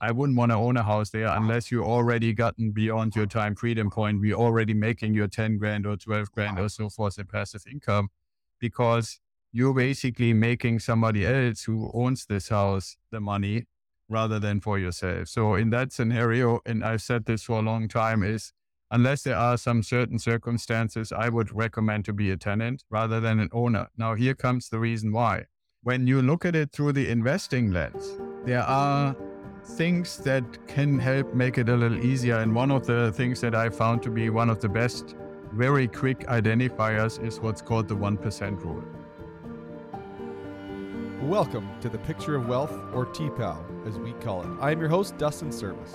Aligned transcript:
I 0.00 0.12
wouldn't 0.12 0.38
want 0.38 0.52
to 0.52 0.56
own 0.56 0.76
a 0.76 0.82
house 0.82 1.10
there 1.10 1.26
unless 1.26 1.72
you 1.72 1.82
already 1.82 2.32
gotten 2.32 2.70
beyond 2.70 3.16
your 3.16 3.26
time 3.26 3.56
freedom 3.56 3.90
point. 3.90 4.20
We're 4.20 4.34
already 4.34 4.74
making 4.74 5.14
your 5.14 5.26
10 5.28 5.58
grand 5.58 5.86
or 5.86 5.96
12 5.96 6.30
grand 6.30 6.58
or 6.58 6.68
so 6.68 6.88
forth 6.88 7.18
in 7.18 7.26
passive 7.26 7.64
income 7.70 8.08
because 8.60 9.18
you're 9.52 9.74
basically 9.74 10.32
making 10.32 10.78
somebody 10.78 11.26
else 11.26 11.64
who 11.64 11.90
owns 11.94 12.26
this 12.26 12.48
house 12.48 12.96
the 13.10 13.20
money 13.20 13.66
rather 14.08 14.38
than 14.38 14.60
for 14.60 14.78
yourself. 14.78 15.28
So 15.28 15.54
in 15.54 15.70
that 15.70 15.92
scenario, 15.92 16.60
and 16.64 16.84
I've 16.84 17.02
said 17.02 17.24
this 17.24 17.42
for 17.42 17.58
a 17.58 17.62
long 17.62 17.88
time, 17.88 18.22
is 18.22 18.52
unless 18.90 19.22
there 19.22 19.36
are 19.36 19.58
some 19.58 19.82
certain 19.82 20.18
circumstances, 20.18 21.12
I 21.12 21.28
would 21.28 21.54
recommend 21.54 22.04
to 22.06 22.12
be 22.12 22.30
a 22.30 22.36
tenant 22.36 22.84
rather 22.88 23.20
than 23.20 23.40
an 23.40 23.48
owner. 23.52 23.88
Now, 23.96 24.14
here 24.14 24.34
comes 24.34 24.68
the 24.68 24.78
reason 24.78 25.12
why. 25.12 25.46
When 25.82 26.06
you 26.06 26.22
look 26.22 26.44
at 26.44 26.56
it 26.56 26.72
through 26.72 26.92
the 26.92 27.08
investing 27.08 27.70
lens, 27.70 28.18
there 28.44 28.62
are 28.62 29.16
things 29.68 30.16
that 30.18 30.44
can 30.66 30.98
help 30.98 31.34
make 31.34 31.58
it 31.58 31.68
a 31.68 31.76
little 31.76 32.02
easier. 32.04 32.38
And 32.38 32.54
one 32.54 32.70
of 32.70 32.86
the 32.86 33.12
things 33.12 33.40
that 33.42 33.54
I 33.54 33.68
found 33.68 34.02
to 34.02 34.10
be 34.10 34.30
one 34.30 34.48
of 34.48 34.60
the 34.60 34.68
best, 34.68 35.14
very 35.52 35.86
quick 35.86 36.20
identifiers 36.26 37.22
is 37.24 37.38
what's 37.40 37.60
called 37.60 37.86
the 37.86 37.96
1% 37.96 38.64
rule. 38.64 38.82
Welcome 41.22 41.68
to 41.80 41.88
the 41.88 41.98
Picture 41.98 42.36
of 42.36 42.48
Wealth, 42.48 42.72
or 42.94 43.04
TPOW, 43.06 43.86
as 43.86 43.98
we 43.98 44.12
call 44.14 44.42
it. 44.42 44.48
I 44.60 44.70
am 44.70 44.80
your 44.80 44.88
host, 44.88 45.18
Dustin 45.18 45.52
Service. 45.52 45.94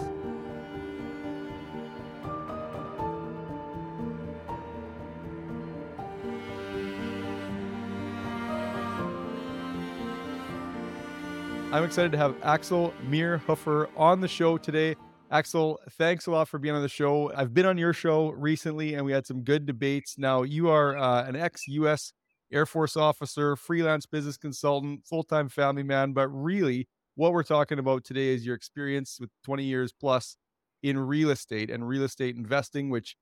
I'm 11.74 11.84
excited 11.84 12.12
to 12.12 12.20
have 12.20 12.36
Axel 12.44 12.94
Meierhoefer 13.10 13.90
on 13.98 14.22
the 14.22 14.28
show 14.28 14.60
today. 14.60 14.96
Axel, 15.32 15.80
thanks 15.94 16.28
a 16.28 16.32
lot 16.32 16.48
for 16.48 16.60
being 16.60 16.76
on 16.76 16.84
the 16.84 16.88
show. 16.88 17.34
I've 17.36 17.52
been 17.52 17.66
on 17.66 17.80
your 17.80 17.94
show 17.94 18.30
recently 18.30 18.94
and 18.94 19.04
we 19.04 19.12
had 19.12 19.26
some 19.26 19.42
good 19.42 19.66
debates. 19.66 20.20
Now, 20.20 20.44
you 20.44 20.70
are 20.70 20.96
uh, 20.96 21.26
an 21.26 21.36
ex 21.36 21.68
US 21.68 22.14
Air 22.52 22.68
Force 22.68 22.96
officer, 22.96 23.56
freelance 23.56 24.06
business 24.06 24.38
consultant, 24.38 25.08
full 25.08 25.24
time 25.24 25.50
family 25.50 25.82
man, 25.82 26.14
but 26.14 26.28
really, 26.28 26.88
what 27.16 27.34
we're 27.34 27.42
talking 27.42 27.80
about 27.80 28.04
today 28.04 28.28
is 28.28 28.46
your 28.46 28.54
experience 28.54 29.18
with 29.20 29.32
20 29.44 29.64
years 29.64 29.92
plus 29.92 30.38
in 30.84 31.00
real 31.00 31.32
estate 31.32 31.72
and 31.72 31.88
real 31.88 32.04
estate 32.04 32.36
investing, 32.36 32.92
which 32.92 33.16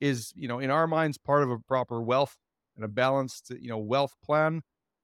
is, 0.00 0.32
you 0.34 0.48
know, 0.48 0.60
in 0.60 0.70
our 0.70 0.86
minds, 0.86 1.18
part 1.18 1.42
of 1.42 1.50
a 1.50 1.58
proper 1.58 2.00
wealth 2.00 2.38
and 2.74 2.86
a 2.86 2.88
balanced, 2.88 3.52
you 3.60 3.68
know, 3.68 3.76
wealth 3.76 4.14
plan. 4.24 4.62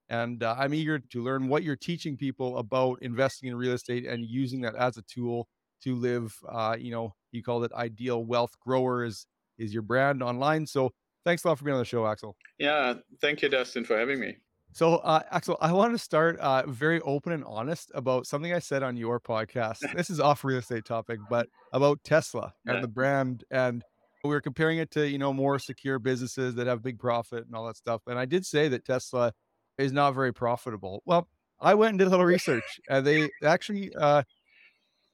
And 0.08 0.42
uh, 0.42 0.54
I'm 0.58 0.74
eager 0.74 0.98
to 0.98 1.22
learn 1.22 1.48
what 1.48 1.62
you're 1.62 1.76
teaching 1.76 2.16
people 2.16 2.58
about 2.58 3.00
investing 3.02 3.48
in 3.48 3.56
real 3.56 3.72
estate 3.72 4.06
and 4.06 4.24
using 4.24 4.60
that 4.62 4.74
as 4.74 4.96
a 4.96 5.02
tool 5.02 5.48
to 5.82 5.94
live. 5.96 6.36
Uh, 6.48 6.76
you 6.78 6.90
know, 6.90 7.14
you 7.32 7.42
called 7.42 7.64
it 7.64 7.72
ideal 7.72 8.24
wealth 8.24 8.58
grower 8.60 9.04
is 9.04 9.26
is 9.58 9.72
your 9.72 9.82
brand 9.82 10.22
online. 10.22 10.66
So 10.66 10.92
thanks 11.24 11.44
a 11.44 11.48
lot 11.48 11.58
for 11.58 11.64
being 11.64 11.74
on 11.74 11.80
the 11.80 11.84
show, 11.84 12.06
Axel. 12.06 12.36
Yeah, 12.58 12.94
thank 13.20 13.42
you, 13.42 13.48
Dustin, 13.48 13.84
for 13.84 13.96
having 13.96 14.20
me. 14.20 14.36
So, 14.72 14.96
uh, 14.96 15.20
Axel, 15.30 15.56
I 15.60 15.72
want 15.72 15.92
to 15.92 15.98
start 15.98 16.36
uh, 16.40 16.64
very 16.66 17.00
open 17.02 17.30
and 17.30 17.44
honest 17.44 17.92
about 17.94 18.26
something 18.26 18.52
I 18.52 18.58
said 18.58 18.82
on 18.82 18.96
your 18.96 19.20
podcast. 19.20 19.78
this 19.94 20.10
is 20.10 20.18
off 20.18 20.42
real 20.42 20.58
estate 20.58 20.84
topic, 20.84 21.20
but 21.30 21.48
about 21.72 22.02
Tesla 22.02 22.52
and 22.66 22.76
yeah. 22.76 22.80
the 22.80 22.88
brand, 22.88 23.44
and 23.52 23.84
we 24.24 24.30
were 24.30 24.40
comparing 24.40 24.78
it 24.78 24.90
to 24.92 25.08
you 25.08 25.18
know 25.18 25.32
more 25.32 25.60
secure 25.60 26.00
businesses 26.00 26.56
that 26.56 26.66
have 26.66 26.82
big 26.82 26.98
profit 26.98 27.46
and 27.46 27.54
all 27.54 27.66
that 27.66 27.76
stuff. 27.76 28.02
And 28.08 28.18
I 28.18 28.24
did 28.24 28.44
say 28.44 28.68
that 28.68 28.84
Tesla 28.84 29.32
is 29.78 29.92
not 29.92 30.14
very 30.14 30.32
profitable. 30.32 31.02
Well, 31.04 31.28
I 31.60 31.74
went 31.74 31.90
and 31.90 31.98
did 31.98 32.08
a 32.08 32.10
little 32.10 32.26
research, 32.26 32.80
and 32.88 33.06
they 33.06 33.30
actually. 33.44 33.94
Uh, 33.94 34.22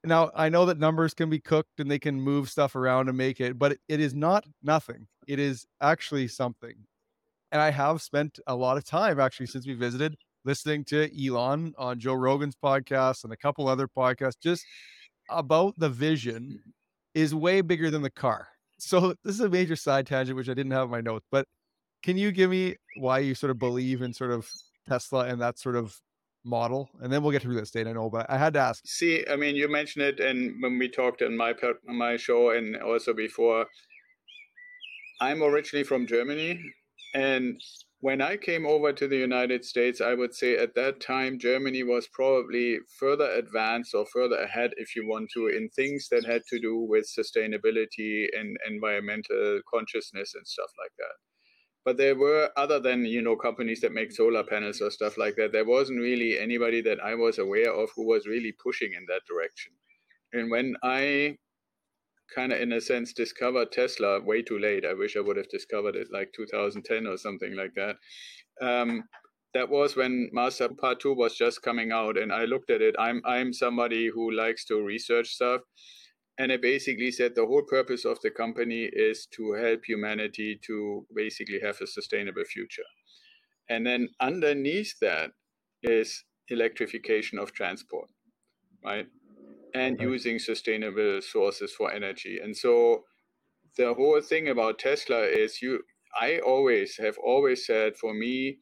now 0.03 0.31
I 0.35 0.49
know 0.49 0.65
that 0.65 0.79
numbers 0.79 1.13
can 1.13 1.29
be 1.29 1.41
cooked 1.41 1.79
and 1.79 1.91
they 1.91 1.99
can 1.99 2.19
move 2.19 2.49
stuff 2.49 2.75
around 2.75 3.09
and 3.09 3.19
make 3.19 3.39
it, 3.39 3.59
but 3.59 3.73
it, 3.73 3.81
it 3.87 4.01
is 4.01 4.15
not 4.15 4.45
nothing. 4.63 5.07
It 5.29 5.39
is 5.39 5.67
actually 5.83 6.29
something. 6.29 6.75
And 7.53 7.61
I 7.61 7.71
have 7.71 8.01
spent 8.01 8.39
a 8.47 8.55
lot 8.55 8.79
of 8.79 8.85
time 8.85 9.21
actually 9.21 9.47
since 9.47 9.67
we 9.67 9.75
visited 9.75 10.17
listening 10.45 10.85
to 10.87 11.09
Elon 11.23 11.75
on 11.77 11.99
Joe 11.99 12.15
Rogan's 12.15 12.57
podcast 12.57 13.25
and 13.25 13.33
a 13.33 13.37
couple 13.37 13.69
other 13.69 13.89
podcasts 13.89 14.41
just 14.43 14.65
about 15.29 15.75
the 15.79 15.89
vision 15.89 16.61
is 17.15 17.35
way 17.35 17.61
bigger 17.61 17.91
than 17.91 18.03
the 18.03 18.11
car. 18.11 18.49
So 18.79 19.15
this 19.25 19.35
is 19.35 19.41
a 19.41 19.49
major 19.49 19.77
side 19.77 20.07
tangent 20.07 20.37
which 20.37 20.49
I 20.49 20.55
didn't 20.55 20.73
have 20.73 20.85
in 20.85 20.91
my 20.91 21.01
notes, 21.01 21.27
but 21.31 21.47
can 22.03 22.17
you 22.17 22.33
give 22.33 22.51
me 22.51 22.77
why 22.97 23.19
you 23.19 23.35
sort 23.35 23.51
of 23.51 23.59
believe 23.59 24.03
in 24.03 24.13
sort 24.13 24.31
of 24.31 24.51
Tesla 24.89 25.27
and 25.27 25.41
that 25.41 25.59
sort 25.59 25.77
of 25.77 25.97
model? 26.45 26.89
And 27.01 27.13
then 27.13 27.23
we'll 27.23 27.33
get 27.33 27.43
to 27.43 27.49
real 27.49 27.61
estate. 27.61 27.87
I 27.87 27.93
know, 27.93 28.11
but 28.11 28.27
I 28.31 28.39
had 28.39 28.55
to 28.55 28.61
ask. 28.61 28.83
See, 28.87 29.25
I 29.31 29.37
mean, 29.37 29.57
you 29.57 29.69
mentioned 29.69 30.05
it, 30.05 30.21
and 30.21 30.63
when 30.63 30.79
we 30.79 30.89
talked 30.89 31.23
on 31.23 31.37
my 31.37 31.55
my 31.85 32.17
show 32.17 32.51
and 32.51 32.77
also 32.77 33.13
before, 33.13 33.67
I'm 35.21 35.43
originally 35.43 35.85
from 35.85 36.07
Germany, 36.07 36.61
and 37.15 37.61
when 38.03 38.23
I 38.23 38.39
came 38.39 38.67
over 38.67 38.95
to 38.95 39.07
the 39.07 39.19
United 39.19 39.63
States, 39.63 40.01
I 40.01 40.15
would 40.15 40.35
say 40.35 40.57
at 40.57 40.75
that 40.75 41.03
time 41.03 41.39
Germany 41.39 41.83
was 41.83 42.09
probably 42.15 42.79
further 42.99 43.31
advanced 43.31 43.95
or 43.95 44.07
further 44.07 44.39
ahead, 44.39 44.71
if 44.79 44.97
you 44.97 45.07
want 45.07 45.29
to, 45.35 45.49
in 45.49 45.69
things 45.69 46.09
that 46.11 46.25
had 46.25 46.41
to 46.49 46.59
do 46.59 46.79
with 46.79 47.07
sustainability 47.07 48.27
and 48.33 48.57
environmental 48.67 49.61
consciousness 49.71 50.33
and 50.35 50.47
stuff 50.47 50.71
like 50.83 50.93
that 50.97 51.30
but 51.85 51.97
there 51.97 52.15
were 52.15 52.51
other 52.57 52.79
than 52.79 53.05
you 53.05 53.23
know 53.23 53.37
companies 53.37 53.81
that 53.81 53.93
make 53.93 54.13
solar 54.13 54.43
panels 54.45 54.81
or 54.81 54.91
stuff 54.91 55.17
like 55.17 55.37
that 55.37 55.53
there 55.53 55.65
wasn't 55.65 55.99
really 55.99 56.39
anybody 56.39 56.81
that 56.81 57.01
i 57.03 57.15
was 57.15 57.39
aware 57.39 57.73
of 57.73 57.91
who 57.97 58.07
was 58.07 58.27
really 58.27 58.53
pushing 58.63 58.93
in 58.95 59.05
that 59.09 59.23
direction. 59.29 59.73
And 60.33 60.51
when 60.51 60.77
i 60.83 61.37
kind 62.35 62.53
of 62.53 62.61
in 62.61 62.73
a 62.73 62.81
sense 62.81 63.13
discovered 63.13 63.73
tesla 63.73 64.21
way 64.21 64.41
too 64.43 64.59
late 64.59 64.85
i 64.85 64.95
wish 64.95 65.17
i 65.17 65.21
would 65.21 65.37
have 65.37 65.49
discovered 65.49 65.97
it 65.97 66.07
like 66.13 66.33
2010 66.37 67.07
or 67.07 67.17
something 67.17 67.57
like 67.57 67.75
that 67.75 67.97
um, 68.63 69.03
that 69.55 69.69
was 69.69 69.97
when 69.97 70.29
master 70.33 70.69
part 70.69 71.01
2 71.01 71.15
was 71.15 71.35
just 71.35 71.63
coming 71.63 71.91
out 71.91 72.17
and 72.17 72.33
i 72.33 72.45
looked 72.45 72.71
at 72.71 72.83
it. 72.83 72.95
I'm 72.99 73.21
i'm 73.25 73.53
somebody 73.53 74.09
who 74.09 74.31
likes 74.31 74.65
to 74.67 74.81
research 74.81 75.29
stuff 75.29 75.63
and 76.41 76.51
it 76.51 76.63
basically 76.63 77.11
said 77.11 77.35
the 77.35 77.45
whole 77.45 77.63
purpose 77.63 78.07
of 78.07 78.19
the 78.23 78.31
company 78.31 78.85
is 78.85 79.27
to 79.27 79.53
help 79.53 79.85
humanity 79.85 80.59
to 80.67 81.07
basically 81.15 81.61
have 81.61 81.79
a 81.83 81.87
sustainable 81.87 82.45
future. 82.45 82.89
And 83.69 83.87
then 83.87 84.09
underneath 84.21 84.99
that 85.03 85.33
is 85.83 86.25
electrification 86.49 87.39
of 87.39 87.53
transport, 87.53 88.09
right? 88.83 89.07
And 89.75 89.97
okay. 89.97 90.05
using 90.05 90.39
sustainable 90.39 91.21
sources 91.21 91.75
for 91.77 91.93
energy. 91.93 92.41
And 92.43 92.57
so 92.57 93.05
the 93.77 93.93
whole 93.93 94.23
thing 94.23 94.49
about 94.49 94.79
Tesla 94.79 95.21
is 95.21 95.61
you 95.61 95.83
I 96.19 96.39
always 96.39 96.97
have 96.97 97.19
always 97.23 97.67
said 97.67 97.99
for 97.99 98.15
me 98.15 98.61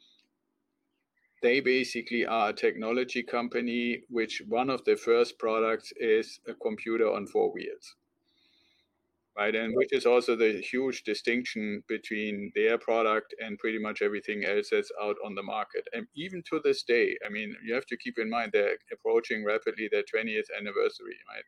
they 1.43 1.61
basically 1.61 2.27
are 2.27 2.51
a 2.51 2.53
technology 2.53 3.23
company 3.23 4.03
which 4.09 4.43
one 4.49 4.71
of 4.71 4.85
the 4.85 4.97
first 4.97 5.39
products 5.39 5.93
is 5.97 6.41
a 6.49 6.55
computer 6.55 7.11
on 7.11 7.27
four 7.27 7.53
wheels 7.53 7.95
right? 9.39 9.55
And 9.55 9.75
which 9.77 9.93
is 9.93 10.05
also 10.05 10.35
the 10.35 10.61
huge 10.61 11.05
distinction 11.05 11.83
between 11.89 12.51
their 12.55 12.77
product 12.77 13.35
and 13.39 13.59
pretty 13.59 13.79
much 13.79 14.03
everything 14.03 14.45
else 14.45 14.69
that's 14.73 14.91
out 15.01 15.17
on 15.25 15.35
the 15.35 15.43
market. 15.43 15.87
And 15.93 16.07
even 16.17 16.43
to 16.51 16.61
this 16.65 16.83
day 16.83 17.17
i 17.25 17.29
mean 17.29 17.55
you 17.65 17.75
have 17.75 17.87
to 17.87 17.97
keep 17.97 18.19
in 18.19 18.29
mind 18.29 18.51
they're 18.53 18.77
approaching 18.93 19.45
rapidly 19.45 19.89
their 19.91 20.03
20th 20.03 20.49
anniversary 20.59 21.17
right? 21.31 21.47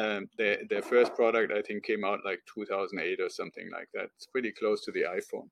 Um, 0.00 0.26
their, 0.38 0.58
their 0.68 0.82
first 0.82 1.14
product 1.14 1.52
i 1.52 1.62
think 1.62 1.84
came 1.84 2.04
out 2.04 2.20
like 2.24 2.40
2008 2.52 3.20
or 3.20 3.30
something 3.30 3.70
like 3.70 3.88
that. 3.94 4.08
It's 4.16 4.26
pretty 4.26 4.52
close 4.52 4.84
to 4.84 4.92
the 4.92 5.04
iphone. 5.18 5.48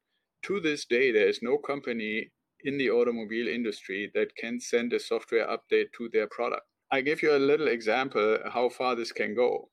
To 0.46 0.60
this 0.60 0.84
day 0.84 1.12
there 1.12 1.28
is 1.28 1.40
no 1.42 1.58
company 1.58 2.32
in 2.64 2.78
the 2.78 2.90
automobile 2.90 3.48
industry 3.48 4.10
that 4.14 4.36
can 4.36 4.60
send 4.60 4.92
a 4.92 5.00
software 5.00 5.46
update 5.46 5.92
to 5.96 6.08
their 6.12 6.26
product. 6.26 6.62
I 6.90 7.00
give 7.00 7.22
you 7.22 7.34
a 7.34 7.38
little 7.38 7.68
example 7.68 8.38
how 8.52 8.68
far 8.68 8.94
this 8.94 9.12
can 9.12 9.34
go. 9.34 9.70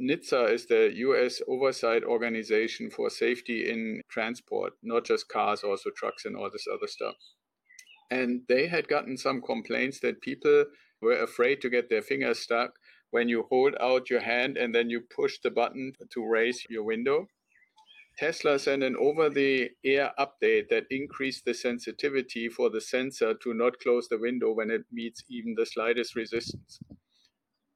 NHTSA 0.00 0.52
is 0.52 0.66
the 0.66 0.90
US 0.94 1.42
oversight 1.46 2.04
organization 2.04 2.90
for 2.90 3.10
safety 3.10 3.70
in 3.70 4.02
transport, 4.10 4.72
not 4.82 5.04
just 5.04 5.28
cars, 5.28 5.62
also 5.62 5.90
trucks 5.94 6.24
and 6.24 6.36
all 6.36 6.50
this 6.50 6.66
other 6.72 6.86
stuff. 6.86 7.16
And 8.10 8.42
they 8.48 8.66
had 8.66 8.88
gotten 8.88 9.16
some 9.16 9.42
complaints 9.42 10.00
that 10.00 10.22
people 10.22 10.64
were 11.00 11.22
afraid 11.22 11.60
to 11.60 11.70
get 11.70 11.90
their 11.90 12.02
fingers 12.02 12.38
stuck 12.40 12.72
when 13.10 13.28
you 13.28 13.46
hold 13.50 13.74
out 13.80 14.10
your 14.10 14.20
hand 14.20 14.56
and 14.56 14.74
then 14.74 14.90
you 14.90 15.00
push 15.14 15.38
the 15.42 15.50
button 15.50 15.92
to 16.12 16.26
raise 16.26 16.64
your 16.68 16.84
window. 16.84 17.26
Tesla 18.20 18.58
sent 18.58 18.82
an 18.82 18.96
over 18.96 19.30
the 19.30 19.70
air 19.82 20.12
update 20.18 20.68
that 20.68 20.84
increased 20.90 21.46
the 21.46 21.54
sensitivity 21.54 22.50
for 22.50 22.68
the 22.68 22.80
sensor 22.80 23.32
to 23.42 23.54
not 23.54 23.80
close 23.80 24.08
the 24.08 24.18
window 24.18 24.52
when 24.52 24.70
it 24.70 24.82
meets 24.92 25.24
even 25.30 25.54
the 25.56 25.64
slightest 25.64 26.14
resistance. 26.14 26.80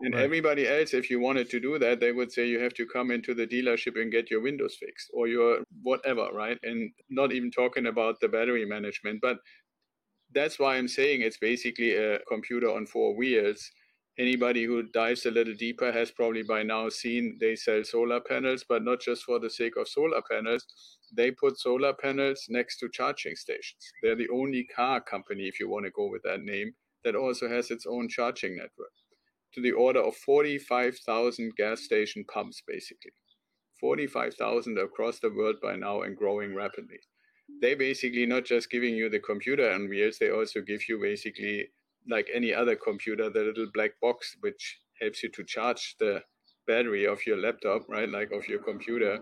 And 0.00 0.12
right. 0.12 0.22
everybody 0.22 0.68
else, 0.68 0.92
if 0.92 1.08
you 1.08 1.18
wanted 1.18 1.48
to 1.48 1.60
do 1.60 1.78
that, 1.78 1.98
they 1.98 2.12
would 2.12 2.30
say 2.30 2.46
you 2.46 2.60
have 2.60 2.74
to 2.74 2.84
come 2.84 3.10
into 3.10 3.32
the 3.32 3.46
dealership 3.46 3.98
and 3.98 4.12
get 4.12 4.30
your 4.30 4.42
windows 4.42 4.76
fixed 4.78 5.10
or 5.14 5.28
your 5.28 5.60
whatever, 5.82 6.28
right? 6.34 6.58
And 6.62 6.90
not 7.08 7.32
even 7.32 7.50
talking 7.50 7.86
about 7.86 8.20
the 8.20 8.28
battery 8.28 8.66
management. 8.66 9.22
But 9.22 9.38
that's 10.34 10.58
why 10.58 10.76
I'm 10.76 10.88
saying 10.88 11.22
it's 11.22 11.38
basically 11.38 11.96
a 11.96 12.18
computer 12.28 12.68
on 12.70 12.84
four 12.84 13.16
wheels 13.16 13.70
anybody 14.18 14.64
who 14.64 14.82
dives 14.82 15.26
a 15.26 15.30
little 15.30 15.54
deeper 15.54 15.90
has 15.92 16.10
probably 16.10 16.42
by 16.42 16.62
now 16.62 16.88
seen 16.88 17.36
they 17.40 17.56
sell 17.56 17.82
solar 17.84 18.20
panels, 18.20 18.64
but 18.68 18.84
not 18.84 19.00
just 19.00 19.24
for 19.24 19.38
the 19.38 19.50
sake 19.50 19.76
of 19.76 19.88
solar 19.88 20.22
panels. 20.30 20.66
They 21.16 21.30
put 21.30 21.58
solar 21.58 21.92
panels 21.92 22.46
next 22.48 22.78
to 22.78 22.88
charging 22.88 23.36
stations. 23.36 23.92
They're 24.02 24.16
the 24.16 24.28
only 24.32 24.64
car 24.64 25.00
company, 25.00 25.44
if 25.44 25.60
you 25.60 25.68
want 25.68 25.84
to 25.86 25.90
go 25.90 26.08
with 26.08 26.22
that 26.24 26.42
name, 26.42 26.74
that 27.04 27.14
also 27.14 27.48
has 27.48 27.70
its 27.70 27.86
own 27.86 28.08
charging 28.08 28.56
network 28.56 28.92
to 29.54 29.60
the 29.60 29.72
order 29.72 30.00
of 30.00 30.16
45,000 30.16 31.52
gas 31.56 31.82
station 31.82 32.24
pumps, 32.24 32.62
basically. 32.66 33.12
45,000 33.80 34.78
across 34.78 35.20
the 35.20 35.30
world 35.30 35.56
by 35.62 35.76
now 35.76 36.02
and 36.02 36.16
growing 36.16 36.54
rapidly. 36.54 36.98
They 37.60 37.74
basically 37.74 38.26
not 38.26 38.44
just 38.44 38.70
giving 38.70 38.94
you 38.96 39.08
the 39.08 39.20
computer 39.20 39.70
on 39.70 39.88
wheels, 39.88 40.18
they 40.18 40.30
also 40.30 40.60
give 40.60 40.88
you 40.88 40.98
basically 41.00 41.68
like 42.08 42.28
any 42.32 42.52
other 42.52 42.76
computer, 42.76 43.30
the 43.30 43.40
little 43.40 43.68
black 43.72 43.92
box 44.00 44.36
which 44.40 44.80
helps 45.00 45.22
you 45.22 45.30
to 45.30 45.44
charge 45.44 45.96
the 45.98 46.22
battery 46.66 47.06
of 47.06 47.26
your 47.26 47.36
laptop, 47.36 47.82
right? 47.88 48.08
Like 48.08 48.30
of 48.32 48.46
your 48.48 48.60
computer. 48.60 49.18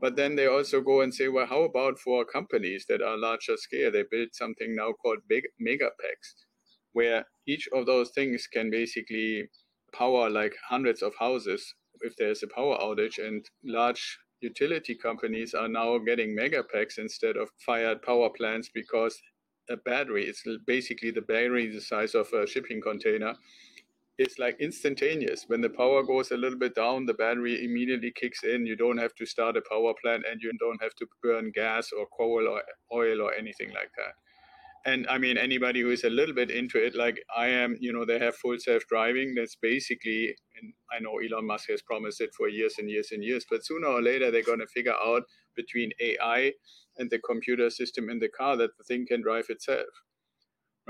But 0.00 0.16
then 0.16 0.34
they 0.34 0.46
also 0.46 0.80
go 0.80 1.02
and 1.02 1.14
say, 1.14 1.28
well, 1.28 1.46
how 1.46 1.62
about 1.62 1.98
for 1.98 2.24
companies 2.24 2.86
that 2.88 3.02
are 3.02 3.18
larger 3.18 3.56
scale? 3.56 3.92
They 3.92 4.04
build 4.10 4.28
something 4.32 4.74
now 4.74 4.92
called 4.92 5.18
big 5.28 5.44
megapacks, 5.60 6.46
where 6.92 7.26
each 7.46 7.68
of 7.74 7.86
those 7.86 8.10
things 8.10 8.46
can 8.46 8.70
basically 8.70 9.48
power 9.92 10.30
like 10.30 10.54
hundreds 10.68 11.02
of 11.02 11.12
houses 11.18 11.74
if 12.00 12.16
there's 12.16 12.42
a 12.42 12.46
power 12.46 12.78
outage 12.78 13.18
and 13.18 13.44
large 13.64 14.18
utility 14.40 14.94
companies 14.94 15.52
are 15.52 15.68
now 15.68 15.98
getting 15.98 16.36
megapacks 16.36 16.98
instead 16.98 17.36
of 17.36 17.50
fired 17.64 18.00
power 18.02 18.30
plants 18.30 18.70
because 18.72 19.20
a 19.70 19.76
battery. 19.76 20.24
It's 20.26 20.44
basically 20.66 21.10
the 21.10 21.22
battery 21.22 21.68
the 21.68 21.80
size 21.80 22.14
of 22.14 22.32
a 22.32 22.46
shipping 22.46 22.80
container. 22.80 23.34
It's 24.18 24.38
like 24.38 24.60
instantaneous. 24.60 25.44
When 25.46 25.62
the 25.62 25.70
power 25.70 26.02
goes 26.02 26.30
a 26.30 26.36
little 26.36 26.58
bit 26.58 26.74
down, 26.74 27.06
the 27.06 27.14
battery 27.14 27.64
immediately 27.64 28.12
kicks 28.14 28.44
in. 28.44 28.66
You 28.66 28.76
don't 28.76 28.98
have 28.98 29.14
to 29.14 29.24
start 29.24 29.56
a 29.56 29.62
power 29.62 29.94
plant 30.02 30.24
and 30.30 30.42
you 30.42 30.52
don't 30.58 30.82
have 30.82 30.94
to 30.96 31.06
burn 31.22 31.52
gas 31.52 31.90
or 31.98 32.06
coal 32.06 32.46
or 32.46 32.62
oil 32.92 33.22
or 33.22 33.32
anything 33.34 33.68
like 33.68 33.90
that 33.96 34.14
and 34.86 35.06
I 35.08 35.18
mean, 35.18 35.36
anybody 35.36 35.80
who 35.80 35.90
is 35.90 36.04
a 36.04 36.10
little 36.10 36.34
bit 36.34 36.50
into 36.50 36.78
it, 36.84 36.94
like 36.94 37.22
I 37.36 37.48
am, 37.48 37.76
you 37.80 37.92
know, 37.92 38.04
they 38.04 38.18
have 38.18 38.36
full 38.36 38.58
self 38.58 38.82
driving. 38.88 39.34
That's 39.34 39.56
basically, 39.56 40.34
and 40.60 40.72
I 40.92 41.00
know 41.00 41.18
Elon 41.18 41.46
Musk 41.46 41.68
has 41.70 41.82
promised 41.82 42.20
it 42.20 42.30
for 42.36 42.48
years 42.48 42.74
and 42.78 42.88
years 42.88 43.10
and 43.12 43.22
years, 43.22 43.44
but 43.50 43.64
sooner 43.64 43.88
or 43.88 44.02
later 44.02 44.30
they're 44.30 44.42
going 44.42 44.60
to 44.60 44.66
figure 44.66 44.94
out 45.04 45.22
between 45.56 45.90
AI 46.00 46.52
and 46.98 47.10
the 47.10 47.18
computer 47.18 47.68
system 47.70 48.08
in 48.08 48.18
the 48.18 48.28
car 48.28 48.56
that 48.56 48.70
the 48.78 48.84
thing 48.84 49.06
can 49.06 49.22
drive 49.22 49.46
itself 49.50 49.86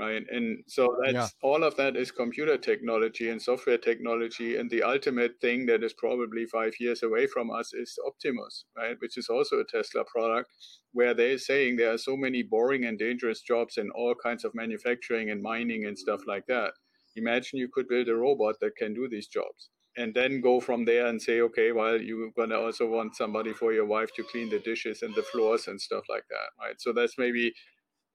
right? 0.01 0.23
And 0.31 0.63
so 0.67 0.97
that's 1.03 1.13
yeah. 1.13 1.27
all 1.43 1.63
of 1.63 1.75
that 1.77 1.95
is 1.95 2.11
computer 2.11 2.57
technology 2.57 3.29
and 3.29 3.41
software 3.41 3.77
technology. 3.77 4.57
And 4.57 4.69
the 4.69 4.81
ultimate 4.81 5.39
thing 5.39 5.67
that 5.67 5.83
is 5.83 5.93
probably 5.93 6.45
five 6.45 6.73
years 6.79 7.03
away 7.03 7.27
from 7.27 7.51
us 7.51 7.73
is 7.73 7.97
optimus 8.05 8.65
right? 8.75 8.95
Which 8.99 9.17
is 9.17 9.29
also 9.29 9.59
a 9.59 9.65
tesla 9.65 10.03
product 10.05 10.49
where 10.93 11.13
they're 11.13 11.37
saying 11.37 11.75
there 11.75 11.93
are 11.93 11.97
so 11.97 12.17
many 12.17 12.41
boring 12.41 12.85
and 12.85 12.97
dangerous 12.97 13.41
jobs 13.41 13.77
in 13.77 13.91
all 13.91 14.15
kinds 14.15 14.43
of 14.43 14.55
manufacturing 14.55 15.29
and 15.29 15.41
mining 15.41 15.85
and 15.85 15.97
stuff 15.97 16.21
like 16.27 16.45
that. 16.47 16.71
Imagine 17.15 17.59
you 17.59 17.69
could 17.71 17.87
build 17.87 18.07
a 18.09 18.15
robot 18.15 18.55
that 18.61 18.75
can 18.75 18.93
do 18.93 19.07
these 19.07 19.27
jobs 19.27 19.69
and 19.97 20.13
then 20.13 20.41
go 20.41 20.59
from 20.59 20.85
there 20.85 21.07
and 21.07 21.21
say 21.21 21.41
okay 21.41 21.73
well 21.73 21.97
you're 21.99 22.31
going 22.31 22.49
to 22.49 22.57
also 22.57 22.87
want 22.87 23.13
somebody 23.13 23.51
for 23.51 23.73
your 23.73 23.85
wife 23.85 24.09
to 24.15 24.23
clean 24.23 24.49
the 24.49 24.59
dishes 24.59 25.01
and 25.01 25.13
the 25.15 25.23
floors 25.23 25.67
and 25.67 25.79
stuff 25.81 26.03
like 26.09 26.23
that 26.29 26.49
right? 26.63 26.79
So 26.79 26.93
that's 26.93 27.17
maybe 27.17 27.53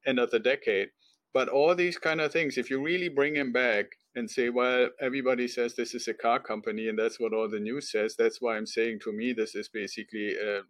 end 0.07 0.19
of 0.19 0.31
the 0.31 0.39
decade 0.39 0.89
but 1.37 1.51
all 1.51 1.75
these 1.75 1.99
kind 1.99 2.23
of 2.23 2.33
things, 2.33 2.57
if 2.57 2.71
you 2.71 2.83
really 2.83 3.11
bring 3.11 3.35
them 3.35 3.53
back 3.53 3.85
and 4.15 4.31
say, 4.31 4.49
well, 4.49 4.89
everybody 5.03 5.47
says 5.47 5.75
this 5.75 5.95
is 5.95 6.09
a 6.09 6.15
car 6.15 6.41
company 6.41 6.89
and 6.89 6.99
that's 6.99 7.21
what 7.21 7.35
all 7.35 7.47
the 7.47 7.61
news 7.61 7.91
says, 7.91 8.17
that's 8.19 8.41
why 8.41 8.57
I'm 8.57 8.65
saying 8.65 9.01
to 9.05 9.13
me, 9.13 9.35
this 9.35 9.55
is 9.55 9.69
basically, 9.69 10.35
a, 10.35 10.63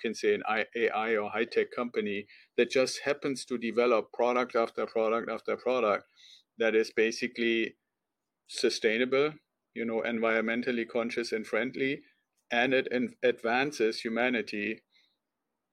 can 0.00 0.14
say 0.14 0.34
an 0.34 0.44
AI 0.76 1.16
or 1.16 1.28
high 1.28 1.46
tech 1.46 1.72
company 1.74 2.26
that 2.56 2.70
just 2.70 3.00
happens 3.04 3.44
to 3.46 3.58
develop 3.58 4.12
product 4.12 4.54
after 4.54 4.86
product 4.86 5.28
after 5.28 5.56
product 5.56 6.04
that 6.58 6.76
is 6.76 6.92
basically 6.92 7.74
sustainable, 8.46 9.32
you 9.74 9.84
know, 9.84 10.00
environmentally 10.06 10.86
conscious 10.88 11.32
and 11.32 11.44
friendly, 11.44 12.02
and 12.52 12.72
it 12.72 12.86
advances 13.24 14.00
humanity 14.00 14.80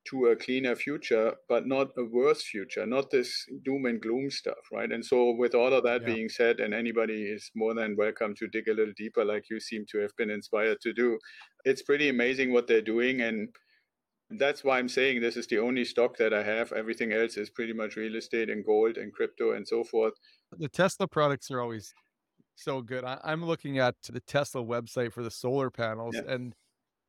to 0.06 0.28
a 0.28 0.36
cleaner 0.36 0.76
future, 0.76 1.34
but 1.48 1.68
not 1.68 1.90
a 1.98 2.04
worse 2.04 2.44
future, 2.44 2.86
not 2.86 3.12
this 3.12 3.46
doom 3.64 3.86
and 3.86 4.02
gloom 4.02 4.30
stuff, 4.32 4.58
right? 4.72 4.92
And 4.92 5.06
so, 5.06 5.32
with 5.32 5.54
all 5.54 5.74
of 5.74 5.84
that 5.84 6.02
yeah. 6.02 6.14
being 6.14 6.30
said, 6.30 6.60
and 6.60 6.74
anybody 6.74 7.24
is 7.24 7.52
more 7.56 7.74
than 7.74 7.96
welcome 7.98 8.34
to 8.36 8.48
dig 8.48 8.68
a 8.68 8.74
little 8.74 8.94
deeper, 8.98 9.26
like 9.26 9.50
you 9.50 9.60
seem 9.60 9.86
to 9.92 10.00
have 10.00 10.16
been 10.18 10.30
inspired 10.30 10.80
to 10.82 10.94
do, 10.94 11.20
it's 11.66 11.84
pretty 11.84 12.10
amazing 12.10 12.54
what 12.54 12.68
they're 12.68 12.82
doing. 12.82 13.22
And 13.22 13.50
that's 14.32 14.64
why 14.64 14.80
I'm 14.80 14.90
saying 14.90 15.22
this 15.22 15.38
is 15.38 15.48
the 15.48 15.60
only 15.60 15.86
stock 15.86 16.18
that 16.18 16.34
I 16.34 16.44
have. 16.44 16.72
Everything 16.72 17.12
else 17.12 17.38
is 17.38 17.50
pretty 17.50 17.74
much 17.74 17.96
real 17.96 18.16
estate 18.16 18.50
and 18.50 18.66
gold 18.66 18.98
and 18.98 19.14
crypto 19.14 19.52
and 19.52 19.68
so 19.68 19.84
forth. 19.84 20.14
The 20.58 20.70
Tesla 20.70 21.08
products 21.08 21.52
are 21.52 21.62
always 21.62 21.94
so 22.56 22.82
good. 22.82 23.04
I, 23.04 23.20
am 23.26 23.46
looking 23.46 23.80
at 23.80 23.96
the 24.10 24.20
Tesla 24.22 24.64
website 24.64 25.14
for 25.14 25.24
the 25.24 25.32
solar 25.32 25.70
panels 25.70 26.16
yeah. 26.16 26.34
and 26.34 26.54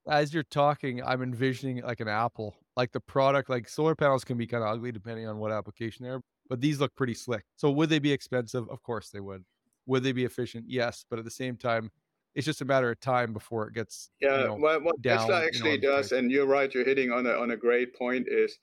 as 0.09 0.33
you're 0.33 0.43
talking, 0.43 1.03
I'm 1.03 1.23
envisioning 1.23 1.83
like 1.83 2.01
an 2.01 2.09
apple, 2.09 2.57
like 2.77 2.93
the 2.93 3.01
product, 3.01 3.51
like 3.51 3.69
solar 3.69 3.95
panels 3.95 4.25
can 4.25 4.37
be 4.37 4.47
kind 4.47 4.63
of 4.63 4.71
ugly 4.71 4.93
depending 4.93 5.27
on 5.27 5.39
what 5.39 5.53
application 5.53 6.05
they're, 6.05 6.21
but 6.49 6.61
these 6.61 6.81
look 6.81 6.95
pretty 6.95 7.15
slick. 7.15 7.45
So 7.57 7.71
would 7.71 7.91
they 7.91 7.99
be 7.99 8.13
expensive? 8.13 8.69
Of 8.69 8.83
course 8.83 9.11
they 9.11 9.21
would. 9.21 9.45
Would 9.87 10.03
they 10.03 10.13
be 10.13 10.25
efficient? 10.25 10.67
Yes. 10.69 11.05
But 11.09 11.19
at 11.19 11.25
the 11.25 11.31
same 11.31 11.57
time, 11.57 11.91
it's 12.35 12.47
just 12.47 12.61
a 12.61 12.65
matter 12.65 12.91
of 12.91 13.01
time 13.01 13.33
before 13.33 13.67
it 13.67 13.75
gets. 13.75 14.11
Yeah. 14.21 14.41
You 14.41 14.45
know, 14.47 14.55
well, 14.61 14.81
what 14.81 15.03
down, 15.03 15.19
Tesla 15.19 15.45
actually 15.45 15.73
you 15.73 15.81
know, 15.81 15.97
does, 15.97 16.13
and 16.13 16.31
you're 16.31 16.47
right, 16.47 16.73
you're 16.73 16.85
hitting 16.85 17.11
on 17.11 17.27
a, 17.27 17.33
on 17.33 17.51
a 17.51 17.57
great 17.57 17.95
point 17.97 18.27
is 18.31 18.57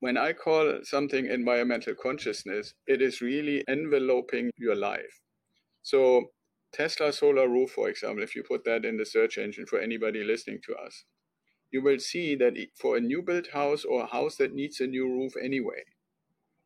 when 0.00 0.18
I 0.18 0.34
call 0.34 0.80
something 0.82 1.26
environmental 1.26 1.94
consciousness, 1.94 2.74
it 2.86 3.00
is 3.00 3.22
really 3.22 3.64
enveloping 3.68 4.50
your 4.58 4.76
life. 4.76 5.20
So 5.82 6.26
Tesla 6.74 7.12
Solar 7.12 7.48
Roof, 7.48 7.70
for 7.70 7.88
example, 7.88 8.22
if 8.22 8.34
you 8.34 8.42
put 8.42 8.64
that 8.64 8.84
in 8.84 8.98
the 8.98 9.06
search 9.06 9.38
engine 9.38 9.64
for 9.64 9.78
anybody 9.78 10.22
listening 10.22 10.58
to 10.66 10.74
us, 10.74 11.04
you 11.74 11.82
will 11.82 11.98
see 11.98 12.36
that 12.36 12.54
for 12.80 12.96
a 12.96 13.00
new 13.00 13.20
built 13.22 13.48
house 13.52 13.84
or 13.84 14.02
a 14.04 14.12
house 14.18 14.36
that 14.36 14.54
needs 14.54 14.80
a 14.80 14.86
new 14.86 15.06
roof 15.08 15.32
anyway, 15.42 15.82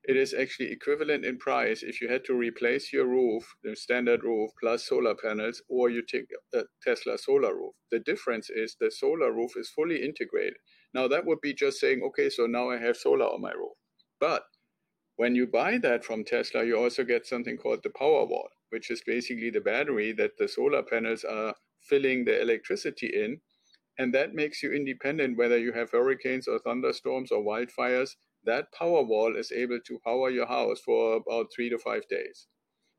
it 0.05 0.17
is 0.17 0.35
actually 0.35 0.71
equivalent 0.71 1.25
in 1.25 1.39
price 1.39 1.83
if 1.83 2.01
you 2.03 2.09
had 2.09 2.25
to 2.27 2.35
replace 2.35 2.93
your 2.93 3.07
roof, 3.07 3.55
the 3.65 3.75
standard 3.75 4.23
roof, 4.23 4.51
plus 4.61 4.87
solar 4.87 5.15
panels, 5.15 5.63
or 5.69 5.91
you 5.91 6.03
take 6.03 6.29
a 6.55 6.63
Tesla 6.83 7.17
solar 7.19 7.55
roof. 7.55 7.75
The 7.91 8.01
difference 8.01 8.51
is 8.51 8.77
the 8.79 8.91
solar 8.91 9.33
roof 9.33 9.53
is 9.57 9.71
fully 9.71 10.05
integrated. 10.05 10.59
Now, 10.95 11.09
that 11.09 11.27
would 11.27 11.41
be 11.41 11.55
just 11.55 11.81
saying, 11.81 12.03
okay, 12.09 12.31
so 12.31 12.47
now 12.47 12.71
I 12.71 12.79
have 12.79 12.97
solar 12.97 13.27
on 13.27 13.41
my 13.41 13.53
roof. 13.53 13.77
But 14.21 14.45
when 15.17 15.35
you 15.35 15.47
buy 15.47 15.79
that 15.79 16.05
from 16.05 16.25
Tesla, 16.25 16.65
you 16.65 16.79
also 16.79 17.05
get 17.05 17.27
something 17.27 17.57
called 17.57 17.83
the 17.83 17.91
Powerwall 17.91 18.49
which 18.71 18.91
is 18.91 19.03
basically 19.07 19.51
the 19.51 19.61
battery 19.61 20.13
that 20.13 20.37
the 20.39 20.49
solar 20.49 20.83
panels 20.83 21.25
are 21.25 21.55
filling 21.81 22.25
the 22.25 22.41
electricity 22.41 23.07
in. 23.09 23.41
And 23.99 24.15
that 24.15 24.35
makes 24.35 24.63
you 24.63 24.73
independent 24.73 25.37
whether 25.37 25.59
you 25.59 25.73
have 25.73 25.91
hurricanes 25.91 26.47
or 26.47 26.59
thunderstorms 26.61 27.33
or 27.33 27.43
wildfires. 27.43 28.11
That 28.45 28.73
power 28.73 29.03
wall 29.03 29.37
is 29.37 29.51
able 29.51 29.81
to 29.87 29.99
power 30.05 30.31
your 30.31 30.47
house 30.47 30.81
for 30.81 31.17
about 31.17 31.49
three 31.55 31.69
to 31.71 31.79
five 31.79 32.07
days. 32.09 32.47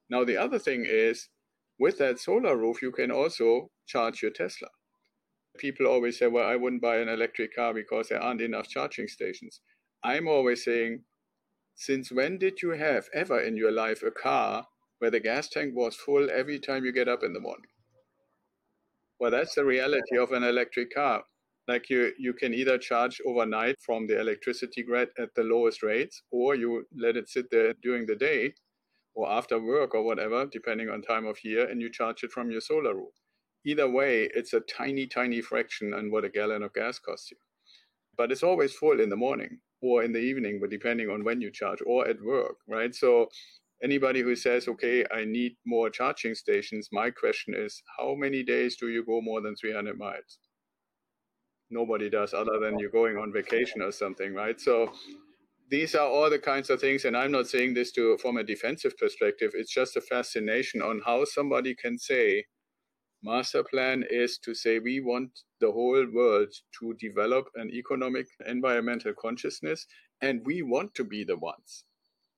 Now, 0.09 0.25
the 0.25 0.37
other 0.37 0.59
thing 0.59 0.85
is 0.87 1.29
with 1.79 1.97
that 1.99 2.19
solar 2.19 2.57
roof, 2.57 2.81
you 2.81 2.91
can 2.91 3.11
also 3.11 3.71
charge 3.87 4.21
your 4.21 4.31
Tesla. 4.31 4.67
People 5.57 5.87
always 5.87 6.19
say, 6.19 6.27
well, 6.27 6.47
I 6.47 6.57
wouldn't 6.57 6.81
buy 6.81 6.97
an 6.97 7.09
electric 7.09 7.55
car 7.55 7.73
because 7.73 8.09
there 8.09 8.21
aren't 8.21 8.41
enough 8.41 8.67
charging 8.67 9.07
stations. 9.07 9.61
I'm 10.03 10.27
always 10.27 10.63
saying, 10.63 11.03
since 11.75 12.11
when 12.11 12.37
did 12.37 12.61
you 12.61 12.71
have 12.71 13.07
ever 13.13 13.39
in 13.39 13.55
your 13.55 13.71
life 13.71 14.03
a 14.03 14.11
car 14.11 14.67
where 14.99 15.11
the 15.11 15.19
gas 15.19 15.47
tank 15.47 15.73
was 15.75 15.95
full 15.95 16.29
every 16.29 16.59
time 16.59 16.85
you 16.85 16.91
get 16.91 17.07
up 17.07 17.23
in 17.23 17.33
the 17.33 17.39
morning. 17.39 17.71
Well, 19.19 19.31
that's 19.31 19.55
the 19.55 19.65
reality 19.65 20.17
of 20.17 20.31
an 20.31 20.43
electric 20.43 20.93
car. 20.93 21.23
Like 21.67 21.89
you, 21.89 22.13
you 22.17 22.33
can 22.33 22.53
either 22.53 22.77
charge 22.77 23.21
overnight 23.25 23.75
from 23.81 24.07
the 24.07 24.19
electricity 24.19 24.81
grid 24.83 25.09
at 25.19 25.33
the 25.35 25.43
lowest 25.43 25.83
rates, 25.83 26.23
or 26.31 26.55
you 26.55 26.87
let 26.95 27.15
it 27.17 27.29
sit 27.29 27.49
there 27.51 27.73
during 27.83 28.05
the 28.07 28.15
day 28.15 28.53
or 29.15 29.31
after 29.31 29.59
work 29.61 29.95
or 29.95 30.03
whatever, 30.03 30.45
depending 30.47 30.89
on 30.89 31.01
time 31.01 31.25
of 31.27 31.43
year, 31.43 31.69
and 31.69 31.81
you 31.81 31.91
charge 31.91 32.23
it 32.23 32.31
from 32.31 32.51
your 32.51 32.61
solar 32.61 32.95
roof. 32.95 33.13
Either 33.65 33.89
way, 33.89 34.29
it's 34.35 34.53
a 34.53 34.61
tiny, 34.61 35.07
tiny 35.07 35.41
fraction 35.41 35.93
on 35.93 36.11
what 36.11 36.25
a 36.25 36.29
gallon 36.29 36.63
of 36.63 36.73
gas 36.73 36.99
costs 36.99 37.31
you. 37.31 37.37
But 38.17 38.31
it's 38.31 38.43
always 38.43 38.73
full 38.75 38.99
in 38.99 39.09
the 39.09 39.15
morning 39.15 39.59
or 39.81 40.03
in 40.03 40.11
the 40.11 40.19
evening, 40.19 40.59
but 40.59 40.69
depending 40.69 41.09
on 41.09 41.23
when 41.23 41.41
you 41.41 41.51
charge 41.51 41.79
or 41.85 42.07
at 42.07 42.21
work, 42.21 42.57
right? 42.67 42.93
So 42.93 43.29
anybody 43.83 44.21
who 44.21 44.35
says, 44.35 44.67
okay, 44.67 45.05
I 45.11 45.25
need 45.25 45.55
more 45.65 45.89
charging 45.89 46.35
stations, 46.35 46.89
my 46.91 47.09
question 47.09 47.53
is, 47.55 47.81
how 47.97 48.15
many 48.15 48.43
days 48.43 48.75
do 48.75 48.89
you 48.89 49.05
go 49.05 49.21
more 49.21 49.41
than 49.41 49.55
300 49.55 49.97
miles? 49.97 50.39
Nobody 51.69 52.09
does 52.09 52.33
other 52.33 52.59
than 52.59 52.79
you're 52.79 52.89
going 52.89 53.17
on 53.17 53.31
vacation 53.31 53.81
or 53.81 53.91
something, 53.91 54.33
right? 54.33 54.59
So 54.59 54.91
these 55.69 55.93
are 55.93 56.07
all 56.07 56.29
the 56.29 56.39
kinds 56.39 56.69
of 56.69 56.81
things, 56.81 57.05
and 57.05 57.15
I'm 57.15 57.31
not 57.31 57.47
saying 57.47 57.75
this 57.75 57.91
to 57.91 58.17
from 58.17 58.37
a 58.37 58.43
defensive 58.43 58.97
perspective. 58.97 59.51
It's 59.53 59.71
just 59.71 59.95
a 59.95 60.01
fascination 60.01 60.81
on 60.81 61.01
how 61.05 61.25
somebody 61.25 61.75
can 61.75 61.99
say, 61.99 62.45
master 63.21 63.63
plan 63.63 64.03
is 64.09 64.39
to 64.39 64.55
say 64.55 64.79
we 64.79 64.99
want 64.99 65.29
the 65.61 65.71
whole 65.71 66.07
world 66.11 66.49
to 66.79 66.95
develop 66.99 67.45
an 67.55 67.69
economic 67.71 68.27
environmental 68.47 69.13
consciousness, 69.13 69.85
and 70.21 70.41
we 70.43 70.63
want 70.63 70.95
to 70.95 71.03
be 71.03 71.23
the 71.23 71.37
ones 71.37 71.85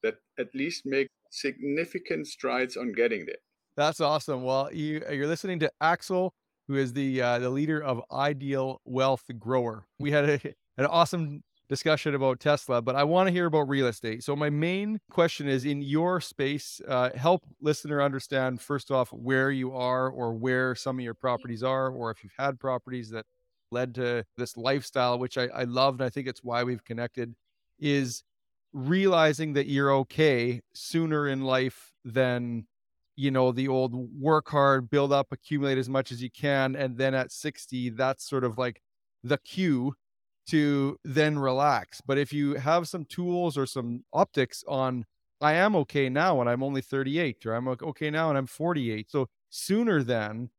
that 0.04 0.16
at 0.38 0.54
least 0.54 0.82
make 0.86 1.08
significant 1.32 2.28
strides 2.28 2.78
on 2.78 2.92
getting 2.92 3.26
there. 3.26 3.36
That's 3.76 4.00
awesome. 4.00 4.44
Well, 4.44 4.72
you 4.74 5.02
you're 5.12 5.28
listening 5.28 5.60
to 5.60 5.72
Axel, 5.82 6.34
who 6.68 6.76
is 6.76 6.94
the 6.94 7.22
uh, 7.22 7.40
the 7.40 7.50
leader 7.50 7.82
of 7.82 8.02
Ideal 8.12 8.82
Wealth 8.86 9.24
Grower. 9.40 9.86
We 9.98 10.12
had 10.12 10.30
a, 10.30 10.40
an 10.78 10.86
awesome 10.86 11.44
discussion 11.72 12.16
about 12.16 12.42
Tesla, 12.42 12.82
but 12.82 12.98
I 12.98 13.06
want 13.06 13.28
to 13.28 13.32
hear 13.32 13.46
about 13.46 13.70
real 13.70 13.88
estate. 13.88 14.26
So 14.26 14.36
my 14.36 14.50
main 14.50 15.00
question 15.10 15.48
is 15.48 15.64
in 15.64 15.82
your 15.82 16.20
space, 16.20 16.82
uh, 16.86 17.12
help 17.16 17.44
listener 17.62 18.02
understand 18.02 18.60
first 18.60 18.92
off 18.92 19.08
where 19.14 19.52
you 19.52 19.74
are 19.74 20.10
or 20.10 20.34
where 20.34 20.76
some 20.76 21.00
of 21.00 21.06
your 21.06 21.14
properties 21.14 21.64
are, 21.64 21.90
or 21.90 22.12
if 22.12 22.26
you've 22.26 22.34
had 22.38 22.60
properties 22.60 23.10
that 23.12 23.26
led 23.72 23.96
to 23.96 24.26
this 24.36 24.58
lifestyle, 24.58 25.18
which 25.18 25.38
I, 25.38 25.46
I 25.46 25.64
love 25.64 25.94
and 25.94 26.04
I 26.04 26.10
think 26.10 26.28
it's 26.28 26.44
why 26.44 26.66
we've 26.66 26.84
connected, 26.84 27.34
is 27.80 28.22
realizing 28.74 29.54
that 29.54 29.68
you're 29.68 29.92
okay 29.92 30.62
sooner 30.74 31.28
in 31.28 31.42
life 31.42 31.94
than 32.06 32.66
you 33.16 33.30
know 33.30 33.52
the 33.52 33.68
old 33.68 33.94
work 34.20 34.50
hard 34.50 34.90
build 34.90 35.12
up 35.12 35.28
accumulate 35.32 35.78
as 35.78 35.90
much 35.90 36.12
as 36.12 36.24
you 36.24 36.32
can 36.32 36.76
and 36.76 36.98
then 36.98 37.14
at 37.14 37.32
60 37.32 37.90
that's 37.90 38.28
sort 38.28 38.44
of 38.44 38.58
like 38.58 38.82
the 39.24 39.38
cue 39.40 39.94
to 40.48 40.98
then 41.04 41.40
relax. 41.40 42.02
But 42.02 42.18
if 42.18 42.34
you 42.34 42.56
have 42.56 42.88
some 42.88 43.06
tools 43.06 43.58
or 43.58 43.66
some 43.66 44.04
optics 44.14 44.64
on, 44.68 45.06
I 45.40 45.54
am 45.54 45.76
okay 45.78 46.10
now 46.10 46.42
and 46.42 46.50
I'm 46.50 46.64
only 46.64 46.82
38, 46.82 47.46
or 47.46 47.54
I'm 47.54 47.68
okay 47.68 48.10
now 48.10 48.30
and 48.30 48.38
I'm 48.38 48.48
48. 48.48 49.10
So 49.10 49.28
sooner 49.50 50.04
than 50.04 50.50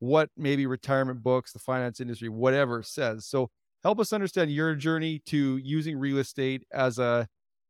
what 0.00 0.30
maybe 0.36 0.66
retirement 0.66 1.22
books, 1.22 1.52
the 1.52 1.58
finance 1.58 2.00
industry, 2.00 2.28
whatever 2.28 2.82
says. 2.82 3.26
So 3.26 3.50
help 3.82 3.98
us 4.00 4.12
understand 4.12 4.52
your 4.52 4.74
journey 4.74 5.20
to 5.26 5.56
using 5.56 5.98
real 5.98 6.18
estate 6.18 6.64
as 6.72 6.98
a 6.98 7.26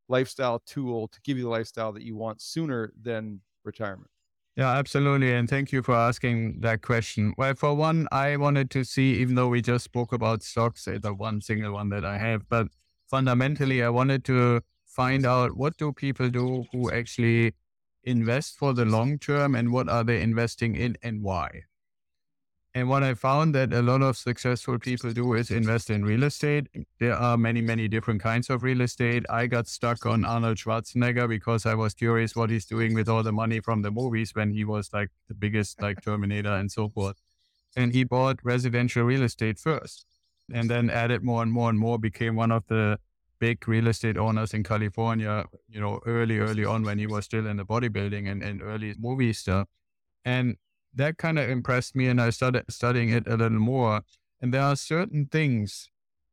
lifestyle 0.08 0.60
tool 0.60 1.08
to 1.08 1.20
give 1.22 1.36
you 1.36 1.44
the 1.44 1.50
lifestyle 1.50 1.92
that 1.92 2.02
you 2.02 2.16
want 2.16 2.40
sooner 2.40 2.92
than 3.00 3.40
retirement. 3.64 4.10
Yeah, 4.56 4.72
absolutely. 4.72 5.32
And 5.32 5.48
thank 5.48 5.70
you 5.70 5.82
for 5.82 5.94
asking 5.94 6.60
that 6.62 6.82
question. 6.82 7.32
Well, 7.38 7.54
for 7.54 7.74
one, 7.74 8.08
I 8.10 8.36
wanted 8.36 8.70
to 8.72 8.82
see, 8.84 9.14
even 9.20 9.36
though 9.36 9.48
we 9.48 9.62
just 9.62 9.84
spoke 9.84 10.12
about 10.12 10.42
stocks, 10.42 10.86
the 10.86 11.14
one 11.14 11.40
single 11.40 11.72
one 11.72 11.90
that 11.90 12.04
I 12.04 12.18
have, 12.18 12.48
but 12.48 12.66
fundamentally, 13.06 13.84
I 13.84 13.88
wanted 13.90 14.24
to 14.24 14.62
find 14.84 15.24
out 15.24 15.56
what 15.56 15.76
do 15.76 15.92
people 15.92 16.28
do 16.28 16.64
who 16.72 16.90
actually 16.90 17.54
invest 18.02 18.56
for 18.56 18.72
the 18.72 18.84
long 18.84 19.18
term 19.18 19.54
and 19.54 19.70
what 19.70 19.88
are 19.88 20.02
they 20.02 20.20
investing 20.20 20.74
in 20.74 20.96
and 21.02 21.22
why. 21.22 21.62
And 22.74 22.88
what 22.88 23.02
I 23.02 23.14
found 23.14 23.54
that 23.54 23.72
a 23.72 23.80
lot 23.80 24.02
of 24.02 24.16
successful 24.16 24.78
people 24.78 25.12
do 25.12 25.32
is 25.34 25.50
invest 25.50 25.90
in 25.90 26.04
real 26.04 26.24
estate. 26.24 26.68
There 27.00 27.14
are 27.14 27.36
many, 27.36 27.62
many 27.62 27.88
different 27.88 28.22
kinds 28.22 28.50
of 28.50 28.62
real 28.62 28.82
estate. 28.82 29.24
I 29.30 29.46
got 29.46 29.66
stuck 29.66 30.04
on 30.04 30.24
Arnold 30.24 30.58
Schwarzenegger 30.58 31.28
because 31.28 31.64
I 31.64 31.74
was 31.74 31.94
curious 31.94 32.36
what 32.36 32.50
he's 32.50 32.66
doing 32.66 32.94
with 32.94 33.08
all 33.08 33.22
the 33.22 33.32
money 33.32 33.60
from 33.60 33.82
the 33.82 33.90
movies 33.90 34.34
when 34.34 34.50
he 34.52 34.64
was 34.64 34.90
like 34.92 35.08
the 35.28 35.34
biggest, 35.34 35.80
like 35.80 36.02
Terminator 36.02 36.52
and 36.52 36.70
so 36.70 36.90
forth. 36.90 37.16
And 37.74 37.92
he 37.92 38.04
bought 38.04 38.38
residential 38.44 39.02
real 39.02 39.22
estate 39.22 39.58
first 39.58 40.04
and 40.52 40.68
then 40.68 40.90
added 40.90 41.22
more 41.24 41.42
and 41.42 41.52
more 41.52 41.70
and 41.70 41.78
more, 41.78 41.98
became 41.98 42.36
one 42.36 42.52
of 42.52 42.64
the 42.68 42.98
big 43.38 43.66
real 43.66 43.88
estate 43.88 44.16
owners 44.16 44.52
in 44.52 44.62
California, 44.62 45.44
you 45.68 45.80
know, 45.80 46.00
early, 46.06 46.38
early 46.38 46.64
on 46.64 46.82
when 46.82 46.98
he 46.98 47.06
was 47.06 47.24
still 47.24 47.46
in 47.46 47.56
the 47.56 47.64
bodybuilding 47.64 48.30
and, 48.30 48.42
and 48.42 48.62
early 48.62 48.94
movie 48.98 49.32
stuff. 49.32 49.68
And 50.24 50.56
that 50.94 51.18
kind 51.18 51.38
of 51.38 51.48
impressed 51.48 51.94
me 51.94 52.08
and 52.08 52.20
I 52.20 52.30
started 52.30 52.64
studying 52.70 53.10
it 53.10 53.26
a 53.26 53.36
little 53.36 53.58
more. 53.58 54.02
And 54.40 54.52
there 54.54 54.62
are 54.62 54.76
certain 54.76 55.26
things 55.26 55.88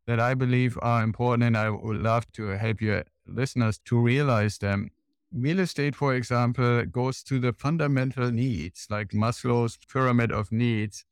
that 0.07 0.19
I 0.19 0.33
believe 0.33 0.77
are 0.81 1.03
important 1.03 1.43
and 1.43 1.57
I 1.57 1.69
would 1.69 1.97
love 1.97 2.31
to 2.33 2.49
help 2.49 2.81
your 2.81 3.03
listeners 3.27 3.79
to 3.85 3.99
realize 3.99 4.57
them. 4.57 4.91
Real 5.33 5.59
estate, 5.59 5.95
for 5.95 6.13
example, 6.13 6.85
goes 6.85 7.23
to 7.23 7.39
the 7.39 7.51
fundamental 7.51 8.31
needs, 8.31 8.87
like 8.89 9.09
Maslow's 9.09 9.77
pyramid 9.91 10.31
of 10.31 10.51
needs, 10.51 11.03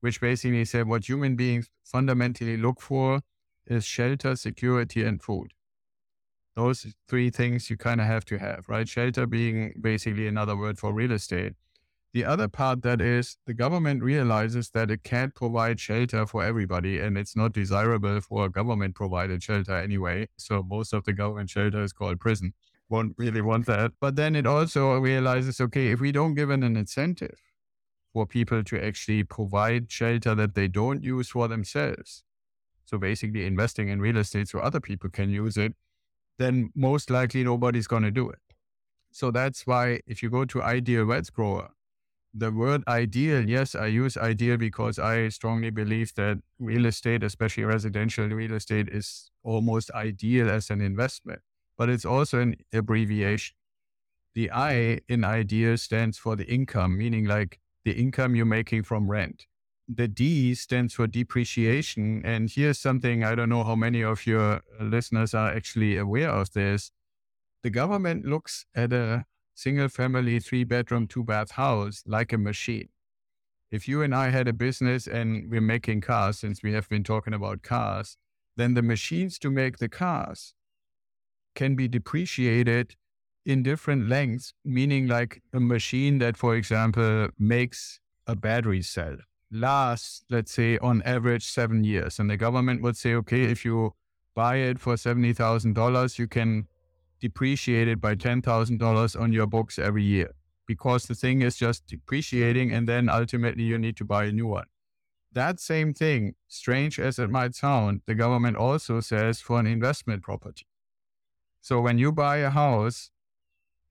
which 0.00 0.20
basically 0.20 0.64
said 0.64 0.86
what 0.86 1.08
human 1.08 1.36
beings 1.36 1.68
fundamentally 1.84 2.56
look 2.56 2.80
for 2.80 3.22
is 3.66 3.84
shelter, 3.84 4.36
security, 4.36 5.02
and 5.02 5.22
food. 5.22 5.52
Those 6.54 6.94
three 7.08 7.30
things 7.30 7.70
you 7.70 7.76
kind 7.76 8.00
of 8.00 8.06
have 8.06 8.24
to 8.26 8.38
have, 8.38 8.68
right? 8.68 8.86
Shelter 8.86 9.26
being 9.26 9.72
basically 9.80 10.26
another 10.26 10.56
word 10.56 10.78
for 10.78 10.92
real 10.92 11.12
estate. 11.12 11.54
The 12.14 12.26
other 12.26 12.46
part 12.46 12.82
that 12.82 13.00
is 13.00 13.38
the 13.46 13.54
government 13.54 14.02
realizes 14.02 14.68
that 14.70 14.90
it 14.90 15.02
can't 15.02 15.34
provide 15.34 15.80
shelter 15.80 16.26
for 16.26 16.44
everybody 16.44 17.00
and 17.00 17.16
it's 17.16 17.34
not 17.34 17.52
desirable 17.52 18.20
for 18.20 18.44
a 18.44 18.50
government 18.50 18.94
provided 18.94 19.42
shelter 19.42 19.76
anyway. 19.76 20.28
So 20.36 20.62
most 20.62 20.92
of 20.92 21.04
the 21.04 21.14
government 21.14 21.48
shelter 21.48 21.82
is 21.82 21.94
called 21.94 22.20
prison. 22.20 22.52
Won't 22.90 23.14
really 23.16 23.40
want 23.40 23.64
that. 23.66 23.92
But 23.98 24.16
then 24.16 24.36
it 24.36 24.46
also 24.46 24.98
realizes 24.98 25.58
okay, 25.58 25.88
if 25.88 26.00
we 26.00 26.12
don't 26.12 26.34
give 26.34 26.50
an 26.50 26.62
incentive 26.62 27.38
for 28.12 28.26
people 28.26 28.62
to 28.62 28.84
actually 28.84 29.24
provide 29.24 29.90
shelter 29.90 30.34
that 30.34 30.54
they 30.54 30.68
don't 30.68 31.02
use 31.02 31.30
for 31.30 31.48
themselves, 31.48 32.24
so 32.84 32.98
basically 32.98 33.46
investing 33.46 33.88
in 33.88 34.02
real 34.02 34.18
estate 34.18 34.48
so 34.48 34.58
other 34.58 34.80
people 34.80 35.08
can 35.08 35.30
use 35.30 35.56
it, 35.56 35.74
then 36.38 36.70
most 36.74 37.08
likely 37.08 37.42
nobody's 37.42 37.86
going 37.86 38.02
to 38.02 38.10
do 38.10 38.28
it. 38.28 38.38
So 39.12 39.30
that's 39.30 39.66
why 39.66 40.00
if 40.06 40.22
you 40.22 40.28
go 40.28 40.44
to 40.44 40.62
Ideal 40.62 41.06
Wealth 41.06 41.32
Grower, 41.32 41.70
the 42.34 42.50
word 42.50 42.82
ideal, 42.88 43.48
yes, 43.48 43.74
I 43.74 43.86
use 43.86 44.16
ideal 44.16 44.56
because 44.56 44.98
I 44.98 45.28
strongly 45.28 45.70
believe 45.70 46.14
that 46.14 46.38
real 46.58 46.86
estate, 46.86 47.22
especially 47.22 47.64
residential 47.64 48.26
real 48.26 48.54
estate, 48.54 48.88
is 48.88 49.30
almost 49.42 49.90
ideal 49.90 50.50
as 50.50 50.70
an 50.70 50.80
investment, 50.80 51.40
but 51.76 51.88
it's 51.88 52.04
also 52.04 52.40
an 52.40 52.56
abbreviation. 52.72 53.54
The 54.34 54.50
I 54.50 55.00
in 55.08 55.24
ideal 55.24 55.76
stands 55.76 56.16
for 56.16 56.36
the 56.36 56.50
income, 56.50 56.96
meaning 56.96 57.26
like 57.26 57.60
the 57.84 57.92
income 57.92 58.34
you're 58.34 58.46
making 58.46 58.84
from 58.84 59.10
rent. 59.10 59.46
The 59.86 60.08
D 60.08 60.54
stands 60.54 60.94
for 60.94 61.06
depreciation. 61.06 62.22
And 62.24 62.48
here's 62.50 62.78
something 62.78 63.24
I 63.24 63.34
don't 63.34 63.50
know 63.50 63.64
how 63.64 63.74
many 63.74 64.02
of 64.02 64.26
your 64.26 64.62
listeners 64.80 65.34
are 65.34 65.52
actually 65.52 65.98
aware 65.98 66.30
of 66.30 66.52
this. 66.52 66.92
The 67.62 67.70
government 67.70 68.24
looks 68.24 68.64
at 68.74 68.92
a 68.92 69.26
single 69.54 69.88
family, 69.88 70.38
three 70.38 70.64
bedroom, 70.64 71.06
two 71.06 71.24
bath 71.24 71.52
house 71.52 72.02
like 72.06 72.32
a 72.32 72.38
machine. 72.38 72.88
If 73.70 73.88
you 73.88 74.02
and 74.02 74.14
I 74.14 74.30
had 74.30 74.48
a 74.48 74.52
business 74.52 75.06
and 75.06 75.50
we're 75.50 75.60
making 75.60 76.02
cars, 76.02 76.38
since 76.38 76.62
we 76.62 76.72
have 76.72 76.88
been 76.88 77.04
talking 77.04 77.32
about 77.32 77.62
cars, 77.62 78.16
then 78.56 78.74
the 78.74 78.82
machines 78.82 79.38
to 79.38 79.50
make 79.50 79.78
the 79.78 79.88
cars 79.88 80.54
can 81.54 81.74
be 81.74 81.88
depreciated 81.88 82.96
in 83.44 83.62
different 83.62 84.08
lengths, 84.08 84.52
meaning 84.64 85.06
like 85.06 85.42
a 85.52 85.60
machine 85.60 86.18
that, 86.18 86.36
for 86.36 86.54
example, 86.54 87.28
makes 87.38 87.98
a 88.26 88.36
battery 88.36 88.82
cell 88.82 89.16
lasts, 89.52 90.24
let's 90.30 90.52
say, 90.52 90.78
on 90.78 91.02
average 91.02 91.44
seven 91.44 91.84
years. 91.84 92.18
And 92.18 92.30
the 92.30 92.36
government 92.36 92.82
would 92.82 92.96
say, 92.96 93.14
okay, 93.14 93.42
if 93.42 93.64
you 93.64 93.94
buy 94.34 94.56
it 94.56 94.78
for 94.78 94.94
$70,000, 94.94 96.18
you 96.18 96.26
can 96.26 96.68
depreciated 97.22 98.00
by 98.00 98.16
$10,000 98.16 99.20
on 99.20 99.32
your 99.32 99.46
books 99.46 99.78
every 99.78 100.02
year 100.02 100.32
because 100.66 101.04
the 101.04 101.14
thing 101.14 101.40
is 101.40 101.56
just 101.56 101.86
depreciating 101.86 102.72
and 102.72 102.88
then 102.88 103.08
ultimately 103.08 103.62
you 103.62 103.78
need 103.78 103.96
to 103.96 104.04
buy 104.04 104.24
a 104.24 104.32
new 104.32 104.48
one. 104.48 104.66
That 105.30 105.60
same 105.60 105.94
thing, 105.94 106.34
strange 106.48 106.98
as 106.98 107.20
it 107.20 107.30
might 107.30 107.54
sound, 107.54 108.02
the 108.06 108.16
government 108.16 108.56
also 108.56 109.00
says 109.00 109.40
for 109.40 109.60
an 109.60 109.66
investment 109.66 110.22
property. 110.22 110.66
So 111.60 111.80
when 111.80 111.96
you 111.96 112.10
buy 112.10 112.38
a 112.38 112.50
house, 112.50 113.10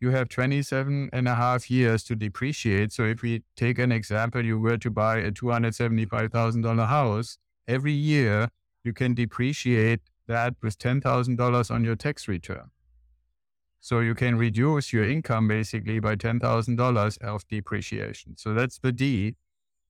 you 0.02 0.12
have 0.12 0.28
27 0.28 1.10
and 1.14 1.28
a 1.28 1.36
half 1.36 1.72
years 1.72 2.04
to 2.04 2.16
depreciate. 2.16 2.92
So 2.92 3.06
if 3.06 3.22
we 3.22 3.44
take 3.56 3.80
an 3.80 3.94
example, 3.94 4.44
you 4.44 4.60
were 4.60 4.78
to 4.78 4.92
buy 4.92 5.20
a 5.20 5.32
$275,000 5.32 6.88
house, 6.88 7.38
every 7.66 7.94
year 7.94 8.50
you 8.84 8.92
can 8.92 9.14
depreciate 9.14 10.02
that 10.28 10.56
with 10.62 10.78
$10,000 10.78 11.72
on 11.72 11.84
your 11.86 11.96
tax 11.96 12.28
return. 12.28 12.72
So 13.84 14.00
you 14.00 14.14
can 14.14 14.38
reduce 14.38 14.94
your 14.94 15.04
income 15.10 15.48
basically 15.48 16.00
by 16.00 16.16
$10,000 16.16 17.18
of 17.18 17.48
depreciation. 17.48 18.38
So 18.38 18.54
that's 18.54 18.78
the 18.78 18.92
D. 18.92 19.36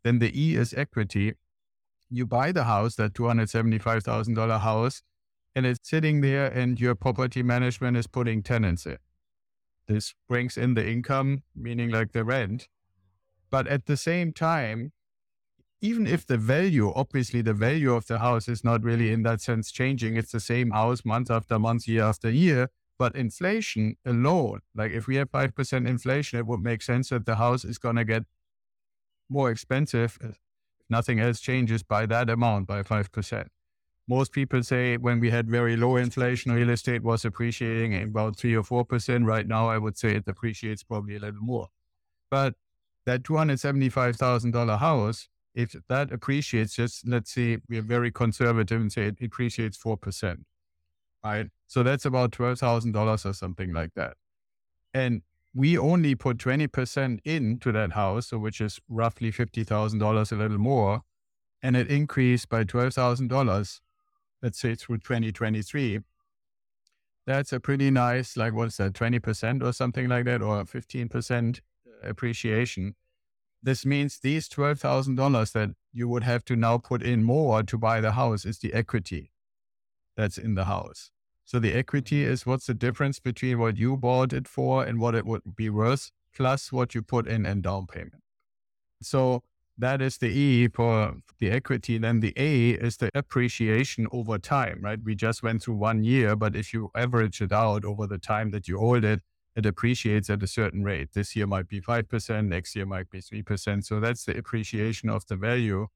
Then 0.03 0.19
the 0.19 0.31
E 0.33 0.55
is 0.55 0.74
equity. 0.74 1.33
You 2.10 2.25
buy 2.25 2.53
the 2.53 2.63
house, 2.63 2.95
that 2.95 3.13
$275,000 3.13 4.60
house, 4.62 5.03
and 5.53 5.65
it's 5.65 5.89
sitting 5.89 6.21
there 6.21 6.48
and 6.48 6.79
your 6.79 6.95
property 6.95 7.43
management 7.43 7.98
is 7.98 8.07
putting 8.07 8.41
tenants 8.41 8.86
in. 8.86 8.98
This 9.88 10.15
brings 10.29 10.57
in 10.57 10.74
the 10.74 10.88
income, 10.88 11.43
meaning 11.53 11.89
like 11.89 12.13
the 12.13 12.24
rent. 12.24 12.69
But 13.50 13.67
at 13.67 13.88
the 13.88 13.98
same 13.98 14.31
time, 14.31 14.93
even 15.81 16.07
if 16.07 16.25
the 16.25 16.38
value, 16.38 16.93
obviously 16.95 17.41
the 17.41 17.53
value 17.53 17.93
of 17.93 18.07
the 18.07 18.19
house 18.19 18.48
is 18.48 18.63
not 18.63 18.83
really 18.83 19.12
in 19.12 19.24
that 19.24 19.41
sense 19.41 19.69
changing, 19.69 20.15
it's 20.15 20.31
the 20.31 20.39
same 20.39 20.71
house 20.71 21.03
month 21.03 21.29
after 21.29 21.60
month, 21.60 21.89
year 21.89 22.03
after 22.03 22.29
year, 22.29 22.69
But 23.01 23.15
inflation 23.15 23.98
alone, 24.05 24.60
like 24.75 24.91
if 24.91 25.08
we 25.08 25.15
have 25.15 25.31
5% 25.31 25.88
inflation, 25.88 26.38
it 26.38 26.46
would 26.46 26.60
make 26.60 26.84
sense 26.84 27.10
that 27.10 27.25
the 27.25 27.38
house 27.38 27.65
is 27.65 27.79
going 27.79 27.96
to 27.96 28.05
get 28.05 28.25
more 29.27 29.50
expensive 29.50 30.20
if 30.22 30.38
nothing 30.88 31.20
else 31.20 31.39
changes 31.39 31.81
by 31.81 32.05
that 32.05 32.29
amount, 32.29 32.67
by 32.67 32.84
5%. 32.84 33.48
Most 34.08 34.31
people 34.31 34.62
say 34.62 34.98
when 34.98 35.20
we 35.20 35.31
had 35.31 35.50
very 35.50 35.75
low 35.75 35.96
inflation, 35.96 36.51
real 36.51 36.70
estate 36.70 37.01
was 37.01 37.25
appreciating 37.25 38.00
about 38.03 38.38
3 38.38 38.55
or 38.55 38.62
4%. 38.62 39.25
Right 39.25 39.48
now, 39.48 39.67
I 39.67 39.79
would 39.79 39.98
say 39.98 40.17
it 40.17 40.27
appreciates 40.27 40.84
probably 40.84 41.15
a 41.15 41.20
little 41.22 41.41
more. 41.41 41.70
But 42.29 42.53
that 43.08 43.24
$275,000 43.24 44.77
house, 44.77 45.27
if 45.55 45.75
that 45.89 46.12
appreciates, 46.12 46.75
just 46.75 47.08
let's 47.08 47.31
say 47.34 47.58
we're 47.67 47.81
very 47.81 48.12
conservative 48.12 48.79
and 48.79 48.91
say 48.91 49.05
it 49.08 49.17
appreciates 49.24 49.75
4%, 49.75 50.43
right? 51.24 51.48
So 51.68 51.84
that's 51.84 52.06
about 52.06 52.32
$12,000 52.32 53.25
or 53.25 53.34
something 53.34 53.74
like 53.74 53.94
that. 53.96 54.18
And 54.94 55.22
we 55.54 55.78
only 55.78 56.16
put 56.16 56.38
20% 56.38 57.20
into 57.25 57.72
that 57.72 57.94
house, 57.94 58.28
so 58.28 58.38
which 58.38 58.62
is 58.62 58.80
roughly 58.90 59.32
$50,000, 59.32 60.32
a 60.32 60.36
little 60.36 60.58
more, 60.58 61.01
and 61.62 61.75
it 61.75 61.90
increased 61.90 62.50
by 62.50 62.63
$12,000, 62.63 63.80
let's 64.42 64.60
say 64.60 64.75
through 64.75 64.98
2023. 65.00 66.00
That's 67.28 67.54
a 67.54 67.60
pretty 67.60 67.92
nice, 67.92 68.36
like, 68.36 68.54
what's 68.54 68.78
that, 68.78 68.94
20% 68.94 69.63
or 69.63 69.74
something 69.74 70.08
like 70.08 70.25
that, 70.25 70.42
or 70.42 70.63
15% 70.63 71.60
appreciation. 72.04 72.96
This 73.62 73.86
means 73.86 74.20
these 74.20 74.50
$12,000 74.50 75.51
that 75.51 75.70
you 75.94 76.08
would 76.08 76.24
have 76.24 76.44
to 76.46 76.56
now 76.56 76.80
put 76.80 77.04
in 77.04 77.24
more 77.24 77.62
to 77.62 77.78
buy 77.78 78.01
the 78.01 78.13
house 78.13 78.46
is 78.46 78.58
the 78.60 78.74
equity 78.74 79.31
that's 80.15 80.38
in 80.38 80.56
the 80.56 80.65
house. 80.65 81.12
So 81.46 81.60
the 81.60 81.74
equity 81.74 82.24
mm-hmm. 82.24 82.32
is 82.32 82.46
what's 82.46 82.68
the 82.68 82.74
difference 82.74 83.20
between 83.20 83.60
what 83.60 83.77
you 83.77 83.98
bought 83.98 84.34
it 84.34 84.48
for 84.48 84.84
and 84.84 85.00
what 85.00 85.15
it 85.15 85.25
would 85.25 85.56
be 85.56 85.70
worth, 85.70 86.12
plus 86.34 86.72
what 86.72 86.96
you 86.96 87.01
put 87.01 87.27
in 87.27 87.46
and 87.46 87.62
down 87.62 87.88
payment. 87.88 88.24
So 89.01 89.44
that 89.77 90.01
is 90.01 90.18
the 90.18 90.30
E 90.30 90.68
for 90.68 91.15
the 91.39 91.50
equity. 91.50 91.98
Then 91.98 92.20
the 92.20 92.34
A 92.38 92.72
is 92.72 92.98
the 92.98 93.10
appreciation 93.15 94.08
over 94.12 94.38
time, 94.38 94.80
right? 94.82 95.00
We 95.03 95.15
just 95.15 95.44
went 95.44 95.63
through 95.63 95.75
one 95.75 96.03
year, 96.03 96.36
but 96.36 96.56
if 96.56 96.74
you 96.74 96.91
average 96.96 97.41
it 97.41 97.51
out 97.51 97.84
over 97.84 98.06
the 98.08 98.20
time 98.20 98.51
that 98.51 98.68
you 98.68 98.77
hold 98.77 99.03
it, 99.03 99.22
it 99.56 99.65
appreciates 99.65 100.30
at 100.30 100.44
a 100.44 100.48
certain 100.48 100.84
rate. 100.84 101.10
This 101.13 101.36
year 101.36 101.48
might 101.48 101.68
be 101.68 101.82
5%, 101.82 102.48
next 102.48 102.75
year 102.75 102.86
might 102.86 103.10
be 103.10 103.20
3%. 103.20 103.84
So 103.84 104.00
that's 104.00 104.24
the 104.24 104.38
appreciation 104.38 105.10
of 105.10 105.25
the 105.27 105.36
value. 105.36 105.88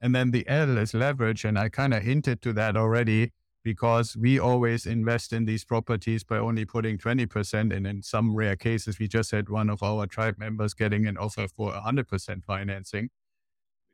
And 0.00 0.14
then 0.14 0.30
the 0.30 0.48
L 0.48 0.78
is 0.78 0.94
leverage. 0.94 1.44
And 1.44 1.58
I 1.58 1.68
kind 1.68 1.92
of 1.92 2.02
hinted 2.02 2.40
to 2.42 2.52
that 2.54 2.76
already 2.76 3.32
because 3.62 4.16
we 4.16 4.38
always 4.38 4.86
invest 4.86 5.32
in 5.32 5.44
these 5.44 5.64
properties 5.64 6.24
by 6.24 6.38
only 6.38 6.64
putting 6.64 6.98
20%. 6.98 7.74
And 7.74 7.86
in 7.86 8.02
some 8.02 8.34
rare 8.34 8.56
cases, 8.56 8.98
we 8.98 9.08
just 9.08 9.30
had 9.30 9.48
one 9.48 9.70
of 9.70 9.82
our 9.82 10.06
tribe 10.06 10.38
members 10.38 10.74
getting 10.74 11.06
an 11.06 11.16
offer 11.16 11.46
for 11.48 11.72
100% 11.72 12.44
financing, 12.44 13.10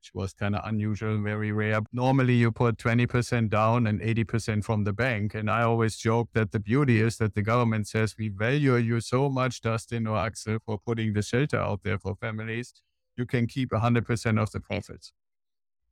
which 0.00 0.10
was 0.14 0.32
kind 0.32 0.56
of 0.56 0.62
unusual, 0.64 1.20
very 1.22 1.52
rare. 1.52 1.80
Normally, 1.92 2.34
you 2.34 2.50
put 2.50 2.78
20% 2.78 3.50
down 3.50 3.87
and 3.87 4.00
80% 4.00 4.64
from 4.64 4.84
the 4.84 4.92
bank. 4.92 5.34
And 5.34 5.50
I 5.50 5.62
always 5.62 5.96
joke 5.96 6.30
that 6.32 6.52
the 6.52 6.60
beauty 6.60 7.00
is 7.00 7.18
that 7.18 7.34
the 7.34 7.42
government 7.42 7.88
says, 7.88 8.14
we 8.18 8.28
value 8.28 8.76
you 8.76 9.00
so 9.00 9.28
much, 9.28 9.60
Dustin 9.60 10.06
or 10.06 10.16
Axel, 10.16 10.58
for 10.64 10.78
putting 10.78 11.12
the 11.12 11.22
shelter 11.22 11.58
out 11.58 11.82
there 11.82 11.98
for 11.98 12.14
families. 12.16 12.72
You 13.16 13.26
can 13.26 13.46
keep 13.46 13.70
100% 13.70 14.40
of 14.40 14.52
the 14.52 14.60
profits. 14.60 15.12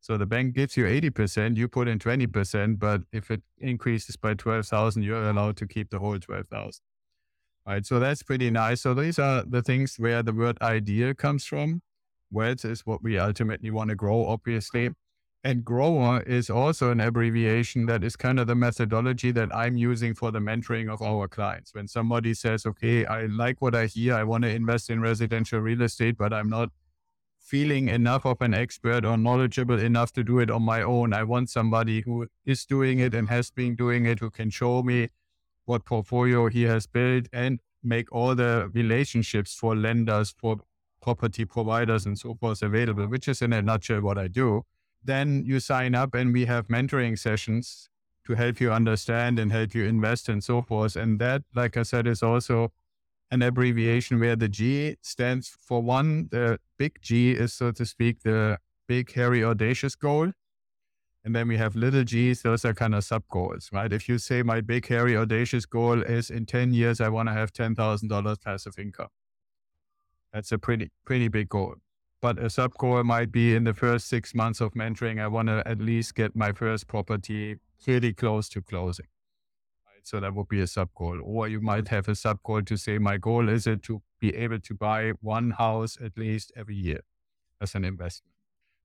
So 0.00 0.17
the 0.17 0.26
bank 0.26 0.55
gives 0.55 0.76
you 0.76 0.85
80%, 0.85 1.57
you 1.57 1.69
put 1.69 1.88
in 1.88 1.99
20%, 1.99 2.79
but 2.79 3.03
if 3.12 3.31
it 3.31 3.43
increases 3.59 4.17
by 4.17 4.35
12,000, 4.35 5.03
you're 5.03 5.29
allowed 5.29 5.57
to 5.57 5.67
keep 5.67 5.91
the 5.91 5.99
whole 5.99 6.19
12,000. 6.19 6.81
Right. 7.67 7.85
So 7.85 7.99
that's 7.99 8.23
pretty 8.23 8.49
nice. 8.50 8.83
So 8.83 8.95
these 8.95 9.19
are 9.19 9.43
the 9.43 9.61
things 9.61 9.97
where 9.99 10.23
the 10.23 10.33
word 10.33 10.57
idea 10.62 11.15
comes 11.15 11.45
from. 11.45 11.83
Wealth 12.31 12.65
is 12.65 12.87
what 12.87 13.03
we 13.03 13.19
ultimately 13.19 13.71
want 13.71 13.91
to 13.91 13.97
grow, 13.97 14.25
obviously. 14.26 14.91
And 15.43 15.65
grower 15.65 16.23
is 16.23 16.50
also 16.50 16.91
an 16.91 17.00
abbreviation 17.00 17.87
that 17.87 18.03
is 18.03 18.16
kind 18.16 18.40
of 18.40 18.47
the 18.47 18.55
methodology 18.55 19.31
that 19.33 19.55
I'm 19.55 19.77
using 19.77 20.14
for 20.14 20.31
the 20.31 20.38
mentoring 20.38 20.92
of 20.92 21.03
our 21.03 21.29
clients. 21.29 21.75
When 21.75 21.87
somebody 21.88 22.35
says, 22.35 22.66
okay, 22.66 23.05
I 23.05 23.27
like 23.27 23.61
what 23.61 23.75
I 23.75 23.87
hear, 23.87 24.14
I 24.14 24.25
want 24.25 24.42
to 24.44 24.51
invest 24.51 24.90
in 24.90 25.01
residential 25.01 25.61
real 25.61 25.83
estate, 25.83 26.16
but 26.16 26.33
I'm 26.33 26.49
not 26.49 26.70
feeling 27.46 27.88
enough 27.88 28.26
of 28.26 28.40
an 28.40 28.52
expert 28.52 29.04
or 29.04 29.16
knowledgeable 29.16 29.78
enough 29.78 30.12
to 30.12 30.24
do 30.24 30.40
it 30.40 30.50
on 30.50 30.62
my 30.62 30.82
own. 30.82 31.12
I 31.12 31.22
want 31.22 31.48
somebody 31.48 32.00
who 32.00 32.26
is 32.44 32.66
doing 32.66 32.98
it 32.98 33.14
and 33.14 33.28
has 33.28 33.52
been 33.52 33.76
doing 33.76 34.04
it, 34.04 34.18
who 34.18 34.30
can 34.30 34.50
show 34.50 34.82
me 34.82 35.11
what 35.64 35.85
portfolio 35.85 36.48
he 36.48 36.62
has 36.62 36.87
built 36.87 37.26
and 37.32 37.61
make 37.85 38.11
all 38.11 38.35
the 38.35 38.68
relationships 38.74 39.54
for 39.54 39.76
lenders, 39.76 40.35
for 40.37 40.59
property 41.00 41.44
providers, 41.44 42.04
and 42.04 42.18
so 42.18 42.35
forth 42.35 42.62
available, 42.62 43.06
which 43.06 43.28
is 43.28 43.40
in 43.40 43.52
a 43.52 43.62
nutshell 43.62 44.00
what 44.00 44.18
I 44.18 44.26
do. 44.26 44.64
Then 45.04 45.44
you 45.46 45.61
sign 45.61 45.94
up 45.94 46.14
and 46.14 46.32
we 46.32 46.46
have 46.46 46.66
mentoring 46.66 47.16
sessions 47.16 47.88
to 48.26 48.35
help 48.35 48.61
you 48.61 48.72
understand 48.72 49.38
and 49.38 49.52
help 49.52 49.72
you 49.72 49.85
invest 49.85 50.28
and 50.28 50.42
so 50.42 50.62
forth. 50.62 50.96
And 50.96 51.20
that, 51.20 51.42
like 51.54 51.76
I 51.76 51.85
said, 51.85 52.09
is 52.09 52.24
also 52.24 52.72
an 53.31 53.43
abbreviation 53.43 54.21
where 54.21 54.37
the 54.37 54.49
G 54.49 54.97
stands 55.03 55.49
for 55.49 55.83
one. 55.83 56.29
The 56.31 56.59
big 56.79 56.99
G 57.03 57.33
is, 57.33 57.53
so 57.53 57.73
to 57.73 57.85
speak, 57.85 58.23
the 58.23 58.59
big, 58.87 59.12
hairy, 59.12 59.45
audacious 59.45 59.95
goal. 59.95 60.33
And 61.25 61.35
then 61.35 61.49
we 61.49 61.57
have 61.57 61.75
little 61.75 62.05
g's, 62.05 62.43
those 62.43 62.65
are 62.65 62.73
kind 62.73 62.95
of 62.95 63.03
sub 63.03 63.25
goals, 63.29 63.69
right? 63.73 63.93
If 63.93 64.09
you 64.09 64.17
say 64.17 64.45
my 64.45 64.61
big, 64.61 64.87
hairy, 64.87 65.17
audacious 65.17 65.67
goal 65.67 66.01
is 66.03 66.31
in 66.31 66.47
10 66.47 66.73
years, 66.73 67.01
I 67.01 67.09
want 67.09 67.29
to 67.29 67.33
have 67.33 67.53
$10,000 67.53 68.45
passive 68.45 68.79
income. 68.79 69.09
That's 70.33 70.53
a 70.53 70.59
pretty, 70.59 70.93
pretty 71.05 71.27
big 71.27 71.49
goal. 71.49 71.75
But 72.23 72.39
a 72.39 72.49
sub 72.49 72.75
goal 72.75 73.03
might 73.03 73.33
be 73.33 73.57
in 73.57 73.65
the 73.65 73.75
first 73.75 74.07
six 74.07 74.37
months 74.37 74.61
of 74.61 74.75
mentoring, 74.75 75.21
I 75.21 75.27
want 75.27 75.49
to 75.49 75.65
at 75.67 75.81
least 75.81 76.15
get 76.15 76.37
my 76.37 76.53
first 76.53 76.87
property 76.87 77.57
pretty 77.83 78.12
close 78.12 78.49
to 78.51 78.62
closing. 78.62 79.07
So 80.07 80.21
that 80.21 80.35
would 80.37 80.49
be 80.49 80.61
a 80.61 80.69
sub 80.69 80.90
goal. 80.95 81.21
Or 81.21 81.49
you 81.49 81.61
might 81.61 81.88
have 81.88 82.09
a 82.09 82.14
sub 82.14 82.40
goal 82.45 82.62
to 82.62 82.77
say, 82.77 82.99
my 82.99 83.16
goal 83.16 83.49
is 83.49 83.66
it 83.66 83.83
to 83.85 84.03
be 84.21 84.33
able 84.37 84.61
to 84.61 84.75
buy 84.75 85.11
one 85.21 85.51
house 85.51 85.99
at 86.01 86.16
least 86.16 86.53
every 86.57 86.77
year 86.77 87.01
as 87.61 87.75
an 87.75 87.85
investment. 87.85 88.37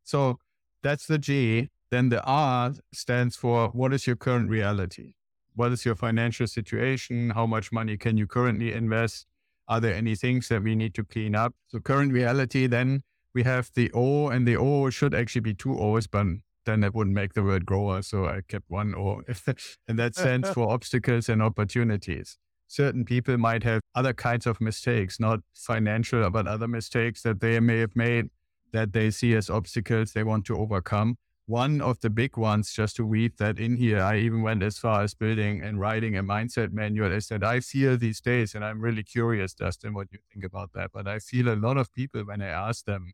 So 0.04 0.40
that's 0.82 1.06
the 1.06 1.20
G. 1.20 1.70
Then 1.92 2.10
the 2.10 2.24
R 2.24 2.74
stands 2.92 3.36
for 3.36 3.68
what 3.68 3.94
is 3.94 4.08
your 4.08 4.16
current 4.16 4.50
reality? 4.50 5.14
What 5.54 5.72
is 5.72 5.86
your 5.86 5.96
financial 5.96 6.48
situation? 6.48 7.30
How 7.30 7.46
much 7.46 7.72
money 7.72 7.98
can 7.98 8.18
you 8.18 8.26
currently 8.26 8.74
invest? 8.74 9.28
Are 9.68 9.80
there 9.80 9.94
any 9.94 10.16
things 10.16 10.48
that 10.48 10.64
we 10.64 10.74
need 10.74 10.96
to 10.96 11.04
clean 11.04 11.36
up? 11.36 11.54
So 11.68 11.80
current 11.80 12.14
reality, 12.14 12.66
then 12.66 13.04
we 13.36 13.44
have 13.44 13.70
the 13.76 13.92
O 13.94 14.30
and 14.30 14.48
the 14.48 14.58
O 14.58 14.90
should 14.90 15.14
actually 15.14 15.42
be 15.42 15.54
two 15.54 15.78
O's, 15.80 16.08
but 16.08 16.26
then 16.66 16.84
it 16.84 16.94
wouldn't 16.94 17.16
make 17.16 17.34
the 17.34 17.44
word 17.44 17.66
grower. 17.66 17.98
Uh, 17.98 18.02
so 18.02 18.26
I 18.26 18.42
kept 18.48 18.66
one 18.70 18.94
O. 18.96 19.22
in 19.88 19.96
that 19.96 20.16
sense 20.16 20.50
for 20.54 20.70
obstacles 20.72 21.30
and 21.30 21.42
opportunities. 21.42 22.38
Certain 22.68 23.04
people 23.04 23.38
might 23.38 23.64
have 23.64 23.82
other 23.96 24.14
kinds 24.14 24.48
of 24.48 24.62
mistakes, 24.62 25.20
not 25.20 25.42
financial, 25.54 26.30
but 26.30 26.48
other 26.48 26.68
mistakes 26.68 27.22
that 27.24 27.42
they 27.42 27.60
may 27.60 27.80
have 27.80 27.96
made 27.96 28.30
that 28.72 28.94
they 28.94 29.12
see 29.12 29.36
as 29.36 29.50
obstacles 29.50 30.14
they 30.14 30.24
want 30.24 30.46
to 30.46 30.58
overcome. 30.58 31.18
One 31.48 31.82
of 31.82 32.00
the 32.00 32.10
big 32.10 32.38
ones, 32.38 32.72
just 32.72 32.96
to 32.96 33.06
weave 33.06 33.36
that 33.38 33.60
in 33.60 33.76
here, 33.76 34.00
I 34.00 34.20
even 34.20 34.42
went 34.42 34.64
as 34.64 34.78
far 34.78 35.02
as 35.02 35.14
building 35.14 35.62
and 35.62 35.82
writing 35.82 36.16
a 36.16 36.24
mindset 36.24 36.72
manual. 36.72 37.14
I 37.14 37.20
said, 37.20 37.44
I 37.44 37.60
feel 37.60 37.98
these 37.98 38.22
days, 38.22 38.56
and 38.56 38.64
I'm 38.64 38.80
really 38.80 39.04
curious, 39.04 39.54
Dustin, 39.54 39.94
what 39.94 40.08
you 40.12 40.20
think 40.32 40.46
about 40.46 40.72
that. 40.74 40.92
But 40.94 41.10
I 41.10 41.20
feel 41.20 41.50
a 41.50 41.56
lot 41.56 41.76
of 41.76 41.92
people 41.94 42.22
when 42.22 42.42
I 42.42 42.48
ask 42.48 42.86
them, 42.86 43.12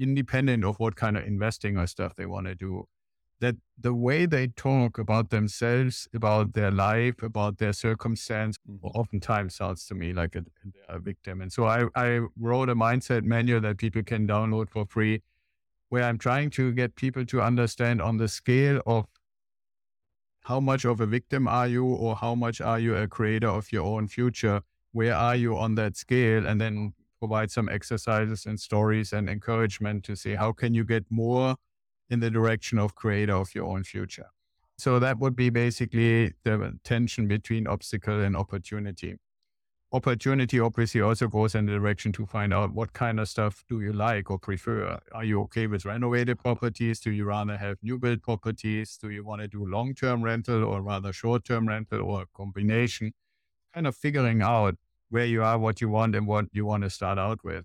independent 0.00 0.64
of 0.64 0.80
what 0.80 0.96
kind 0.96 1.16
of 1.16 1.24
investing 1.24 1.76
or 1.76 1.86
stuff 1.86 2.16
they 2.16 2.26
want 2.26 2.46
to 2.46 2.54
do, 2.54 2.86
that 3.40 3.56
the 3.78 3.94
way 3.94 4.26
they 4.26 4.46
talk 4.48 4.98
about 4.98 5.30
themselves, 5.30 6.08
about 6.14 6.52
their 6.52 6.70
life, 6.70 7.22
about 7.22 7.58
their 7.58 7.72
circumstance, 7.72 8.56
mm-hmm. 8.68 8.86
oftentimes 8.86 9.54
sounds 9.56 9.86
to 9.86 9.94
me 9.94 10.12
like 10.12 10.36
a, 10.36 10.44
a, 10.88 10.98
victim. 10.98 11.40
And 11.40 11.52
so 11.52 11.64
I, 11.64 11.86
I 11.94 12.20
wrote 12.38 12.68
a 12.68 12.74
mindset 12.74 13.24
manual 13.24 13.60
that 13.62 13.78
people 13.78 14.02
can 14.02 14.26
download 14.26 14.68
for 14.68 14.84
free, 14.84 15.22
where 15.88 16.04
I'm 16.04 16.18
trying 16.18 16.50
to 16.50 16.72
get 16.72 16.96
people 16.96 17.24
to 17.26 17.40
understand 17.40 18.02
on 18.02 18.18
the 18.18 18.28
scale 18.28 18.82
of 18.86 19.06
how 20.44 20.60
much 20.60 20.84
of 20.84 21.00
a 21.00 21.06
victim 21.06 21.48
are 21.48 21.66
you, 21.66 21.84
or 21.84 22.16
how 22.16 22.34
much 22.34 22.60
are 22.60 22.78
you 22.78 22.94
a 22.94 23.08
creator 23.08 23.48
of 23.48 23.72
your 23.72 23.84
own 23.84 24.08
future? 24.08 24.60
Where 24.92 25.14
are 25.14 25.36
you 25.36 25.56
on 25.56 25.76
that 25.76 25.96
scale? 25.96 26.46
And 26.46 26.60
then 26.60 26.92
provide 27.20 27.50
some 27.50 27.68
exercises 27.68 28.46
and 28.46 28.58
stories 28.58 29.12
and 29.12 29.28
encouragement 29.28 30.04
to 30.04 30.16
see 30.16 30.34
how 30.34 30.52
can 30.52 30.74
you 30.74 30.84
get 30.84 31.04
more 31.10 31.56
in 32.08 32.20
the 32.20 32.30
direction 32.30 32.78
of 32.78 32.94
creator 32.94 33.34
of 33.34 33.54
your 33.54 33.66
own 33.66 33.84
future. 33.84 34.26
So 34.78 34.98
that 34.98 35.18
would 35.18 35.36
be 35.36 35.50
basically 35.50 36.32
the 36.42 36.78
tension 36.82 37.28
between 37.28 37.66
obstacle 37.66 38.20
and 38.20 38.36
opportunity. 38.36 39.16
Opportunity 39.92 40.58
obviously 40.58 41.00
also 41.00 41.28
goes 41.28 41.54
in 41.54 41.66
the 41.66 41.72
direction 41.72 42.12
to 42.12 42.24
find 42.24 42.54
out 42.54 42.72
what 42.72 42.92
kind 42.92 43.20
of 43.20 43.28
stuff 43.28 43.64
do 43.68 43.80
you 43.80 43.92
like 43.92 44.30
or 44.30 44.38
prefer. 44.38 44.98
Are 45.12 45.24
you 45.24 45.42
okay 45.42 45.66
with 45.66 45.84
renovated 45.84 46.38
properties? 46.38 47.00
Do 47.00 47.10
you 47.10 47.24
rather 47.24 47.56
have 47.56 47.76
new 47.82 47.98
build 47.98 48.22
properties? 48.22 48.96
Do 48.96 49.10
you 49.10 49.24
want 49.24 49.42
to 49.42 49.48
do 49.48 49.66
long 49.66 49.94
term 49.94 50.22
rental 50.22 50.64
or 50.64 50.80
rather 50.80 51.12
short 51.12 51.44
term 51.44 51.68
rental 51.68 52.02
or 52.02 52.22
a 52.22 52.26
combination? 52.34 53.12
kind 53.74 53.86
of 53.86 53.96
figuring 53.96 54.42
out 54.42 54.76
where 55.10 55.26
you 55.26 55.42
are, 55.42 55.58
what 55.58 55.80
you 55.80 55.88
want, 55.88 56.16
and 56.16 56.26
what 56.26 56.46
you 56.52 56.64
want 56.64 56.84
to 56.84 56.90
start 56.90 57.18
out 57.18 57.44
with. 57.44 57.64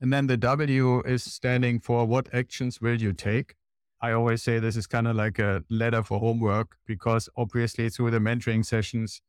And 0.00 0.12
then 0.12 0.26
the 0.26 0.36
W 0.36 1.00
is 1.02 1.22
standing 1.22 1.78
for 1.78 2.04
what 2.04 2.28
actions 2.34 2.80
will 2.80 3.00
you 3.00 3.12
take? 3.12 3.54
I 4.00 4.10
always 4.10 4.42
say 4.42 4.58
this 4.58 4.76
is 4.76 4.88
kind 4.88 5.06
of 5.06 5.14
like 5.14 5.38
a 5.38 5.62
letter 5.70 6.02
for 6.02 6.18
homework 6.18 6.76
because 6.86 7.28
obviously 7.36 7.88
through 7.88 8.10
the 8.10 8.18
mentoring 8.18 8.66
sessions, 8.66 9.22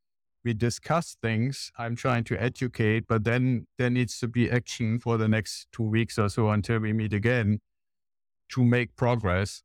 we 0.43 0.55
discuss 0.55 1.15
things. 1.21 1.71
I'm 1.77 1.95
trying 1.95 2.23
to 2.25 2.41
educate, 2.41 3.05
but 3.07 3.23
then 3.23 3.67
there 3.77 3.91
needs 3.91 4.19
to 4.19 4.27
be 4.27 4.49
action 4.49 4.97
for 4.97 5.17
the 5.17 5.27
next 5.27 5.67
two 5.71 5.83
weeks 5.83 6.17
or 6.17 6.27
so 6.27 6.49
until 6.49 6.79
we 6.79 6.91
meet 6.91 7.13
again 7.13 7.59
to 8.49 8.63
make 8.63 8.95
progress. 8.95 9.61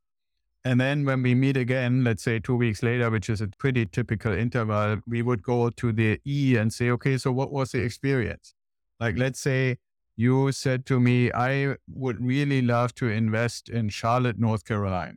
And 0.65 0.79
then 0.79 1.05
when 1.05 1.23
we 1.23 1.35
meet 1.35 1.55
again, 1.55 2.03
let's 2.03 2.23
say 2.23 2.39
two 2.39 2.55
weeks 2.55 2.83
later, 2.83 3.09
which 3.09 3.29
is 3.29 3.39
a 3.39 3.47
pretty 3.47 3.85
typical 3.85 4.33
interval, 4.33 4.97
we 5.07 5.21
would 5.21 5.41
go 5.41 5.69
to 5.69 5.91
the 5.93 6.19
E 6.25 6.57
and 6.57 6.73
say, 6.73 6.89
okay, 6.91 7.17
so 7.17 7.31
what 7.31 7.51
was 7.51 7.71
the 7.71 7.81
experience? 7.81 8.53
Like, 8.99 9.17
let's 9.17 9.39
say 9.39 9.77
you 10.17 10.51
said 10.51 10.85
to 10.87 10.99
me, 10.99 11.31
I 11.31 11.77
would 11.87 12.21
really 12.21 12.61
love 12.61 12.93
to 12.95 13.07
invest 13.07 13.69
in 13.69 13.87
Charlotte, 13.87 14.37
North 14.37 14.65
Carolina. 14.65 15.13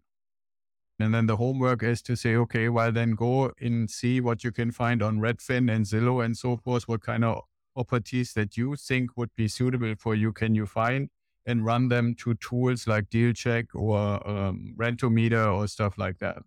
And 1.01 1.13
then 1.13 1.27
the 1.27 1.37
homework 1.37 1.83
is 1.83 2.01
to 2.03 2.15
say, 2.15 2.37
okay, 2.37 2.69
well, 2.69 2.93
then 2.93 3.13
go 3.13 3.51
and 3.61 3.91
see 3.91 4.21
what 4.21 4.45
you 4.45 4.53
can 4.53 4.71
find 4.71 5.03
on 5.03 5.19
Redfin 5.19 5.75
and 5.75 5.85
Zillow 5.85 6.25
and 6.25 6.37
so 6.37 6.57
forth. 6.57 6.87
What 6.87 7.03
kind 7.03 7.25
of 7.25 7.43
properties 7.75 8.35
that 8.35 8.57
you 8.57 8.77
think 8.77 9.17
would 9.17 9.35
be 9.35 9.49
suitable 9.49 9.95
for 9.99 10.15
you 10.15 10.33
can 10.33 10.55
you 10.55 10.67
find 10.67 11.09
and 11.47 11.65
run 11.65 11.89
them 11.89 12.15
to 12.15 12.35
tools 12.35 12.87
like 12.87 13.11
DealCheck 13.11 13.69
or 13.75 14.27
um, 14.29 14.75
Rentometer 14.79 15.53
or 15.53 15.67
stuff 15.67 15.99
like 15.99 16.19
that. 16.19 16.39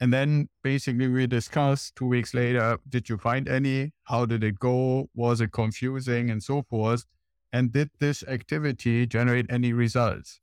And 0.00 0.12
then 0.12 0.48
basically 0.62 1.08
we 1.08 1.26
discuss 1.26 1.90
two 1.90 2.06
weeks 2.06 2.34
later, 2.34 2.78
did 2.88 3.08
you 3.08 3.16
find 3.16 3.48
any? 3.48 3.92
How 4.04 4.26
did 4.26 4.44
it 4.44 4.58
go? 4.58 5.08
Was 5.14 5.40
it 5.40 5.52
confusing 5.52 6.30
and 6.30 6.42
so 6.42 6.62
forth? 6.62 7.06
And 7.52 7.72
did 7.72 7.90
this 7.98 8.22
activity 8.24 9.06
generate 9.06 9.46
any 9.48 9.72
results? 9.72 10.40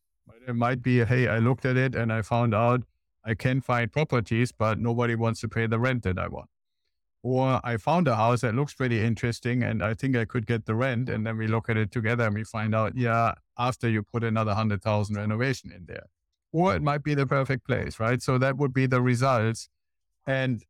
It 0.48 0.56
might 0.56 0.82
be, 0.82 1.04
hey, 1.06 1.28
I 1.28 1.38
looked 1.38 1.66
at 1.66 1.78
it 1.78 1.96
and 1.96 2.12
I 2.12 2.22
found 2.22 2.56
out 2.56 2.82
I 3.24 3.36
can 3.36 3.62
find 3.62 3.92
properties, 3.92 4.52
but 4.52 4.80
nobody 4.80 5.16
wants 5.16 5.40
to 5.42 5.48
pay 5.48 5.68
the 5.68 5.80
rent 5.80 6.04
that 6.04 6.18
I 6.18 6.28
want. 6.28 6.50
Or 7.24 7.62
I 7.64 7.78
found 7.78 8.10
a 8.10 8.18
house 8.18 8.42
that 8.42 8.54
looks 8.54 8.74
pretty 8.74 9.02
interesting 9.02 9.64
and 9.64 9.82
I 9.82 9.94
think 9.94 10.18
I 10.18 10.26
could 10.26 10.46
get 10.46 10.66
the 10.66 10.76
rent. 10.76 11.10
And 11.10 11.26
then 11.26 11.38
we 11.38 11.48
look 11.48 11.70
at 11.70 11.78
it 11.78 11.90
together 11.90 12.26
and 12.26 12.36
we 12.36 12.44
find 12.44 12.76
out, 12.76 12.98
yeah, 12.98 13.36
after 13.58 13.90
you 13.90 14.04
put 14.04 14.26
another 14.26 14.50
100,000 14.50 15.16
renovation 15.16 15.72
in 15.72 15.86
there. 15.86 16.08
Or 16.52 16.76
it 16.76 16.82
might 16.82 17.02
be 17.02 17.16
the 17.16 17.26
perfect 17.26 17.66
place, 17.66 18.00
right? 18.00 18.22
So 18.22 18.38
that 18.38 18.58
would 18.58 18.74
be 18.74 18.86
the 18.88 19.02
results. 19.02 19.70
And 20.28 20.64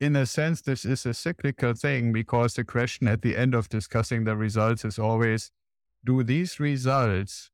in 0.00 0.14
a 0.14 0.24
sense, 0.24 0.62
this 0.62 0.84
is 0.84 1.04
a 1.04 1.12
cyclical 1.12 1.74
thing 1.74 2.12
because 2.12 2.54
the 2.54 2.64
question 2.64 3.08
at 3.08 3.22
the 3.22 3.36
end 3.36 3.54
of 3.54 3.68
discussing 3.68 4.24
the 4.24 4.36
results 4.36 4.84
is 4.84 4.98
always 4.98 5.50
do 6.04 6.22
these 6.22 6.60
results 6.60 7.50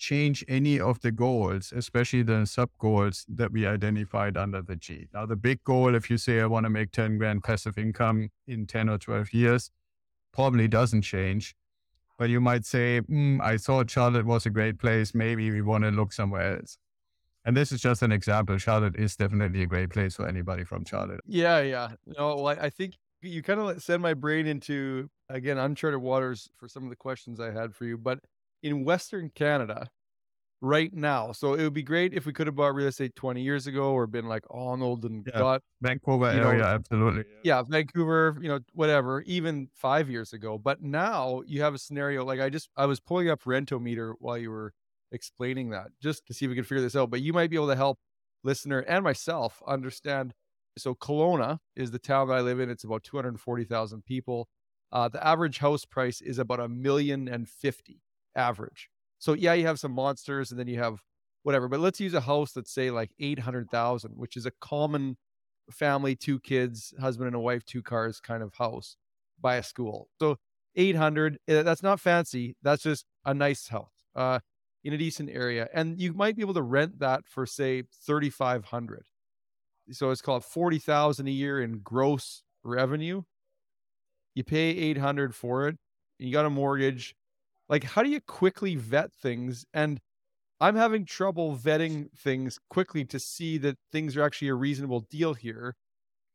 change 0.00 0.44
any 0.48 0.80
of 0.80 1.00
the 1.00 1.12
goals, 1.12 1.72
especially 1.76 2.22
the 2.22 2.46
sub 2.46 2.70
goals 2.78 3.24
that 3.28 3.52
we 3.52 3.66
identified 3.66 4.36
under 4.36 4.62
the 4.62 4.74
G? 4.74 5.06
Now, 5.14 5.26
the 5.26 5.36
big 5.36 5.62
goal, 5.62 5.94
if 5.94 6.10
you 6.10 6.16
say 6.16 6.40
I 6.40 6.46
want 6.46 6.64
to 6.64 6.70
make 6.70 6.90
10 6.90 7.18
grand 7.18 7.44
passive 7.44 7.78
income 7.78 8.30
in 8.48 8.66
10 8.66 8.88
or 8.88 8.98
12 8.98 9.32
years, 9.32 9.70
probably 10.32 10.66
doesn't 10.66 11.02
change. 11.02 11.54
But 12.18 12.30
you 12.30 12.40
might 12.40 12.64
say, 12.66 13.00
mm, 13.02 13.40
I 13.40 13.58
thought 13.58 13.90
Charlotte 13.90 14.26
was 14.26 14.46
a 14.46 14.50
great 14.50 14.78
place. 14.78 15.14
Maybe 15.14 15.50
we 15.50 15.62
want 15.62 15.84
to 15.84 15.90
look 15.90 16.12
somewhere 16.12 16.58
else. 16.58 16.78
And 17.44 17.56
this 17.56 17.72
is 17.72 17.80
just 17.80 18.02
an 18.02 18.12
example. 18.12 18.58
Charlotte 18.58 18.96
is 18.96 19.16
definitely 19.16 19.62
a 19.62 19.66
great 19.66 19.90
place 19.90 20.16
for 20.16 20.26
anybody 20.26 20.64
from 20.64 20.84
Charlotte. 20.84 21.20
Yeah, 21.26 21.60
yeah. 21.60 21.88
No, 22.06 22.36
well, 22.36 22.48
I, 22.48 22.68
think 22.68 22.94
you 23.22 23.42
kind 23.42 23.60
of 23.60 23.82
send 23.82 24.02
my 24.02 24.12
brain 24.14 24.46
into 24.46 25.08
again 25.30 25.56
uncharted 25.56 26.00
waters 26.00 26.50
for 26.56 26.68
some 26.68 26.84
of 26.84 26.90
the 26.90 26.96
questions 26.96 27.40
I 27.40 27.50
had 27.50 27.74
for 27.74 27.86
you. 27.86 27.96
But 27.96 28.18
in 28.62 28.84
Western 28.84 29.30
Canada, 29.30 29.90
right 30.62 30.92
now, 30.94 31.32
so 31.32 31.54
it 31.54 31.62
would 31.64 31.74
be 31.74 31.82
great 31.84 32.14
if 32.14 32.26
we 32.26 32.32
could 32.34 32.46
have 32.46 32.56
bought 32.56 32.74
real 32.74 32.88
estate 32.88 33.14
20 33.16 33.42
years 33.42 33.66
ago 33.66 33.92
or 33.92 34.06
been 34.06 34.26
like 34.28 34.44
Arnold 34.50 35.04
and 35.04 35.26
Yeah. 35.26 35.32
got 35.34 35.62
Vancouver 35.80 36.26
You 36.30 36.40
know, 36.40 36.64
absolutely. 36.64 37.24
yeah, 37.42 37.62
Vancouver, 37.62 38.38
you 38.42 38.48
know, 38.48 38.60
whatever, 38.74 39.22
even 39.22 39.70
five 39.74 40.10
years 40.10 40.32
ago. 40.32 40.58
But 40.58 40.82
now 40.82 41.42
you 41.46 41.62
have 41.62 41.74
a 41.74 41.78
scenario 41.78 42.24
like 42.24 42.40
I 42.40 42.50
just 42.50 42.70
I 42.76 42.86
was 42.86 43.00
pulling 43.00 43.30
up 43.30 43.42
Rentometer 43.44 44.14
while 44.18 44.38
you 44.38 44.50
were 44.50 44.74
explaining 45.12 45.70
that 45.70 45.88
just 46.02 46.26
to 46.26 46.34
see 46.34 46.44
if 46.46 46.50
we 46.50 46.54
can 46.54 46.64
figure 46.64 46.82
this 46.82 46.96
out. 46.96 47.10
But 47.10 47.22
you 47.22 47.32
might 47.32 47.50
be 47.50 47.56
able 47.56 47.68
to 47.68 47.76
help 47.76 47.98
listener 48.44 48.80
and 48.80 49.04
myself 49.04 49.62
understand. 49.66 50.34
So 50.78 50.94
Kelowna 50.94 51.58
is 51.76 51.90
the 51.90 51.98
town 51.98 52.28
that 52.28 52.34
I 52.34 52.40
live 52.42 52.60
in. 52.60 52.70
It's 52.70 52.84
about 52.84 53.02
240,000 53.04 54.04
people. 54.04 54.48
Uh, 54.92 55.08
the 55.08 55.24
average 55.26 55.58
house 55.58 55.84
price 55.84 56.20
is 56.20 56.38
about 56.38 56.60
a 56.60 56.68
million 56.68 57.28
and 57.28 57.48
fifty 57.48 58.02
average. 58.36 58.88
So 59.18 59.34
yeah, 59.34 59.54
you 59.54 59.66
have 59.66 59.78
some 59.78 59.92
monsters 59.92 60.50
and 60.50 60.58
then 60.58 60.68
you 60.68 60.78
have 60.78 61.00
whatever. 61.42 61.68
But 61.68 61.80
let's 61.80 62.00
use 62.00 62.14
a 62.14 62.20
house 62.20 62.52
that's 62.52 62.72
say 62.72 62.90
like 62.90 63.10
800,000, 63.18 64.12
which 64.16 64.36
is 64.36 64.46
a 64.46 64.52
common 64.60 65.16
family, 65.70 66.16
two 66.16 66.40
kids, 66.40 66.94
husband 67.00 67.28
and 67.28 67.36
a 67.36 67.40
wife, 67.40 67.64
two 67.64 67.82
cars 67.82 68.20
kind 68.20 68.42
of 68.42 68.54
house 68.54 68.96
by 69.40 69.56
a 69.56 69.62
school. 69.62 70.08
So 70.20 70.36
800, 70.76 71.38
eh, 71.48 71.62
that's 71.62 71.82
not 71.82 72.00
fancy. 72.00 72.56
That's 72.62 72.82
just 72.82 73.04
a 73.24 73.34
nice 73.34 73.68
house 73.68 73.92
uh, 74.14 74.40
in 74.84 74.92
a 74.92 74.98
decent 74.98 75.30
area. 75.30 75.68
And 75.72 76.00
you 76.00 76.12
might 76.12 76.36
be 76.36 76.42
able 76.42 76.54
to 76.54 76.62
rent 76.62 76.98
that 77.00 77.26
for 77.26 77.46
say 77.46 77.84
3,500. 78.06 79.04
So 79.92 80.10
it's 80.10 80.22
called 80.22 80.44
40,000 80.44 81.26
a 81.26 81.30
year 81.30 81.60
in 81.60 81.80
gross 81.80 82.42
revenue. 82.62 83.22
You 84.34 84.44
pay 84.44 84.70
800 84.70 85.34
for 85.34 85.66
it. 85.68 85.76
And 86.18 86.28
you 86.28 86.32
got 86.32 86.46
a 86.46 86.50
mortgage. 86.50 87.14
Like, 87.70 87.84
how 87.84 88.02
do 88.02 88.10
you 88.10 88.20
quickly 88.20 88.74
vet 88.74 89.12
things? 89.12 89.64
And 89.72 90.00
I'm 90.60 90.74
having 90.74 91.06
trouble 91.06 91.56
vetting 91.56 92.10
things 92.18 92.58
quickly 92.68 93.04
to 93.06 93.18
see 93.20 93.56
that 93.58 93.78
things 93.92 94.16
are 94.16 94.22
actually 94.22 94.48
a 94.48 94.54
reasonable 94.54 95.00
deal 95.08 95.34
here. 95.34 95.76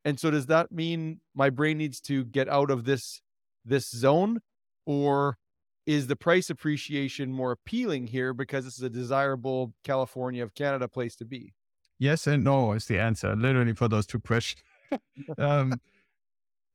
And 0.06 0.18
so 0.18 0.32
does 0.32 0.46
that 0.48 0.72
mean 0.72 1.20
my 1.36 1.50
brain 1.50 1.78
needs 1.78 2.00
to 2.02 2.24
get 2.24 2.48
out 2.48 2.72
of 2.72 2.86
this 2.86 3.22
this 3.66 3.90
zone 3.90 4.40
or 4.86 5.38
is 5.86 6.08
the 6.08 6.16
price 6.16 6.50
appreciation 6.50 7.32
more 7.32 7.52
appealing 7.52 8.08
here 8.08 8.34
because 8.34 8.64
this 8.64 8.78
is 8.78 8.84
a 8.84 8.90
desirable 8.90 9.74
California 9.84 10.42
of 10.42 10.54
Canada 10.56 10.88
place 10.88 11.16
to 11.18 11.26
be? 11.26 11.54
Yes 12.00 12.28
and 12.28 12.44
no 12.44 12.72
is 12.74 12.86
the 12.86 13.00
answer, 13.00 13.36
literally 13.36 13.74
for 13.74 13.88
those 13.88 14.06
two 14.06 14.20
questions. 14.20 14.64
um, 15.38 15.80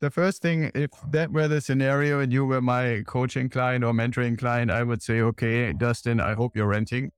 the 0.01 0.11
first 0.11 0.43
thing, 0.43 0.71
if 0.75 0.91
that 1.11 1.31
were 1.31 1.49
the 1.49 1.61
scenario 1.61 2.21
and 2.21 2.33
you 2.33 2.45
were 2.45 2.61
my 2.63 3.03
coaching 3.07 3.49
client 3.49 3.85
or 3.85 3.93
mentoring 3.93 4.39
client, 4.39 4.71
I 4.71 4.83
would 4.83 5.03
say, 5.03 5.21
okay, 5.21 5.73
Dustin, 5.73 6.21
I 6.21 6.35
hope 6.35 6.57
you're 6.57 6.67
renting 6.67 7.13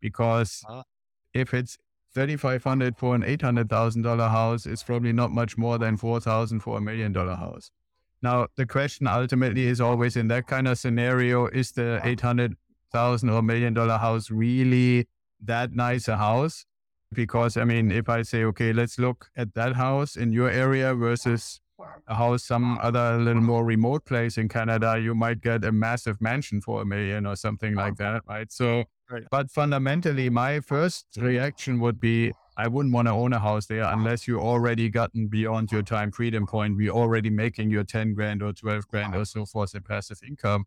because 0.00 0.64
Ah. 0.68 0.84
if 1.34 1.52
it's 1.52 1.78
3500 2.14 2.96
for 2.96 3.14
an 3.14 3.22
$800,000 3.22 4.28
house, 4.30 4.66
it's 4.66 4.82
probably 4.82 5.12
not 5.12 5.30
much 5.30 5.56
more 5.58 5.78
than 5.78 5.96
4000 5.96 6.60
for 6.60 6.78
a 6.78 6.80
million 6.80 7.12
dollar 7.12 7.36
house. 7.36 7.70
Now, 8.22 8.48
the 8.56 8.66
question 8.66 9.06
ultimately 9.06 9.66
is 9.66 9.80
always 9.80 10.16
in 10.16 10.28
that 10.28 10.46
kind 10.46 10.68
of 10.68 10.78
scenario, 10.78 11.46
is 11.46 11.72
the 11.72 12.00
800,000 12.04 13.30
or 13.30 13.42
million 13.42 13.74
dollar 13.74 13.98
house 13.98 14.30
really 14.30 15.08
that 15.40 15.72
nice 15.72 16.06
a 16.08 16.16
house? 16.16 16.66
Because, 17.12 17.56
I 17.56 17.64
mean, 17.64 17.90
if 17.90 18.08
I 18.08 18.22
say, 18.22 18.44
okay, 18.44 18.72
let's 18.72 18.98
look 18.98 19.30
at 19.36 19.54
that 19.54 19.74
house 19.74 20.16
in 20.16 20.32
your 20.32 20.50
area 20.50 20.94
versus 20.94 21.60
a 22.08 22.14
house 22.14 22.44
some 22.44 22.78
other 22.82 23.18
little 23.18 23.42
more 23.42 23.64
remote 23.64 24.04
place 24.04 24.36
in 24.38 24.48
Canada, 24.48 24.98
you 25.00 25.14
might 25.14 25.40
get 25.40 25.64
a 25.64 25.72
massive 25.72 26.20
mansion 26.20 26.60
for 26.60 26.82
a 26.82 26.84
million 26.84 27.26
or 27.26 27.36
something 27.36 27.74
like 27.74 27.96
that, 27.96 28.22
right? 28.28 28.50
So, 28.52 28.84
Right. 29.10 29.24
but 29.30 29.50
fundamentally, 29.50 30.30
my 30.30 30.60
first 30.60 31.06
reaction 31.16 31.80
would 31.80 31.98
be 32.00 32.32
I 32.56 32.68
wouldn't 32.68 32.92
want 32.94 33.08
to 33.08 33.12
own 33.12 33.32
a 33.32 33.38
house 33.38 33.66
there 33.66 33.84
unless 33.84 34.28
you 34.28 34.38
already 34.38 34.90
gotten 34.90 35.28
beyond 35.28 35.72
your 35.72 35.82
time 35.82 36.12
freedom 36.12 36.46
point. 36.46 36.76
We're 36.76 36.92
already 36.92 37.30
making 37.30 37.70
your 37.70 37.84
10 37.84 38.12
grand 38.14 38.42
or 38.42 38.52
12 38.52 38.86
grand 38.86 39.14
or 39.16 39.24
so 39.24 39.46
forth 39.46 39.74
in 39.74 39.82
passive 39.82 40.20
income 40.26 40.66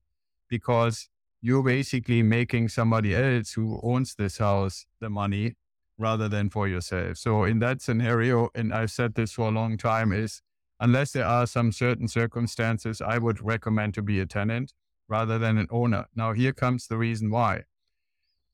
because 0.50 1.10
you're 1.42 1.64
basically 1.64 2.24
making 2.24 2.70
somebody 2.70 3.16
else 3.16 3.54
who 3.54 3.80
owns 3.84 4.16
this 4.16 4.40
house 4.40 4.86
the 5.00 5.10
money 5.10 5.56
rather 5.98 6.28
than 6.28 6.50
for 6.50 6.68
yourself. 6.68 7.18
So 7.18 7.44
in 7.44 7.60
that 7.60 7.82
scenario, 7.82 8.50
and 8.56 8.74
I've 8.74 8.92
said 8.92 9.14
this 9.16 9.34
for 9.34 9.48
a 9.50 9.52
long 9.52 9.78
time, 9.78 10.12
is 10.12 10.42
unless 10.80 11.12
there 11.12 11.26
are 11.26 11.46
some 11.46 11.72
certain 11.72 12.08
circumstances, 12.08 13.02
I 13.02 13.18
would 13.18 13.42
recommend 13.42 13.94
to 13.96 14.02
be 14.02 14.20
a 14.20 14.26
tenant 14.26 14.74
rather 15.08 15.38
than 15.38 15.58
an 15.58 15.68
owner. 15.70 16.08
Now, 16.16 16.34
here 16.34 16.54
comes 16.54 16.88
the 16.88 16.98
reason 16.98 17.30
why. 17.30 17.64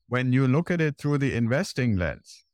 When 0.08 0.32
you 0.32 0.46
look 0.46 0.70
at 0.70 0.80
it 0.80 0.98
through 0.98 1.18
the 1.18 1.34
investing 1.34 1.96
lens, 1.96 2.44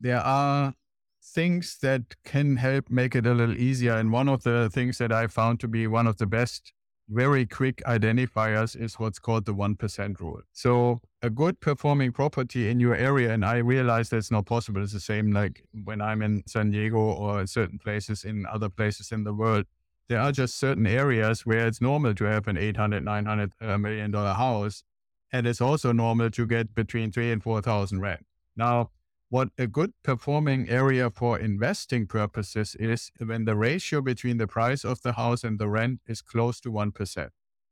there 0.00 0.20
are 0.20 0.74
things 1.22 1.78
that 1.80 2.02
can 2.24 2.56
help 2.56 2.90
make 2.90 3.16
it 3.16 3.26
a 3.26 3.32
little 3.32 3.56
easier. 3.56 3.94
And 3.94 4.12
one 4.12 4.28
of 4.28 4.42
the 4.42 4.68
things 4.70 4.98
that 4.98 5.12
I 5.12 5.26
found 5.28 5.60
to 5.60 5.68
be 5.68 5.86
one 5.86 6.06
of 6.06 6.18
the 6.18 6.26
best 6.26 6.73
very 7.08 7.44
quick 7.46 7.82
identifiers 7.86 8.80
is 8.80 8.98
what's 8.98 9.18
called 9.18 9.44
the 9.44 9.54
1% 9.54 10.20
rule. 10.20 10.40
So 10.52 11.00
a 11.22 11.30
good 11.30 11.60
performing 11.60 12.12
property 12.12 12.68
in 12.68 12.80
your 12.80 12.94
area, 12.94 13.32
and 13.32 13.44
I 13.44 13.58
realize 13.58 14.08
that's 14.08 14.30
not 14.30 14.46
possible. 14.46 14.82
It's 14.82 14.92
the 14.92 15.00
same 15.00 15.32
like 15.32 15.64
when 15.84 16.00
I'm 16.00 16.22
in 16.22 16.42
San 16.46 16.70
Diego 16.70 16.98
or 16.98 17.46
certain 17.46 17.78
places 17.78 18.24
in 18.24 18.46
other 18.46 18.68
places 18.68 19.12
in 19.12 19.24
the 19.24 19.34
world. 19.34 19.66
There 20.08 20.20
are 20.20 20.32
just 20.32 20.58
certain 20.58 20.86
areas 20.86 21.46
where 21.46 21.66
it's 21.66 21.80
normal 21.80 22.14
to 22.14 22.24
have 22.24 22.46
an 22.46 22.58
800, 22.58 23.04
900 23.04 23.52
uh, 23.60 23.78
million 23.78 24.10
dollar 24.10 24.34
house. 24.34 24.82
And 25.32 25.46
it's 25.46 25.60
also 25.60 25.92
normal 25.92 26.30
to 26.30 26.46
get 26.46 26.74
between 26.74 27.10
three 27.10 27.32
and 27.32 27.42
4,000 27.42 28.00
rent. 28.00 28.24
Now, 28.56 28.90
what 29.30 29.48
a 29.58 29.66
good 29.66 29.92
performing 30.02 30.68
area 30.68 31.10
for 31.10 31.38
investing 31.38 32.06
purposes 32.06 32.76
is 32.78 33.10
when 33.18 33.44
the 33.44 33.56
ratio 33.56 34.00
between 34.00 34.36
the 34.36 34.46
price 34.46 34.84
of 34.84 35.02
the 35.02 35.12
house 35.14 35.42
and 35.42 35.58
the 35.58 35.68
rent 35.68 36.00
is 36.06 36.22
close 36.22 36.60
to 36.60 36.70
1%. 36.70 37.28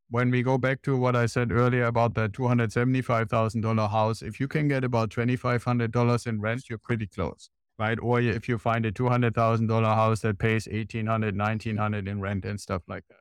When 0.08 0.30
we 0.30 0.42
go 0.42 0.58
back 0.58 0.82
to 0.82 0.96
what 0.96 1.16
I 1.16 1.26
said 1.26 1.52
earlier 1.52 1.84
about 1.84 2.14
that 2.14 2.32
$275,000 2.32 3.90
house, 3.90 4.22
if 4.22 4.40
you 4.40 4.48
can 4.48 4.68
get 4.68 4.84
about 4.84 5.10
$2,500 5.10 6.26
in 6.26 6.40
rent, 6.40 6.68
you're 6.68 6.78
pretty 6.78 7.06
close, 7.06 7.48
right? 7.78 7.98
Or 8.00 8.20
if 8.20 8.48
you 8.48 8.58
find 8.58 8.84
a 8.84 8.92
$200,000 8.92 9.84
house 9.84 10.20
that 10.20 10.38
pays 10.38 10.66
$1,800, 10.66 11.32
$1,900 11.32 12.08
in 12.08 12.20
rent 12.20 12.44
and 12.44 12.60
stuff 12.60 12.82
like 12.88 13.04
that. 13.08 13.16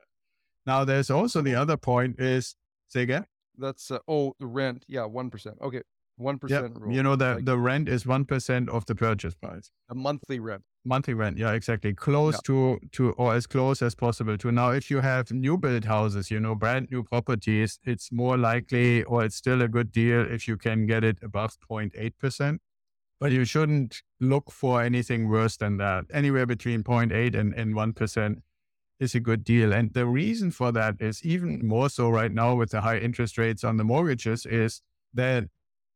Now, 0.66 0.84
there's 0.84 1.10
also 1.10 1.42
the 1.42 1.56
other 1.56 1.78
point 1.78 2.20
is, 2.20 2.56
say 2.88 3.04
again? 3.04 3.26
That's, 3.58 3.90
uh, 3.90 4.00
oh, 4.08 4.34
the 4.40 4.48
rent. 4.48 4.84
Yeah, 4.88 5.02
1%. 5.02 5.62
Okay. 5.62 5.82
One 6.18 6.38
percent 6.38 6.80
rule. 6.80 6.94
You 6.94 7.04
know 7.04 7.16
the 7.16 7.36
like, 7.36 7.46
the 7.46 7.58
rent 7.58 7.90
is 7.90 8.06
one 8.06 8.26
percent 8.26 8.70
of 8.70 8.86
the 8.86 8.96
purchase 8.96 9.36
price. 9.36 9.72
A 9.90 9.96
monthly 9.96 10.40
rent. 10.40 10.64
Monthly 10.84 11.14
rent, 11.14 11.38
yeah, 11.38 11.52
exactly. 11.52 11.94
Close 11.94 12.36
yeah. 12.36 12.40
to 12.46 12.80
to 12.92 13.12
or 13.12 13.36
as 13.36 13.48
close 13.48 13.82
as 13.82 13.96
possible 13.96 14.38
to 14.38 14.52
now. 14.52 14.72
If 14.72 14.90
you 14.90 15.00
have 15.00 15.32
new 15.32 15.58
build 15.58 15.86
houses, 15.86 16.32
you 16.32 16.40
know, 16.40 16.56
brand 16.56 16.90
new 16.92 17.04
properties, 17.04 17.80
it's 17.84 18.12
more 18.12 18.38
likely 18.38 19.04
or 19.04 19.24
it's 19.24 19.36
still 19.36 19.62
a 19.62 19.68
good 19.68 19.92
deal 19.92 20.22
if 20.22 20.48
you 20.48 20.58
can 20.58 20.86
get 20.86 21.04
it 21.04 21.18
above 21.22 21.58
0.8 21.70 22.18
percent. 22.18 22.62
But 23.20 23.32
you 23.32 23.46
shouldn't 23.46 24.02
look 24.20 24.52
for 24.52 24.82
anything 24.82 25.30
worse 25.30 25.56
than 25.56 25.78
that. 25.78 26.06
Anywhere 26.12 26.48
between 26.48 26.84
0.8 26.84 27.36
and, 27.36 27.54
and 27.54 27.76
1% 27.76 28.38
is 29.00 29.14
a 29.14 29.20
good 29.20 29.44
deal. 29.44 29.72
And 29.72 29.94
the 29.94 30.08
reason 30.08 30.50
for 30.50 30.72
that 30.72 30.96
is 31.00 31.24
even 31.24 31.68
more 31.68 31.90
so 31.90 32.10
right 32.10 32.32
now 32.32 32.56
with 32.56 32.72
the 32.72 32.82
high 32.82 32.98
interest 32.98 33.38
rates 33.38 33.64
on 33.64 33.78
the 33.78 33.84
mortgages 33.84 34.48
is 34.48 34.82
that 35.14 35.46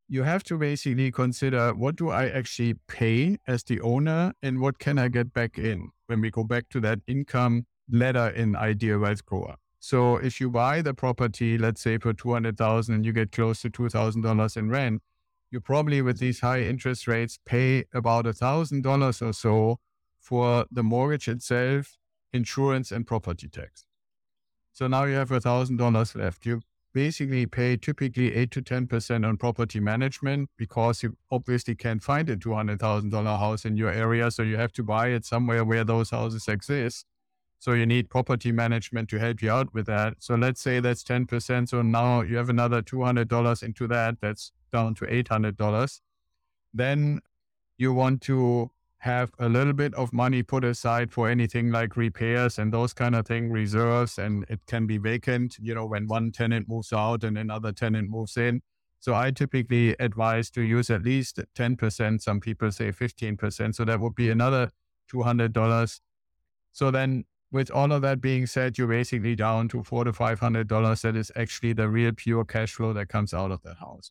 you 0.07 0.23
have 0.23 0.43
to 0.43 0.57
basically 0.57 1.11
consider 1.11 1.73
what 1.73 1.95
do 1.95 2.09
I 2.09 2.27
actually 2.27 2.75
pay 2.87 3.37
as 3.47 3.63
the 3.63 3.81
owner 3.81 4.33
and 4.43 4.59
what 4.59 4.77
can 4.79 4.99
I 4.99 5.07
get 5.07 5.33
back 5.33 5.57
in 5.57 5.89
when 6.07 6.21
we 6.21 6.29
go 6.29 6.43
back 6.43 6.69
to 6.69 6.79
that 6.81 6.99
income 7.07 7.65
ladder 7.89 8.27
in 8.27 8.55
Ideal 8.55 8.99
Wealth 8.99 9.25
Grower. 9.25 9.55
So 9.79 10.17
if 10.17 10.39
you 10.39 10.49
buy 10.49 10.81
the 10.81 10.93
property, 10.93 11.57
let's 11.57 11.81
say 11.81 11.97
for 11.97 12.13
200,000 12.13 12.93
and 12.93 13.05
you 13.05 13.13
get 13.13 13.31
close 13.31 13.61
to 13.61 13.69
$2,000 13.69 14.57
in 14.57 14.69
rent, 14.69 15.01
you 15.51 15.59
probably 15.59 16.01
with 16.01 16.19
these 16.19 16.39
high 16.39 16.61
interest 16.61 17.07
rates 17.07 17.39
pay 17.45 17.85
about 17.93 18.25
$1,000 18.25 19.27
or 19.27 19.33
so 19.33 19.79
for 20.19 20.65
the 20.71 20.83
mortgage 20.83 21.27
itself, 21.27 21.97
insurance 22.33 22.91
and 22.91 23.05
property 23.05 23.47
tax. 23.47 23.85
So 24.73 24.87
now 24.87 25.03
you 25.05 25.15
have 25.15 25.29
$1,000 25.29 26.15
left. 26.15 26.45
You 26.45 26.61
basically 26.95 27.45
pay 27.45 27.75
typically 27.75 28.33
8 28.33 28.51
to 28.51 28.61
10% 28.61 29.27
on 29.27 29.35
property 29.35 29.81
management 29.81 30.49
because 30.55 31.03
you 31.03 31.17
obviously 31.29 31.75
can't 31.75 32.01
find 32.01 32.29
a 32.29 32.37
$200,000 32.37 33.37
house 33.37 33.65
in 33.65 33.75
your 33.75 33.91
area. 33.91 34.31
So 34.31 34.43
you 34.43 34.55
have 34.55 34.71
to 34.71 34.83
buy 34.83 35.09
it 35.09 35.25
somewhere 35.25 35.65
where 35.65 35.83
those 35.83 36.11
houses 36.11 36.47
exist. 36.47 37.05
So 37.59 37.73
you 37.73 37.85
need 37.85 38.09
property 38.09 38.53
management 38.53 39.09
to 39.09 39.19
help 39.19 39.41
you 39.41 39.51
out 39.51 39.73
with 39.73 39.87
that. 39.87 40.13
So 40.19 40.35
let's 40.35 40.61
say 40.61 40.79
that's 40.79 41.03
10%. 41.03 41.67
So 41.67 41.81
now 41.81 42.21
you 42.21 42.37
have 42.37 42.47
another 42.47 42.81
$200 42.81 43.61
into 43.63 43.87
that. 43.87 44.15
That's 44.21 44.53
down 44.71 44.95
to 44.95 45.05
$800. 45.05 45.99
Then 46.73 47.19
you 47.77 47.91
want 47.91 48.21
to 48.21 48.71
have 49.05 49.31
a 49.37 49.47
little 49.47 49.71
bit 49.71 49.93
of 49.93 50.11
money 50.11 50.41
put 50.41 50.63
aside 50.63 51.11
for 51.11 51.29
anything 51.29 51.69
like 51.69 51.95
repairs 51.95 52.57
and 52.57 52.73
those 52.73 52.91
kind 52.91 53.13
of 53.13 53.27
thing, 53.27 53.51
reserves, 53.51 54.17
and 54.17 54.43
it 54.49 54.59
can 54.65 54.87
be 54.87 54.97
vacant, 54.97 55.57
you 55.61 55.75
know, 55.75 55.85
when 55.85 56.07
one 56.07 56.31
tenant 56.31 56.67
moves 56.67 56.91
out 56.91 57.23
and 57.23 57.37
another 57.37 57.71
tenant 57.71 58.09
moves 58.09 58.35
in. 58.35 58.63
So 58.99 59.13
I 59.13 59.29
typically 59.29 59.95
advise 59.99 60.49
to 60.51 60.63
use 60.63 60.89
at 60.89 61.03
least 61.03 61.39
10%. 61.55 62.19
Some 62.19 62.39
people 62.39 62.71
say 62.71 62.91
15%. 62.91 63.75
So 63.75 63.85
that 63.85 63.99
would 63.99 64.15
be 64.15 64.31
another 64.31 64.71
$200. 65.13 65.99
So 66.71 66.89
then 66.89 67.25
with 67.51 67.69
all 67.69 67.91
of 67.91 68.01
that 68.01 68.21
being 68.21 68.47
said, 68.47 68.75
you're 68.75 68.87
basically 68.87 69.35
down 69.35 69.67
to 69.67 69.83
four 69.83 70.05
to 70.05 70.13
$500. 70.13 71.01
That 71.01 71.15
is 71.15 71.31
actually 71.35 71.73
the 71.73 71.87
real 71.87 72.11
pure 72.11 72.43
cash 72.43 72.73
flow 72.73 72.91
that 72.93 73.09
comes 73.09 73.35
out 73.35 73.51
of 73.51 73.61
that 73.61 73.77
house. 73.77 74.09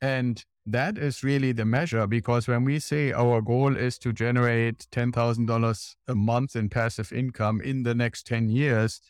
And 0.00 0.44
that 0.66 0.98
is 0.98 1.22
really 1.22 1.52
the 1.52 1.64
measure 1.64 2.06
because 2.08 2.48
when 2.48 2.64
we 2.64 2.80
say 2.80 3.12
our 3.12 3.40
goal 3.40 3.76
is 3.76 3.98
to 3.98 4.12
generate 4.12 4.88
$10,000 4.90 5.96
a 6.08 6.14
month 6.14 6.56
in 6.56 6.68
passive 6.68 7.12
income 7.12 7.60
in 7.60 7.84
the 7.84 7.94
next 7.94 8.26
10 8.26 8.48
years, 8.48 9.00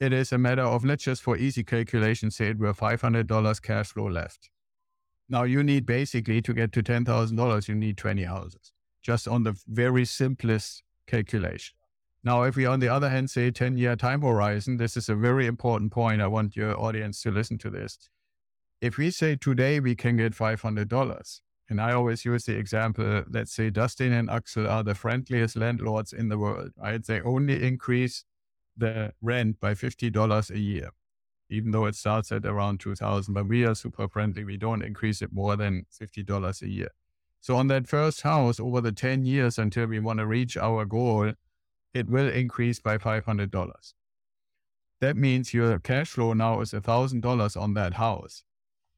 it 0.00 0.12
is 0.12 0.32
a 0.32 0.38
matter 0.38 0.62
of, 0.62 0.84
let's 0.84 1.04
just 1.04 1.22
for 1.22 1.36
easy 1.36 1.62
calculation 1.62 2.30
say 2.30 2.48
it 2.48 2.58
were 2.58 2.74
$500 2.74 3.62
cash 3.62 3.92
flow 3.92 4.08
left. 4.08 4.50
Now 5.28 5.44
you 5.44 5.62
need 5.62 5.86
basically 5.86 6.42
to 6.42 6.52
get 6.52 6.72
to 6.72 6.82
$10,000, 6.82 7.68
you 7.68 7.74
need 7.74 7.96
20 7.96 8.24
houses, 8.24 8.72
just 9.00 9.28
on 9.28 9.44
the 9.44 9.56
very 9.68 10.04
simplest 10.04 10.82
calculation. 11.06 11.76
Now, 12.24 12.42
if 12.42 12.56
we 12.56 12.66
on 12.66 12.80
the 12.80 12.88
other 12.88 13.08
hand 13.08 13.30
say 13.30 13.52
10 13.52 13.78
year 13.78 13.94
time 13.94 14.22
horizon, 14.22 14.78
this 14.78 14.96
is 14.96 15.08
a 15.08 15.14
very 15.14 15.46
important 15.46 15.92
point. 15.92 16.20
I 16.20 16.26
want 16.26 16.56
your 16.56 16.76
audience 16.76 17.22
to 17.22 17.30
listen 17.30 17.56
to 17.58 17.70
this 17.70 18.10
if 18.80 18.98
we 18.98 19.10
say 19.10 19.36
today 19.36 19.80
we 19.80 19.94
can 19.94 20.16
get 20.16 20.34
$500, 20.34 21.40
and 21.68 21.80
I 21.80 21.92
always 21.92 22.24
use 22.24 22.44
the 22.44 22.56
example, 22.56 23.24
let's 23.28 23.52
say 23.52 23.70
Dustin 23.70 24.12
and 24.12 24.30
Axel 24.30 24.68
are 24.68 24.84
the 24.84 24.94
friendliest 24.94 25.56
landlords 25.56 26.12
in 26.12 26.28
the 26.28 26.38
world, 26.38 26.70
right? 26.76 27.04
They 27.04 27.20
only 27.22 27.66
increase 27.66 28.24
the 28.76 29.12
rent 29.20 29.58
by 29.58 29.74
$50 29.74 30.50
a 30.50 30.58
year, 30.58 30.90
even 31.50 31.70
though 31.72 31.86
it 31.86 31.96
starts 31.96 32.30
at 32.30 32.44
around 32.44 32.78
2000 32.80 33.34
but 33.34 33.48
we 33.48 33.64
are 33.64 33.74
super 33.74 34.08
friendly. 34.08 34.44
We 34.44 34.56
don't 34.56 34.82
increase 34.82 35.22
it 35.22 35.32
more 35.32 35.56
than 35.56 35.86
$50 35.98 36.62
a 36.62 36.68
year. 36.68 36.90
So 37.40 37.56
on 37.56 37.68
that 37.68 37.88
first 37.88 38.22
house 38.22 38.60
over 38.60 38.80
the 38.80 38.92
10 38.92 39.24
years 39.24 39.58
until 39.58 39.86
we 39.86 39.98
want 39.98 40.18
to 40.18 40.26
reach 40.26 40.56
our 40.56 40.84
goal, 40.84 41.32
it 41.94 42.08
will 42.08 42.28
increase 42.28 42.78
by 42.78 42.98
$500. 42.98 43.92
That 45.00 45.16
means 45.16 45.54
your 45.54 45.78
cash 45.78 46.10
flow 46.10 46.32
now 46.32 46.60
is 46.60 46.72
$1,000 46.72 47.60
on 47.60 47.74
that 47.74 47.94
house 47.94 48.44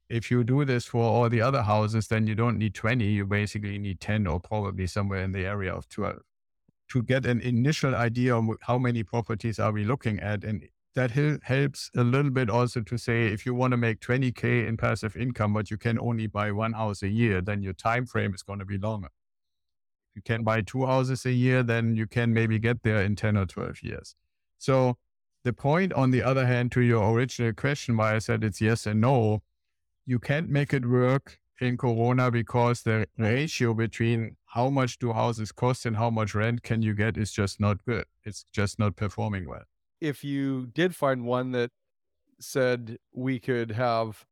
if 0.09 0.31
you 0.31 0.43
do 0.43 0.65
this 0.65 0.85
for 0.85 1.03
all 1.03 1.29
the 1.29 1.41
other 1.41 1.61
houses, 1.61 2.07
then 2.07 2.25
you 2.25 2.35
don't 2.35 2.57
need 2.57 2.73
20. 2.73 3.05
You 3.05 3.25
basically 3.25 3.77
need 3.77 3.99
10 3.99 4.25
or 4.27 4.39
probably 4.39 4.87
somewhere 4.87 5.23
in 5.23 5.31
the 5.31 5.45
area 5.45 5.73
of 5.73 5.87
12 5.89 6.19
to 6.89 7.03
get 7.03 7.25
an 7.25 7.39
initial 7.41 7.93
idea 7.93 8.35
of 8.35 8.45
how 8.61 8.79
many 8.79 9.03
properties 9.03 9.59
are 9.59 9.71
we 9.71 9.83
looking 9.83 10.19
at. 10.19 10.43
And 10.43 10.67
that 10.95 11.11
helps 11.43 11.91
a 11.95 12.03
little 12.03 12.31
bit 12.31 12.49
also 12.49 12.81
to 12.81 12.97
say 12.97 13.27
if 13.27 13.45
you 13.45 13.53
want 13.53 13.71
to 13.71 13.77
make 13.77 13.99
20K 13.99 14.67
in 14.67 14.75
passive 14.75 15.15
income, 15.15 15.53
but 15.53 15.69
you 15.69 15.77
can 15.77 15.99
only 15.99 16.25
buy 16.25 16.51
one 16.51 16.73
house 16.73 17.03
a 17.03 17.07
year, 17.07 17.41
then 17.41 17.61
your 17.61 17.73
time 17.73 18.07
frame 18.07 18.33
is 18.33 18.41
going 18.41 18.57
to 18.57 18.65
be 18.65 18.79
longer. 18.79 19.09
If 20.09 20.15
you 20.15 20.21
can 20.23 20.43
buy 20.43 20.61
two 20.61 20.87
houses 20.87 21.23
a 21.27 21.31
year, 21.31 21.61
then 21.61 21.95
you 21.95 22.07
can 22.07 22.33
maybe 22.33 22.57
get 22.57 22.81
there 22.81 23.03
in 23.03 23.15
10 23.15 23.37
or 23.37 23.45
12 23.45 23.83
years. 23.83 24.15
So 24.57 24.97
the 25.43 25.53
point, 25.53 25.93
on 25.93 26.09
the 26.09 26.23
other 26.23 26.47
hand, 26.47 26.71
to 26.71 26.81
your 26.81 27.13
original 27.13 27.53
question, 27.53 27.95
why 27.95 28.15
I 28.15 28.19
said 28.19 28.43
it's 28.43 28.59
yes 28.59 28.87
and 28.87 28.99
no, 28.99 29.43
you 30.09 30.17
can't 30.17 30.49
make 30.49 30.73
it 30.73 30.89
work 30.89 31.37
in 31.61 31.77
Kelowna 31.77 32.31
because 32.31 32.81
the 32.81 33.05
ratio 33.19 33.75
between 33.75 34.37
how 34.55 34.67
much 34.71 34.97
do 34.97 35.13
houses 35.13 35.51
cost 35.51 35.85
and 35.85 35.97
how 35.97 36.09
much 36.09 36.33
rent 36.33 36.63
can 36.63 36.81
you 36.81 36.95
get 36.95 37.15
is 37.15 37.31
just 37.31 37.59
not 37.59 37.85
good. 37.85 38.05
It's 38.23 38.43
just 38.51 38.79
not 38.79 38.95
performing 38.95 39.47
well. 39.47 39.65
If 40.01 40.23
you 40.23 40.65
did 40.65 40.95
find 40.95 41.25
one 41.25 41.51
that 41.51 41.69
said 42.39 42.97
we 43.13 43.39
could 43.39 43.69
have 43.69 44.25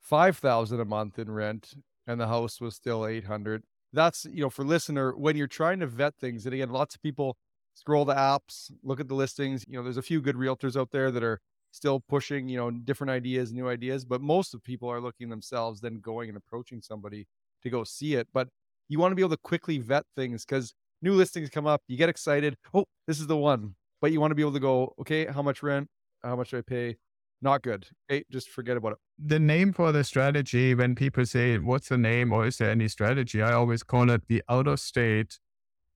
5000 0.00 0.80
a 0.80 0.84
month 0.84 1.16
in 1.16 1.30
rent 1.30 1.74
and 2.08 2.20
the 2.20 2.26
house 2.26 2.60
was 2.60 2.74
still 2.74 3.06
800 3.06 3.62
that's 3.92 4.24
you 4.24 4.40
know 4.40 4.48
for 4.48 4.64
listener 4.64 5.14
when 5.14 5.36
you're 5.36 5.46
trying 5.46 5.78
to 5.80 5.86
vet 5.86 6.14
things 6.16 6.46
and 6.46 6.54
again 6.54 6.70
lots 6.70 6.94
of 6.94 7.02
people 7.02 7.36
scroll 7.74 8.06
the 8.06 8.14
apps 8.14 8.72
look 8.82 8.98
at 8.98 9.08
the 9.08 9.14
listings 9.14 9.62
you 9.68 9.76
know 9.76 9.84
there's 9.84 9.98
a 9.98 10.02
few 10.02 10.22
good 10.22 10.36
realtors 10.36 10.74
out 10.74 10.90
there 10.90 11.10
that 11.10 11.22
are 11.22 11.38
still 11.70 12.00
pushing, 12.00 12.48
you 12.48 12.56
know, 12.56 12.70
different 12.70 13.10
ideas, 13.10 13.52
new 13.52 13.68
ideas, 13.68 14.04
but 14.04 14.20
most 14.20 14.54
of 14.54 14.62
people 14.62 14.88
are 14.88 15.00
looking 15.00 15.28
themselves, 15.28 15.80
then 15.80 16.00
going 16.00 16.28
and 16.28 16.36
approaching 16.36 16.80
somebody 16.82 17.26
to 17.62 17.70
go 17.70 17.84
see 17.84 18.14
it. 18.14 18.28
But 18.32 18.48
you 18.88 18.98
want 18.98 19.12
to 19.12 19.16
be 19.16 19.22
able 19.22 19.30
to 19.30 19.42
quickly 19.42 19.78
vet 19.78 20.04
things 20.16 20.44
because 20.44 20.74
new 21.02 21.14
listings 21.14 21.50
come 21.50 21.66
up, 21.66 21.82
you 21.86 21.96
get 21.96 22.08
excited. 22.08 22.56
Oh, 22.74 22.84
this 23.06 23.20
is 23.20 23.26
the 23.26 23.36
one. 23.36 23.74
But 24.00 24.12
you 24.12 24.20
want 24.20 24.30
to 24.30 24.34
be 24.34 24.42
able 24.42 24.54
to 24.54 24.60
go, 24.60 24.94
okay, 25.00 25.26
how 25.26 25.42
much 25.42 25.62
rent? 25.62 25.88
How 26.22 26.36
much 26.36 26.50
do 26.50 26.58
I 26.58 26.62
pay? 26.62 26.96
Not 27.42 27.62
good. 27.62 27.86
Okay, 28.10 28.24
just 28.30 28.50
forget 28.50 28.76
about 28.76 28.92
it. 28.92 28.98
The 29.18 29.38
name 29.38 29.72
for 29.72 29.92
the 29.92 30.04
strategy, 30.04 30.74
when 30.74 30.94
people 30.94 31.24
say, 31.24 31.56
what's 31.58 31.88
the 31.88 31.98
name 31.98 32.32
or 32.32 32.46
is 32.46 32.58
there 32.58 32.70
any 32.70 32.88
strategy? 32.88 33.40
I 33.40 33.52
always 33.52 33.82
call 33.82 34.10
it 34.10 34.26
the 34.28 34.42
out 34.48 34.66
of 34.66 34.80
state 34.80 35.38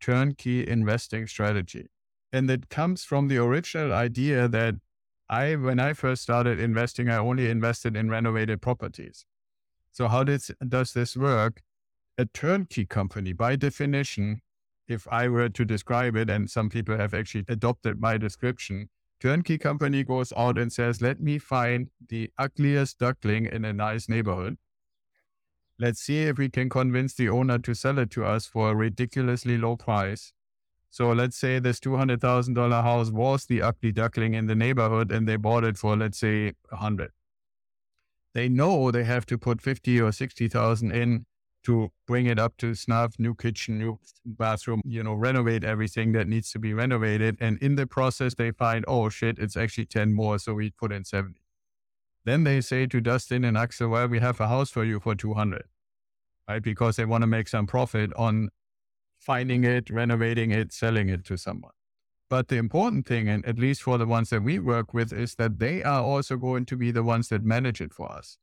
turnkey 0.01 0.67
investing 0.67 1.27
strategy. 1.27 1.87
And 2.33 2.51
it 2.51 2.69
comes 2.69 3.05
from 3.05 3.29
the 3.29 3.39
original 3.39 3.93
idea 3.93 4.49
that 4.49 4.77
I 5.29 5.57
when 5.57 5.81
I 5.81 5.95
first 5.95 6.23
started 6.23 6.61
investing, 6.61 7.09
I 7.09 7.17
only 7.17 7.49
invested 7.51 7.97
in 7.97 8.11
renovated 8.11 8.61
properties. 8.61 9.25
So 9.91 10.09
how 10.09 10.25
does 10.25 10.51
does 10.69 10.93
this 10.93 11.17
work? 11.17 11.63
A 12.19 12.27
turnkey 12.27 12.85
company, 12.85 13.33
by 13.33 13.57
definition, 13.57 14.43
if 14.87 15.09
I 15.11 15.29
were 15.29 15.49
to 15.49 15.65
describe 15.65 16.15
it, 16.15 16.29
and 16.29 16.51
some 16.51 16.69
people 16.69 16.99
have 16.99 17.15
actually 17.15 17.45
adopted 17.49 18.01
my 18.01 18.19
description, 18.19 18.91
turnkey 19.19 19.57
company 19.57 20.05
goes 20.05 20.33
out 20.37 20.59
and 20.59 20.71
says, 20.71 21.01
"Let 21.01 21.21
me 21.21 21.39
find 21.39 21.89
the 22.09 22.31
ugliest 22.37 22.99
duckling 22.99 23.47
in 23.47 23.65
a 23.65 23.73
nice 23.73 24.09
neighborhood. 24.09 24.59
Let's 25.79 26.01
see 26.01 26.25
if 26.25 26.39
we 26.39 26.51
can 26.51 26.69
convince 26.69 27.15
the 27.15 27.31
owner 27.31 27.59
to 27.59 27.75
sell 27.75 27.99
it 27.99 28.11
to 28.11 28.25
us 28.25 28.47
for 28.47 28.71
a 28.71 28.77
ridiculously 28.77 29.57
low 29.57 29.77
price." 29.77 30.34
So 30.95 31.11
let's 31.11 31.37
say 31.37 31.59
this 31.59 31.81
two 31.81 31.97
hundred 31.97 32.21
thousand 32.21 32.55
dollar 32.55 32.81
house 32.81 33.11
was 33.11 33.47
the 33.47 33.63
ugly 33.63 33.91
duckling 33.91 34.35
in 34.35 34.47
the 34.47 34.55
neighborhood, 34.55 35.11
and 35.11 35.27
they 35.29 35.35
bought 35.35 35.65
it 35.65 35.77
for 35.77 35.97
let's 35.97 36.19
say 36.19 36.53
a 36.71 36.77
hundred. 36.77 37.11
They 38.33 38.49
know 38.49 38.93
they 38.93 39.03
have 39.03 39.27
to 39.27 39.37
put 39.37 39.61
fifty 39.61 40.01
or 40.01 40.13
sixty 40.13 40.47
thousand 40.47 40.93
in 40.93 41.27
to 41.65 41.91
bring 42.07 42.27
it 42.27 42.39
up 42.39 42.57
to 42.59 42.77
snuff, 42.77 43.17
new 43.19 43.35
kitchen, 43.35 43.77
new 43.77 43.99
bathroom, 44.25 44.83
you 44.85 45.03
know, 45.03 45.15
renovate 45.15 45.65
everything 45.65 46.13
that 46.13 46.29
needs 46.29 46.53
to 46.53 46.61
be 46.61 46.73
renovated. 46.73 47.39
And 47.41 47.59
in 47.59 47.75
the 47.75 47.89
process, 47.89 48.35
they 48.35 48.53
find, 48.53 48.85
oh 48.87 49.09
shit, 49.09 49.41
it's 49.41 49.57
actually 49.57 49.87
10 49.87 50.13
more. 50.13 50.39
So 50.39 50.55
we 50.55 50.71
put 50.71 50.93
in 50.93 51.05
70. 51.05 51.41
Then 52.25 52.45
they 52.45 52.61
say 52.61 52.87
to 52.87 53.01
Dustin 53.01 53.43
and 53.43 53.59
Axel, 53.59 53.89
well, 53.89 54.07
we 54.07 54.21
have 54.21 54.39
a 54.39 54.47
house 54.47 54.71
for 54.71 54.85
you 54.85 55.01
for 55.01 55.17
200, 55.17 55.65
right? 56.49 56.63
Because 56.63 56.95
they 56.95 57.05
want 57.05 57.23
to 57.23 57.27
make 57.27 57.49
some 57.49 57.67
profit 57.67 58.13
on 58.15 58.51
finding 59.25 59.65
it, 59.65 59.91
renovating 59.91 60.51
it, 60.51 60.73
selling 60.73 61.09
it 61.09 61.25
to 61.25 61.37
someone. 61.37 61.73
But 62.29 62.49
the 62.49 62.57
important 62.57 63.07
thing, 63.07 63.29
and 63.29 63.45
at 63.47 63.59
least 63.59 63.83
for 63.83 63.97
the 63.99 64.07
ones 64.07 64.31
that 64.31 64.43
we 64.43 64.59
work 64.59 64.93
with, 64.93 65.13
is 65.13 65.35
that 65.37 65.59
they 65.59 65.83
are 65.83 66.03
also 66.03 66.37
going 66.37 66.67
to 66.67 66.77
be 66.77 66.91
the 66.91 67.03
ones 67.03 67.29
that 67.29 67.43
manage 67.43 67.81
it 67.81 67.93
for 67.93 68.11
us. 68.11 68.39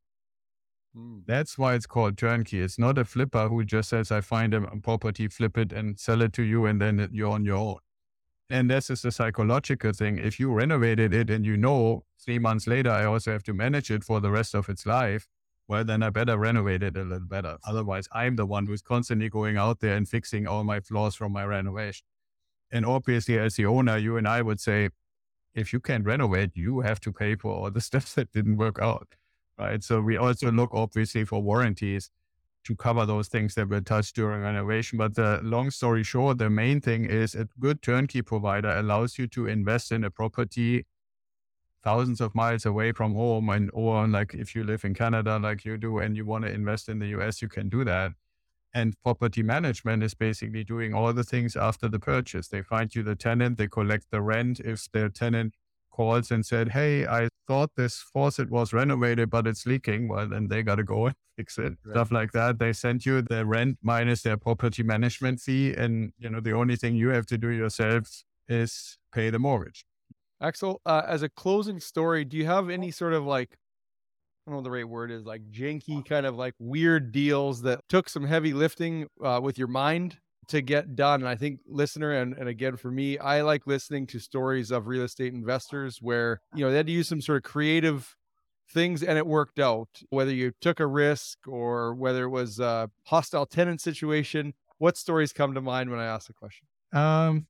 Mm. 0.98 1.24
That's 1.26 1.58
why 1.58 1.76
it's 1.76 1.88
called 1.88 2.17
turnkey. 2.17 2.62
It's 2.62 2.80
not 2.80 2.98
a 2.98 3.06
flipper 3.06 3.48
who 3.48 3.63
just 3.63 3.89
says, 3.89 4.12
I 4.12 4.22
find 4.22 4.54
a 4.54 4.62
property, 4.84 5.28
flip 5.28 5.58
it 5.58 5.72
and 5.72 6.00
sell 6.00 6.22
it 6.22 6.34
to 6.34 6.44
you, 6.44 6.65
and 6.65 6.82
then 6.82 7.10
you're 7.12 7.32
on 7.32 7.46
your 7.46 7.58
own. 7.58 7.80
And 8.50 8.70
this 8.70 8.89
is 8.89 9.06
a 9.06 9.12
psychological 9.12 9.94
thing. 9.94 10.17
If 10.17 10.39
you 10.39 10.52
renovated 10.52 11.13
it 11.13 11.30
and 11.30 11.46
you 11.46 11.56
know 11.56 12.04
three 12.24 12.39
months 12.39 12.67
later, 12.67 12.89
I 12.89 13.06
also 13.06 13.32
have 13.32 13.44
to 13.44 13.54
manage 13.54 13.89
it 13.89 14.04
for 14.04 14.20
the 14.20 14.32
rest 14.32 14.54
of 14.54 14.67
its 14.67 14.86
life, 14.86 15.28
well, 15.71 15.84
then 15.84 16.03
I 16.03 16.10
better 16.10 16.38
renovate 16.38 16.84
it 16.84 16.97
a 16.97 17.03
little 17.03 17.27
better. 17.27 17.57
Otherwise, 17.65 18.07
I'm 18.12 18.36
the 18.36 18.45
one 18.45 18.65
who's 18.67 18.81
constantly 18.81 19.29
going 19.29 19.57
out 19.57 19.79
there 19.79 19.95
and 19.95 20.07
fixing 20.07 20.45
all 20.47 20.63
my 20.63 20.79
flaws 20.81 21.15
from 21.15 21.31
my 21.31 21.45
renovation. 21.45 22.05
And 22.71 22.86
obviously, 22.86 23.38
as 23.39 23.55
the 23.55 23.65
owner, 23.65 23.97
you 23.97 24.17
and 24.17 24.27
I 24.27 24.41
would 24.41 24.60
say, 24.60 24.89
if 25.53 25.73
you 25.73 25.79
can't 25.79 26.05
renovate, 26.05 26.51
you 26.55 26.81
have 26.81 26.99
to 27.01 27.12
pay 27.12 27.36
for 27.36 27.51
all 27.53 27.71
the 27.71 27.81
stuff 27.89 28.13
that 28.15 28.31
didn't 28.31 28.57
work 28.57 28.79
out 28.79 29.15
right? 29.62 29.84
So 29.84 30.01
we 30.01 30.17
also 30.17 30.51
look 30.51 30.71
obviously 30.73 31.23
for 31.23 31.41
warranties 31.41 32.10
to 32.63 32.75
cover 32.75 33.05
those 33.05 33.27
things 33.27 33.55
that 33.55 33.69
were 33.69 33.81
touched 33.81 34.15
during 34.15 34.41
renovation. 34.41 34.97
But 34.97 35.15
the 35.15 35.39
long 35.43 35.71
story 35.71 36.03
short, 36.03 36.38
the 36.38 36.49
main 36.49 36.81
thing 36.81 37.05
is 37.05 37.36
a 37.36 37.47
good 37.60 37.81
turnkey 37.81 38.21
provider 38.21 38.69
allows 38.69 39.17
you 39.17 39.27
to 39.27 39.47
invest 39.47 39.91
in 39.91 40.03
a 40.03 40.12
property 40.12 40.86
thousands 41.84 42.22
of 42.22 42.36
miles 42.36 42.65
away 42.65 42.91
from 42.91 43.15
home 43.15 43.50
and 43.50 43.70
or 43.74 44.08
like 44.08 44.34
if 44.34 44.56
you 44.56 44.63
live 44.63 44.86
in 44.86 44.94
Canada 44.94 45.39
like 45.39 45.65
you 45.65 45.78
do 45.78 45.98
and 46.00 46.15
you 46.15 46.26
want 46.26 46.46
to 46.46 46.52
invest 46.52 46.89
in 46.89 47.00
the 47.00 47.08
US, 47.08 47.41
you 47.41 47.50
can 47.50 47.70
do 47.70 47.84
that. 47.84 48.12
And 48.74 48.96
property 49.04 49.44
management 49.44 50.02
is 50.04 50.13
basically 50.13 50.63
doing 50.63 50.94
all 50.94 51.12
the 51.12 51.24
things 51.24 51.56
after 51.56 51.89
the 51.89 52.00
purchase. 52.00 52.48
They 52.48 52.62
find 52.62 52.94
you 52.96 53.04
the 53.04 53.15
tenant, 53.15 53.58
they 53.58 53.67
collect 53.67 54.12
the 54.12 54.22
rent. 54.22 54.60
If 54.60 54.89
the 54.91 55.10
tenant 55.10 55.56
calls 55.91 56.32
and 56.32 56.46
said, 56.46 56.70
Hey, 56.70 57.06
I 57.06 57.28
thought 57.48 57.72
this 57.76 57.98
faucet 57.98 58.50
was 58.50 58.72
renovated, 58.72 59.30
but 59.30 59.46
it's 59.46 59.65
leaking. 59.65 60.08
Well, 60.08 60.28
then 60.28 60.48
they 60.48 60.63
got 60.63 60.76
to 60.76 60.84
go 60.84 61.06
and 61.08 61.15
fix 61.36 61.58
it. 61.58 61.74
Right. 61.84 61.91
Stuff 61.91 62.12
like 62.12 62.32
that. 62.32 62.60
They 62.60 62.74
send 62.74 63.06
you 63.06 63.22
the 63.22 63.46
rent 63.46 63.78
minus 63.82 64.24
their 64.24 64.38
property 64.38 64.84
management 64.84 65.41
fee. 65.41 65.74
And, 65.74 66.13
you 66.17 66.30
know, 66.30 66.39
the 66.39 66.54
only 66.54 66.78
thing 66.78 66.96
you 66.96 67.10
have 67.10 67.26
to 67.28 67.38
do 67.38 67.50
yourself 67.50 68.24
is 68.48 68.98
pay 69.13 69.30
the 69.30 69.39
mortgage. 69.39 69.86
Axel, 70.41 70.82
uh, 70.86 71.04
as 71.08 71.21
a 71.21 71.30
closing 71.30 71.80
story, 71.80 72.25
do 72.25 72.36
you 72.36 72.45
have 72.45 72.69
any 72.69 72.89
sort 72.89 73.13
of 73.13 73.25
like, 73.25 73.58
I 74.45 74.49
don't 74.49 74.54
know 74.54 74.58
what 74.58 74.63
the 74.63 74.71
right 74.71 74.89
word 74.89 75.12
is, 75.12 75.23
like 75.23 75.43
janky 75.51 76.04
kind 76.04 76.25
of 76.25 76.36
like 76.36 76.56
weird 76.58 77.12
deals 77.12 77.62
that 77.62 77.82
took 77.88 78.10
some 78.10 78.25
heavy 78.25 78.54
lifting 78.54 79.08
uh, 79.23 79.39
with 79.41 79.60
your 79.60 79.67
mind 79.67 80.17
to 80.47 80.62
get 80.62 80.95
done. 80.95 81.21
And 81.21 81.30
I 81.30 81.36
think 81.36 81.60
listener 81.67 82.12
and, 82.12 82.34
and 82.34 82.49
again 82.49 82.75
for 82.75 82.89
me, 82.89 83.19
I 83.19 83.41
like 83.41 83.67
listening 83.67 84.08
to 84.08 84.19
stories 84.19 84.71
of 84.71 84.88
real 84.88 85.04
estate 85.04 85.32
investors 85.32 85.99
where, 86.01 86.41
you 86.56 86.65
know, 86.65 86.71
they 86.71 86.77
had 86.77 86.88
to 86.88 86.91
use 86.91 87.08
some 87.08 87.21
sort 87.21 87.38
of 87.38 87.43
creative 87.43 88.15
things 88.73 89.04
and 89.04 89.19
it 89.19 89.27
worked 89.27 89.60
out. 89.60 89.89
Whether 90.10 90.34
you 90.34 90.54
took 90.60 90.80
a 90.80 90.88
risk 90.88 91.38
or 91.47 91.93
whether 91.93 92.23
it 92.23 92.30
was 92.30 92.60
a 92.60 92.89
hostile 93.06 93.45
tenant 93.45 93.80
situation, 93.80 94.56
what 94.80 94.97
stories 94.97 95.34
come 95.34 95.54
to 95.54 95.62
mind 95.62 95.91
when 95.91 95.99
I 95.99 96.06
ask 96.06 96.25
the 96.25 96.34
question? 96.34 96.67
Um 96.91 97.45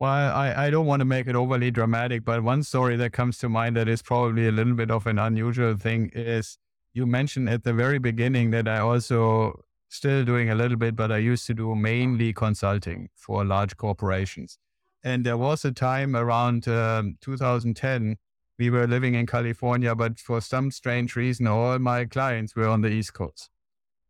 well, 0.00 0.34
I, 0.34 0.66
I 0.66 0.70
don't 0.70 0.86
want 0.86 1.00
to 1.00 1.04
make 1.04 1.26
it 1.26 1.36
overly 1.36 1.70
dramatic, 1.70 2.24
but 2.24 2.42
one 2.42 2.62
story 2.62 2.96
that 2.96 3.12
comes 3.12 3.36
to 3.38 3.50
mind 3.50 3.76
that 3.76 3.86
is 3.86 4.00
probably 4.00 4.48
a 4.48 4.52
little 4.52 4.72
bit 4.72 4.90
of 4.90 5.06
an 5.06 5.18
unusual 5.18 5.76
thing 5.76 6.10
is 6.14 6.56
you 6.94 7.06
mentioned 7.06 7.50
at 7.50 7.64
the 7.64 7.74
very 7.74 7.98
beginning 7.98 8.50
that 8.50 8.66
I 8.66 8.78
also 8.78 9.62
still 9.90 10.24
doing 10.24 10.48
a 10.48 10.54
little 10.54 10.78
bit, 10.78 10.96
but 10.96 11.12
I 11.12 11.18
used 11.18 11.46
to 11.48 11.54
do 11.54 11.74
mainly 11.74 12.32
consulting 12.32 13.10
for 13.14 13.44
large 13.44 13.76
corporations. 13.76 14.58
And 15.04 15.24
there 15.24 15.36
was 15.36 15.66
a 15.66 15.72
time 15.72 16.16
around 16.16 16.66
um, 16.66 17.18
2010, 17.20 18.16
we 18.58 18.70
were 18.70 18.86
living 18.86 19.14
in 19.14 19.26
California, 19.26 19.94
but 19.94 20.18
for 20.18 20.40
some 20.40 20.70
strange 20.70 21.14
reason, 21.14 21.46
all 21.46 21.78
my 21.78 22.06
clients 22.06 22.56
were 22.56 22.68
on 22.68 22.80
the 22.80 22.88
East 22.88 23.12
Coast. 23.12 23.50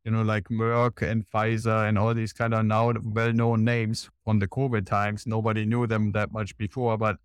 You 0.04 0.12
know, 0.12 0.22
like 0.22 0.48
Merck 0.48 1.02
and 1.02 1.26
Pfizer 1.28 1.88
and 1.88 1.98
all 1.98 2.14
these 2.14 2.32
kind 2.32 2.54
of 2.54 2.64
now 2.64 2.92
well 3.02 3.32
known 3.32 3.64
names 3.64 4.08
from 4.24 4.38
the 4.38 4.48
COVID 4.48 4.86
times. 4.86 5.26
Nobody 5.26 5.66
knew 5.66 5.86
them 5.86 6.12
that 6.12 6.32
much 6.32 6.56
before, 6.56 6.96
but 6.96 7.18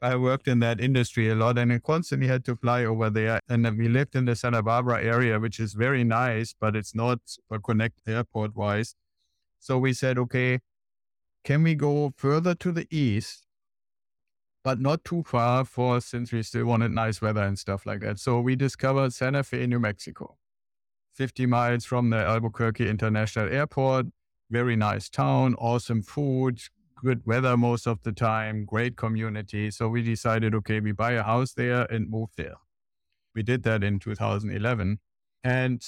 I 0.00 0.14
worked 0.14 0.46
in 0.46 0.60
that 0.60 0.80
industry 0.80 1.28
a 1.28 1.34
lot 1.34 1.58
and 1.58 1.72
I 1.72 1.78
constantly 1.80 2.28
had 2.28 2.44
to 2.44 2.54
fly 2.54 2.84
over 2.84 3.10
there. 3.10 3.40
And 3.48 3.66
we 3.76 3.88
lived 3.88 4.14
in 4.14 4.26
the 4.26 4.36
Santa 4.36 4.62
Barbara 4.62 5.02
area, 5.02 5.40
which 5.40 5.58
is 5.58 5.72
very 5.74 6.04
nice, 6.04 6.54
but 6.58 6.76
it's 6.76 6.94
not 6.94 7.18
connect 7.64 8.00
airport 8.06 8.54
wise. 8.54 8.94
So 9.58 9.76
we 9.76 9.92
said, 9.92 10.18
okay, 10.18 10.60
can 11.42 11.64
we 11.64 11.74
go 11.74 12.12
further 12.16 12.54
to 12.54 12.70
the 12.70 12.86
east, 12.90 13.46
but 14.62 14.78
not 14.78 15.04
too 15.04 15.24
far 15.24 15.64
for 15.64 16.00
since 16.00 16.30
we 16.30 16.42
still 16.44 16.66
wanted 16.66 16.92
nice 16.92 17.20
weather 17.20 17.42
and 17.42 17.58
stuff 17.58 17.84
like 17.84 18.00
that. 18.00 18.20
So 18.20 18.40
we 18.40 18.54
discovered 18.54 19.12
Santa 19.12 19.42
Fe, 19.42 19.66
New 19.66 19.80
Mexico, 19.80 20.37
50 21.18 21.46
miles 21.46 21.84
from 21.84 22.10
the 22.10 22.16
Albuquerque 22.16 22.88
International 22.88 23.52
Airport. 23.52 24.06
Very 24.50 24.76
nice 24.76 25.08
town, 25.08 25.56
awesome 25.58 26.00
food, 26.00 26.60
good 27.02 27.26
weather 27.26 27.56
most 27.56 27.88
of 27.88 28.00
the 28.04 28.12
time, 28.12 28.64
great 28.64 28.96
community. 28.96 29.72
So 29.72 29.88
we 29.88 30.00
decided, 30.00 30.54
okay, 30.54 30.78
we 30.78 30.92
buy 30.92 31.12
a 31.12 31.24
house 31.24 31.54
there 31.54 31.82
and 31.90 32.08
move 32.08 32.28
there. 32.36 32.54
We 33.34 33.42
did 33.42 33.64
that 33.64 33.82
in 33.82 33.98
2011. 33.98 35.00
And 35.42 35.84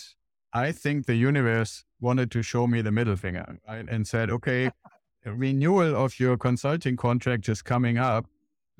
I 0.52 0.72
think 0.72 1.06
the 1.06 1.14
universe 1.14 1.84
wanted 2.00 2.32
to 2.32 2.42
show 2.42 2.66
me 2.66 2.82
the 2.82 2.90
middle 2.90 3.14
finger 3.14 3.56
right? 3.68 3.86
and 3.88 4.08
said, 4.08 4.30
okay, 4.30 4.72
renewal 5.24 5.94
of 5.94 6.18
your 6.18 6.36
consulting 6.38 6.96
contract 6.96 7.48
is 7.48 7.62
coming 7.62 7.98
up. 7.98 8.26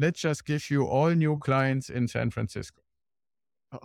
Let's 0.01 0.21
just 0.21 0.45
give 0.45 0.69
you 0.69 0.85
all 0.85 1.11
new 1.11 1.39
clients 1.39 1.89
in 1.89 2.09
San 2.09 2.31
Francisco. 2.31 2.83
Oh. 3.71 3.79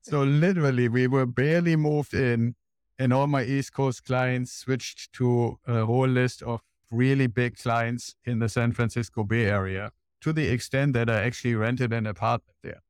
So 0.00 0.22
literally, 0.22 0.88
we 0.88 1.06
were 1.06 1.26
barely 1.26 1.76
moved 1.76 2.14
in, 2.14 2.54
and 2.98 3.12
all 3.12 3.26
my 3.26 3.44
East 3.44 3.72
Coast 3.72 4.04
clients 4.04 4.52
switched 4.52 5.12
to 5.14 5.58
a 5.66 5.84
whole 5.84 6.08
list 6.08 6.42
of 6.42 6.60
really 6.90 7.26
big 7.26 7.56
clients 7.56 8.14
in 8.24 8.38
the 8.38 8.48
San 8.48 8.72
Francisco 8.72 9.24
Bay 9.24 9.46
Area 9.46 9.90
to 10.20 10.32
the 10.32 10.48
extent 10.48 10.92
that 10.92 11.10
I 11.10 11.22
actually 11.22 11.54
rented 11.54 11.92
an 11.92 12.06
apartment 12.06 12.56
there. 12.62 12.82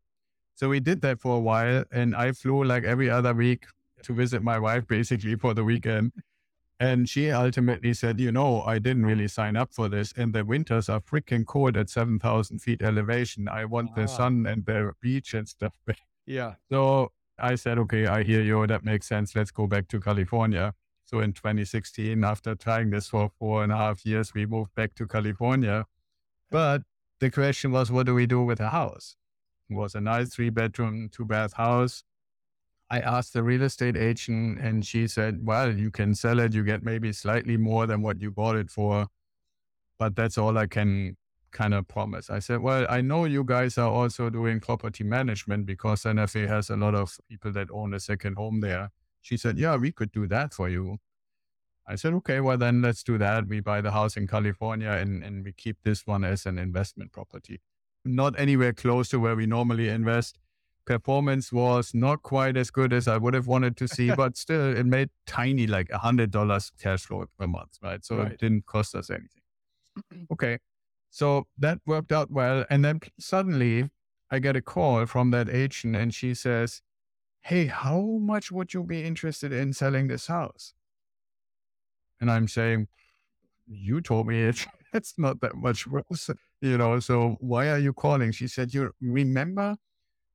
So 0.54 0.68
we 0.68 0.80
did 0.80 1.00
that 1.00 1.20
for 1.20 1.36
a 1.36 1.40
while 1.40 1.84
and 1.90 2.14
I 2.14 2.32
flew 2.32 2.62
like 2.62 2.84
every 2.84 3.08
other 3.08 3.32
week 3.32 3.66
to 4.02 4.12
visit 4.12 4.42
my 4.42 4.58
wife 4.58 4.86
basically 4.86 5.36
for 5.36 5.54
the 5.54 5.64
weekend. 5.64 6.12
And 6.78 7.08
she 7.08 7.30
ultimately 7.30 7.94
said, 7.94 8.20
you 8.20 8.32
know, 8.32 8.62
I 8.62 8.80
didn't 8.80 9.06
really 9.06 9.28
sign 9.28 9.56
up 9.56 9.72
for 9.72 9.88
this. 9.88 10.12
And 10.16 10.32
the 10.32 10.44
winters 10.44 10.88
are 10.88 11.00
freaking 11.00 11.46
cold 11.46 11.76
at 11.76 11.88
7,000 11.88 12.58
feet 12.58 12.82
elevation. 12.82 13.48
I 13.48 13.64
want 13.64 13.94
the 13.94 14.08
sun 14.08 14.46
and 14.46 14.66
the 14.66 14.92
beach 15.00 15.32
and 15.32 15.48
stuff. 15.48 15.74
Yeah. 16.26 16.54
So 16.70 17.12
I 17.38 17.56
said, 17.56 17.78
okay, 17.78 18.06
I 18.06 18.22
hear 18.22 18.42
you. 18.42 18.66
That 18.66 18.84
makes 18.84 19.06
sense. 19.06 19.34
Let's 19.34 19.50
go 19.50 19.66
back 19.66 19.88
to 19.88 20.00
California. 20.00 20.74
So 21.04 21.20
in 21.20 21.32
2016, 21.32 22.24
after 22.24 22.54
trying 22.54 22.90
this 22.90 23.08
for 23.08 23.30
four 23.38 23.64
and 23.64 23.72
a 23.72 23.76
half 23.76 24.06
years, 24.06 24.32
we 24.32 24.46
moved 24.46 24.74
back 24.74 24.94
to 24.94 25.06
California. 25.06 25.86
But 26.50 26.82
the 27.20 27.30
question 27.30 27.72
was, 27.72 27.90
what 27.90 28.06
do 28.06 28.14
we 28.14 28.26
do 28.26 28.42
with 28.42 28.60
a 28.60 28.70
house? 28.70 29.16
It 29.68 29.74
was 29.74 29.94
a 29.94 30.00
nice 30.00 30.34
three 30.34 30.50
bedroom, 30.50 31.08
two 31.10 31.24
bath 31.24 31.54
house. 31.54 32.04
I 32.90 33.00
asked 33.00 33.32
the 33.32 33.42
real 33.42 33.62
estate 33.62 33.96
agent 33.96 34.60
and 34.60 34.84
she 34.84 35.08
said, 35.08 35.46
well, 35.46 35.74
you 35.74 35.90
can 35.90 36.14
sell 36.14 36.38
it. 36.40 36.52
You 36.54 36.62
get 36.62 36.82
maybe 36.82 37.12
slightly 37.12 37.56
more 37.56 37.86
than 37.86 38.02
what 38.02 38.20
you 38.20 38.30
bought 38.30 38.56
it 38.56 38.70
for. 38.70 39.06
But 39.98 40.14
that's 40.14 40.36
all 40.36 40.58
I 40.58 40.66
can 40.66 41.16
kind 41.52 41.74
of 41.74 41.86
promise? 41.88 42.30
I 42.30 42.38
said, 42.40 42.60
well, 42.60 42.86
I 42.88 43.00
know 43.00 43.24
you 43.24 43.44
guys 43.44 43.78
are 43.78 43.90
also 43.90 44.30
doing 44.30 44.60
property 44.60 45.04
management 45.04 45.66
because 45.66 46.02
NFA 46.02 46.48
has 46.48 46.70
a 46.70 46.76
lot 46.76 46.94
of 46.94 47.16
people 47.28 47.52
that 47.52 47.68
own 47.70 47.94
a 47.94 48.00
second 48.00 48.36
home 48.36 48.60
there. 48.60 48.90
She 49.20 49.36
said, 49.36 49.58
yeah, 49.58 49.76
we 49.76 49.92
could 49.92 50.10
do 50.12 50.26
that 50.28 50.52
for 50.52 50.68
you. 50.68 50.98
I 51.86 51.96
said, 51.96 52.14
okay, 52.14 52.40
well, 52.40 52.56
then 52.56 52.80
let's 52.82 53.02
do 53.02 53.18
that. 53.18 53.46
We 53.48 53.60
buy 53.60 53.80
the 53.80 53.90
house 53.90 54.16
in 54.16 54.26
California 54.26 54.90
and, 54.90 55.22
and 55.22 55.44
we 55.44 55.52
keep 55.52 55.76
this 55.82 56.06
one 56.06 56.24
as 56.24 56.46
an 56.46 56.58
investment 56.58 57.12
property. 57.12 57.60
Not 58.04 58.38
anywhere 58.38 58.72
close 58.72 59.08
to 59.10 59.20
where 59.20 59.36
we 59.36 59.46
normally 59.46 59.88
invest. 59.88 60.38
Performance 60.84 61.52
was 61.52 61.92
not 61.94 62.22
quite 62.22 62.56
as 62.56 62.70
good 62.70 62.92
as 62.92 63.06
I 63.06 63.16
would 63.16 63.34
have 63.34 63.46
wanted 63.46 63.76
to 63.76 63.88
see, 63.88 64.10
but 64.16 64.36
still, 64.36 64.76
it 64.76 64.86
made 64.86 65.10
tiny, 65.26 65.66
like 65.66 65.88
a 65.90 65.98
$100 65.98 66.72
cash 66.80 67.02
flow 67.04 67.26
per 67.38 67.46
month, 67.46 67.78
right? 67.82 68.04
So 68.04 68.16
Right. 68.16 68.32
it 68.32 68.40
didn't 68.40 68.66
cost 68.66 68.94
us 68.94 69.10
anything. 69.10 69.42
Okay. 70.32 70.58
So 71.12 71.46
that 71.58 71.78
worked 71.86 72.10
out 72.10 72.30
well. 72.30 72.64
And 72.70 72.82
then 72.82 73.00
suddenly 73.20 73.90
I 74.30 74.38
get 74.38 74.56
a 74.56 74.62
call 74.62 75.04
from 75.04 75.30
that 75.32 75.50
agent 75.50 75.94
and 75.94 76.12
she 76.12 76.32
says, 76.32 76.80
Hey, 77.42 77.66
how 77.66 78.00
much 78.00 78.50
would 78.50 78.72
you 78.72 78.82
be 78.82 79.04
interested 79.04 79.52
in 79.52 79.74
selling 79.74 80.08
this 80.08 80.26
house? 80.28 80.72
And 82.18 82.30
I'm 82.30 82.48
saying, 82.48 82.88
You 83.66 84.00
told 84.00 84.26
me 84.26 84.42
it, 84.42 84.66
it's 84.94 85.14
not 85.18 85.42
that 85.42 85.54
much 85.54 85.86
worse, 85.86 86.30
you 86.62 86.78
know. 86.78 86.98
So 86.98 87.36
why 87.40 87.68
are 87.68 87.78
you 87.78 87.92
calling? 87.92 88.32
She 88.32 88.48
said, 88.48 88.72
You 88.72 88.92
remember 89.02 89.76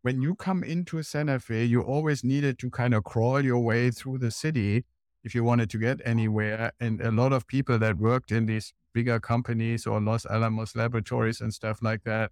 when 0.03 0.21
you 0.21 0.35
come 0.35 0.63
into 0.63 1.01
Santa 1.01 1.39
Fe, 1.39 1.65
you 1.65 1.81
always 1.81 2.23
needed 2.23 2.59
to 2.59 2.69
kind 2.69 2.93
of 2.93 3.03
crawl 3.03 3.43
your 3.43 3.59
way 3.59 3.89
through 3.89 4.19
the 4.19 4.29
city 4.29 4.85
if 5.27 5.35
you 5.35 5.43
wanted 5.43 5.69
to 5.69 5.77
get 5.77 5.99
anywhere. 6.05 6.71
And 6.79 7.01
a 7.01 7.11
lot 7.11 7.33
of 7.33 7.47
people 7.47 7.77
that 7.79 7.97
worked 7.97 8.31
in 8.31 8.45
these 8.45 8.73
bigger 8.93 9.19
companies 9.19 9.85
or 9.85 9.99
Los 9.99 10.25
Alamos 10.25 10.73
laboratories 10.73 11.41
and 11.41 11.53
stuff 11.53 11.81
like 11.81 12.03
that, 12.05 12.31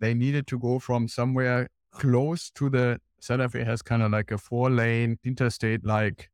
they 0.00 0.14
needed 0.14 0.46
to 0.46 0.58
go 0.58 0.78
from 0.78 1.06
somewhere 1.06 1.68
close 1.92 2.50
to 2.52 2.70
the 2.70 2.98
Santa 3.20 3.48
Fe 3.50 3.64
has 3.64 3.82
kind 3.82 4.02
of 4.02 4.10
like 4.10 4.30
a 4.30 4.38
four 4.38 4.70
lane 4.70 5.18
interstate 5.22 5.84
like 5.84 6.30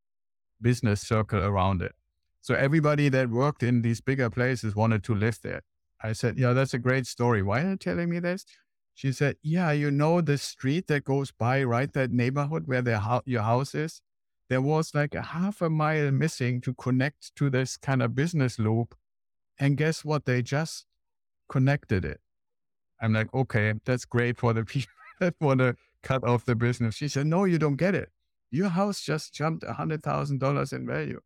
business 0.63 1.01
circle 1.01 1.41
around 1.41 1.83
it. 1.83 1.93
So 2.41 2.55
everybody 2.55 3.09
that 3.09 3.29
worked 3.29 3.65
in 3.65 3.83
these 3.83 4.01
bigger 4.01 4.31
places 4.31 4.77
wanted 4.77 5.03
to 5.05 5.15
live 5.15 5.41
there. 5.43 5.63
I 6.01 6.13
said, 6.13 6.39
Yeah, 6.39 6.53
that's 6.53 6.75
a 6.75 6.79
great 6.79 7.07
story. 7.07 7.43
Why 7.43 7.63
are 7.63 7.71
you 7.71 7.77
telling 7.77 8.09
me 8.09 8.21
this? 8.21 8.45
She 8.95 9.11
said, 9.11 9.37
Yeah, 9.43 9.73
you 9.73 9.91
know 9.91 10.21
the 10.21 10.39
street 10.39 10.87
that 10.87 11.03
goes 11.03 11.33
by 11.33 11.65
right 11.65 11.93
that 11.95 12.13
neighborhood 12.13 12.63
where 12.67 12.83
hou- 12.83 13.27
your 13.27 13.43
house 13.43 13.75
is? 13.75 14.01
There 14.49 14.61
was 14.61 14.95
like 14.95 15.15
a 15.15 15.23
half 15.23 15.61
a 15.61 15.69
mile 15.69 16.11
missing 16.11 16.61
to 16.63 16.75
connect 16.75 17.35
to 17.37 17.51
this 17.51 17.77
kind 17.77 18.03
of 18.03 18.15
business 18.15 18.59
loop. 18.59 18.95
And 19.59 19.77
guess 19.77 20.05
what? 20.05 20.25
They 20.25 20.43
just 20.43 20.87
connected 21.49 22.05
it. 22.05 22.21
I'm 23.01 23.13
like, 23.13 23.33
okay, 23.35 23.75
that's 23.85 24.05
great 24.05 24.39
for 24.39 24.53
the 24.53 24.65
people 24.65 24.93
that 25.21 25.35
want 25.41 25.61
to 25.61 25.77
cut 26.03 26.25
off 26.25 26.45
the 26.45 26.55
business. 26.55 26.95
She 26.95 27.09
said, 27.09 27.27
no, 27.27 27.45
you 27.45 27.59
don't 27.59 27.77
get 27.77 27.95
it. 27.95 28.11
Your 28.51 28.69
house 28.69 29.01
just 29.01 29.35
jumped 29.35 29.65
a 29.65 29.73
hundred 29.73 30.03
thousand 30.03 30.39
dollars 30.39 30.73
in 30.73 30.87
value. 30.87 31.21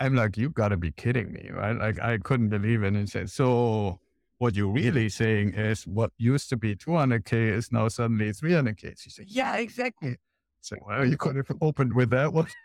I'm 0.00 0.14
like, 0.14 0.36
you 0.36 0.48
gotta 0.48 0.76
be 0.76 0.90
kidding 0.90 1.32
me, 1.32 1.50
right? 1.52 1.76
Like 1.76 2.00
I 2.00 2.18
couldn't 2.18 2.48
believe 2.48 2.82
it. 2.82 2.94
And 2.94 3.08
said, 3.08 3.30
so 3.30 4.00
what 4.38 4.56
you're 4.56 4.72
really 4.72 5.10
saying 5.10 5.52
is 5.52 5.86
what 5.86 6.12
used 6.16 6.48
to 6.48 6.56
be 6.56 6.74
200k 6.74 7.52
is 7.52 7.70
now 7.70 7.88
suddenly 7.88 8.30
300k. 8.30 8.98
She 8.98 9.10
said, 9.10 9.26
yeah, 9.28 9.56
exactly. 9.56 10.16
So 10.60 10.76
well, 10.86 11.06
you 11.06 11.16
could 11.16 11.36
have 11.36 11.50
opened 11.60 11.94
with 11.94 12.10
that 12.10 12.32
one. 12.32 12.48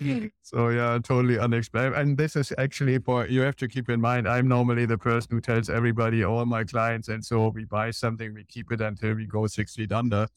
So 0.42 0.68
yeah, 0.68 0.98
totally 1.02 1.38
unexpected. 1.38 1.98
And 1.98 2.16
this 2.16 2.36
is 2.36 2.52
actually 2.56 2.98
for 2.98 3.26
you 3.26 3.40
have 3.40 3.56
to 3.56 3.68
keep 3.68 3.88
in 3.90 4.00
mind. 4.00 4.28
I'm 4.28 4.46
normally 4.46 4.86
the 4.86 4.98
person 4.98 5.30
who 5.32 5.40
tells 5.40 5.68
everybody, 5.68 6.22
all 6.22 6.44
my 6.46 6.64
clients, 6.64 7.08
and 7.08 7.24
so 7.24 7.48
we 7.48 7.64
buy 7.64 7.90
something, 7.90 8.32
we 8.32 8.44
keep 8.44 8.70
it 8.70 8.80
until 8.80 9.14
we 9.14 9.26
go 9.26 9.46
six 9.46 9.74
feet 9.74 9.90
under. 9.90 10.28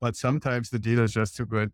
But 0.00 0.16
sometimes 0.16 0.70
the 0.70 0.78
deal 0.78 1.00
is 1.00 1.12
just 1.12 1.36
too 1.36 1.46
good. 1.46 1.70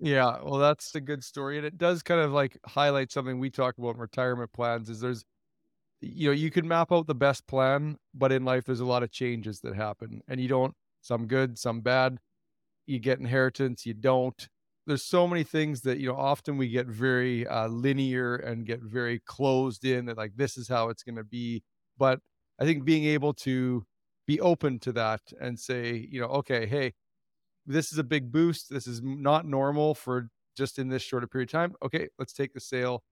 Yeah, 0.00 0.38
well, 0.42 0.58
that's 0.58 0.94
a 0.94 1.00
good 1.00 1.22
story, 1.22 1.58
and 1.58 1.66
it 1.66 1.76
does 1.76 2.02
kind 2.02 2.20
of 2.20 2.32
like 2.32 2.56
highlight 2.64 3.12
something 3.12 3.38
we 3.38 3.50
talk 3.50 3.76
about 3.78 3.96
in 3.96 4.00
retirement 4.00 4.52
plans. 4.52 4.88
Is 4.88 5.00
there's, 5.00 5.24
you 6.00 6.28
know, 6.28 6.32
you 6.32 6.50
can 6.50 6.66
map 6.66 6.92
out 6.92 7.06
the 7.06 7.14
best 7.14 7.46
plan, 7.46 7.98
but 8.14 8.32
in 8.32 8.44
life 8.44 8.64
there's 8.64 8.80
a 8.80 8.86
lot 8.86 9.02
of 9.02 9.10
changes 9.10 9.60
that 9.60 9.74
happen, 9.74 10.22
and 10.28 10.40
you 10.40 10.48
don't. 10.48 10.74
Some 11.02 11.26
good, 11.26 11.58
some 11.58 11.80
bad. 11.80 12.18
You 12.88 12.98
get 12.98 13.18
inheritance, 13.18 13.84
you 13.86 13.94
don't. 13.94 14.48
There's 14.86 15.04
so 15.04 15.28
many 15.28 15.44
things 15.44 15.82
that 15.82 15.98
you 15.98 16.08
know. 16.08 16.16
Often 16.16 16.56
we 16.56 16.68
get 16.68 16.86
very 16.86 17.46
uh, 17.46 17.68
linear 17.68 18.36
and 18.36 18.66
get 18.66 18.80
very 18.80 19.20
closed 19.26 19.84
in, 19.84 20.06
that 20.06 20.16
like 20.16 20.32
this 20.36 20.56
is 20.56 20.68
how 20.68 20.88
it's 20.88 21.02
going 21.02 21.16
to 21.16 21.24
be. 21.24 21.62
But 21.98 22.20
I 22.58 22.64
think 22.64 22.84
being 22.84 23.04
able 23.04 23.34
to 23.34 23.84
be 24.26 24.40
open 24.40 24.78
to 24.80 24.92
that 24.92 25.20
and 25.40 25.58
say, 25.58 26.08
you 26.10 26.20
know, 26.20 26.28
okay, 26.28 26.66
hey, 26.66 26.94
this 27.66 27.92
is 27.92 27.98
a 27.98 28.04
big 28.04 28.32
boost. 28.32 28.70
This 28.70 28.86
is 28.86 29.02
not 29.02 29.46
normal 29.46 29.94
for 29.94 30.28
just 30.56 30.78
in 30.78 30.88
this 30.88 31.02
short 31.02 31.24
a 31.24 31.28
period 31.28 31.48
of 31.48 31.52
time. 31.52 31.74
Okay, 31.84 32.08
let's 32.18 32.32
take 32.32 32.54
the 32.54 32.60
sale. 32.60 33.02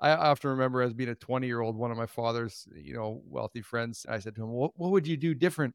I 0.00 0.10
often 0.10 0.50
remember 0.50 0.82
as 0.82 0.94
being 0.94 1.10
a 1.10 1.14
20 1.14 1.46
year 1.46 1.60
old, 1.60 1.76
one 1.76 1.90
of 1.90 1.96
my 1.96 2.06
father's, 2.06 2.66
you 2.74 2.94
know, 2.94 3.22
wealthy 3.26 3.62
friends, 3.62 4.06
I 4.08 4.18
said 4.18 4.34
to 4.36 4.42
him, 4.42 4.50
what, 4.50 4.72
what 4.76 4.90
would 4.92 5.06
you 5.06 5.16
do 5.16 5.34
different? 5.34 5.74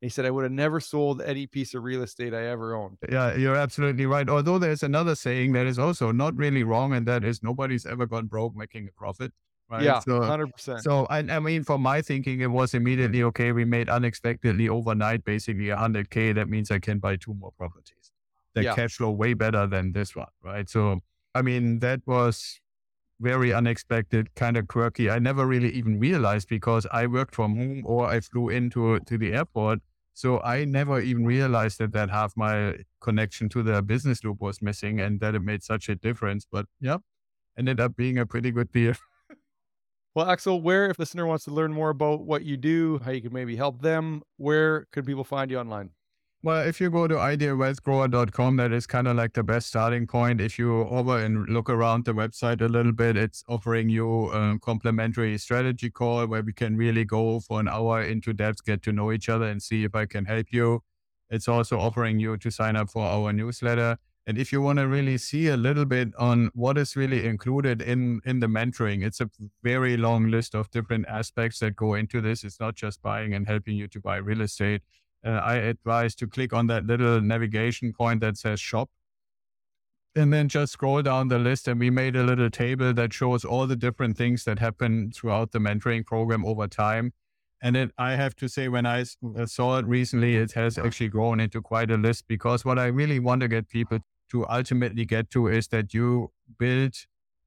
He 0.00 0.08
said, 0.08 0.24
I 0.24 0.30
would 0.30 0.44
have 0.44 0.52
never 0.52 0.80
sold 0.80 1.20
any 1.20 1.46
piece 1.46 1.74
of 1.74 1.82
real 1.82 2.02
estate 2.02 2.32
I 2.32 2.46
ever 2.46 2.74
owned. 2.74 2.96
Yeah, 3.10 3.34
you're 3.36 3.56
absolutely 3.56 4.06
right. 4.06 4.28
Although 4.28 4.58
there's 4.58 4.82
another 4.82 5.14
saying 5.14 5.52
that 5.52 5.66
is 5.66 5.78
also 5.78 6.10
not 6.10 6.34
really 6.36 6.62
wrong, 6.64 6.94
and 6.94 7.06
that 7.06 7.22
is 7.22 7.42
nobody's 7.42 7.84
ever 7.84 8.06
gone 8.06 8.26
broke 8.26 8.56
making 8.56 8.88
a 8.88 8.92
profit. 8.92 9.32
Right. 9.70 9.82
Yeah, 9.82 10.00
So 10.00 10.20
100%. 10.20 10.80
So 10.80 11.06
I, 11.10 11.18
I 11.18 11.38
mean, 11.38 11.62
for 11.62 11.78
my 11.78 12.02
thinking, 12.02 12.40
it 12.40 12.50
was 12.50 12.74
immediately 12.74 13.22
okay. 13.24 13.52
We 13.52 13.64
made 13.64 13.88
unexpectedly 13.88 14.68
overnight, 14.68 15.24
basically 15.24 15.66
100k. 15.66 16.34
That 16.34 16.48
means 16.48 16.72
I 16.72 16.80
can 16.80 16.98
buy 16.98 17.16
two 17.16 17.34
more 17.34 17.52
properties. 17.56 18.10
That 18.54 18.64
Yeah. 18.64 18.74
cash 18.74 18.96
flow 18.96 19.10
way 19.10 19.34
better 19.34 19.68
than 19.68 19.92
this 19.92 20.16
one, 20.16 20.26
right? 20.42 20.68
So 20.68 21.00
I 21.36 21.42
mean, 21.42 21.78
that 21.80 22.00
was 22.06 22.58
very 23.20 23.52
unexpected, 23.52 24.34
kind 24.34 24.56
of 24.56 24.66
quirky. 24.66 25.08
I 25.10 25.20
never 25.20 25.46
really 25.46 25.70
even 25.70 26.00
realized 26.00 26.48
because 26.48 26.86
I 26.90 27.06
worked 27.06 27.34
from 27.36 27.54
home 27.56 27.82
or 27.84 28.06
I 28.06 28.18
flew 28.20 28.48
into 28.48 28.98
to 28.98 29.18
the 29.18 29.34
airport. 29.34 29.80
So 30.20 30.38
I 30.42 30.66
never 30.66 31.00
even 31.00 31.24
realized 31.24 31.78
that 31.78 31.92
that 31.92 32.10
half 32.10 32.36
my 32.36 32.74
connection 33.00 33.48
to 33.48 33.62
the 33.62 33.80
business 33.80 34.22
loop 34.22 34.42
was 34.42 34.60
missing 34.60 35.00
and 35.00 35.18
that 35.20 35.34
it 35.34 35.40
made 35.40 35.62
such 35.62 35.88
a 35.88 35.94
difference. 35.94 36.44
But 36.44 36.66
yeah, 36.78 36.98
ended 37.56 37.80
up 37.80 37.96
being 37.96 38.18
a 38.18 38.26
pretty 38.26 38.50
good 38.50 38.70
deal. 38.70 38.92
well, 40.14 40.28
Axel, 40.28 40.60
where, 40.60 40.90
if 40.90 40.98
the 40.98 41.04
listener 41.04 41.26
wants 41.26 41.44
to 41.44 41.52
learn 41.52 41.72
more 41.72 41.88
about 41.88 42.26
what 42.26 42.44
you 42.44 42.58
do, 42.58 43.00
how 43.02 43.12
you 43.12 43.22
can 43.22 43.32
maybe 43.32 43.56
help 43.56 43.80
them, 43.80 44.20
where 44.36 44.88
could 44.92 45.06
people 45.06 45.24
find 45.24 45.50
you 45.50 45.58
online? 45.58 45.88
Well, 46.42 46.66
if 46.66 46.80
you 46.80 46.88
go 46.88 47.06
to 47.06 47.16
idealwealthgrower.com, 47.16 48.56
that 48.56 48.72
is 48.72 48.86
kind 48.86 49.06
of 49.06 49.14
like 49.14 49.34
the 49.34 49.42
best 49.42 49.66
starting 49.66 50.06
point. 50.06 50.40
If 50.40 50.58
you 50.58 50.84
over 50.88 51.18
and 51.18 51.46
look 51.50 51.68
around 51.68 52.06
the 52.06 52.14
website 52.14 52.62
a 52.62 52.66
little 52.66 52.92
bit, 52.92 53.18
it's 53.18 53.44
offering 53.46 53.90
you 53.90 54.30
a 54.30 54.58
complimentary 54.58 55.36
strategy 55.36 55.90
call 55.90 56.26
where 56.26 56.40
we 56.40 56.54
can 56.54 56.78
really 56.78 57.04
go 57.04 57.40
for 57.40 57.60
an 57.60 57.68
hour 57.68 58.02
into 58.02 58.32
depth, 58.32 58.64
get 58.64 58.82
to 58.84 58.92
know 58.92 59.12
each 59.12 59.28
other 59.28 59.44
and 59.44 59.62
see 59.62 59.84
if 59.84 59.94
I 59.94 60.06
can 60.06 60.24
help 60.24 60.46
you. 60.50 60.82
It's 61.28 61.46
also 61.46 61.78
offering 61.78 62.18
you 62.18 62.38
to 62.38 62.50
sign 62.50 62.74
up 62.74 62.88
for 62.88 63.04
our 63.04 63.34
newsletter. 63.34 63.98
And 64.26 64.38
if 64.38 64.50
you 64.50 64.62
want 64.62 64.78
to 64.78 64.88
really 64.88 65.18
see 65.18 65.48
a 65.48 65.58
little 65.58 65.84
bit 65.84 66.14
on 66.18 66.50
what 66.54 66.78
is 66.78 66.96
really 66.96 67.26
included 67.26 67.82
in, 67.82 68.22
in 68.24 68.40
the 68.40 68.46
mentoring, 68.46 69.04
it's 69.04 69.20
a 69.20 69.28
very 69.62 69.98
long 69.98 70.30
list 70.30 70.54
of 70.54 70.70
different 70.70 71.06
aspects 71.06 71.58
that 71.58 71.76
go 71.76 71.92
into 71.92 72.22
this. 72.22 72.44
It's 72.44 72.60
not 72.60 72.76
just 72.76 73.02
buying 73.02 73.34
and 73.34 73.46
helping 73.46 73.76
you 73.76 73.88
to 73.88 74.00
buy 74.00 74.16
real 74.16 74.40
estate 74.40 74.80
Uh, 75.24 75.30
I 75.30 75.56
advise 75.56 76.14
to 76.16 76.26
click 76.26 76.52
on 76.52 76.66
that 76.68 76.86
little 76.86 77.20
navigation 77.20 77.92
point 77.92 78.20
that 78.20 78.36
says 78.36 78.60
shop. 78.60 78.90
And 80.16 80.32
then 80.32 80.48
just 80.48 80.72
scroll 80.72 81.02
down 81.02 81.28
the 81.28 81.38
list. 81.38 81.68
And 81.68 81.78
we 81.78 81.90
made 81.90 82.16
a 82.16 82.24
little 82.24 82.50
table 82.50 82.92
that 82.94 83.12
shows 83.12 83.44
all 83.44 83.66
the 83.66 83.76
different 83.76 84.16
things 84.16 84.44
that 84.44 84.58
happen 84.58 85.12
throughout 85.12 85.52
the 85.52 85.60
mentoring 85.60 86.04
program 86.04 86.44
over 86.44 86.66
time. 86.66 87.12
And 87.62 87.76
it, 87.76 87.90
I 87.98 88.12
have 88.12 88.34
to 88.36 88.48
say, 88.48 88.68
when 88.68 88.86
i 88.86 89.02
uh, 89.02 89.46
saw 89.46 89.78
it 89.78 89.86
recently, 89.86 90.36
it 90.36 90.52
has 90.52 90.78
actually 90.78 91.08
grown 91.08 91.40
into 91.40 91.60
quite 91.60 91.90
a 91.90 91.96
list 91.96 92.24
because 92.26 92.64
what 92.64 92.78
I 92.78 92.86
really 92.86 93.18
want 93.18 93.42
to 93.42 93.48
get 93.48 93.68
people 93.68 93.98
to 94.30 94.48
ultimately 94.48 95.04
get 95.04 95.30
to 95.32 95.48
is 95.48 95.68
that 95.68 95.92
you 95.92 96.32
build 96.58 96.94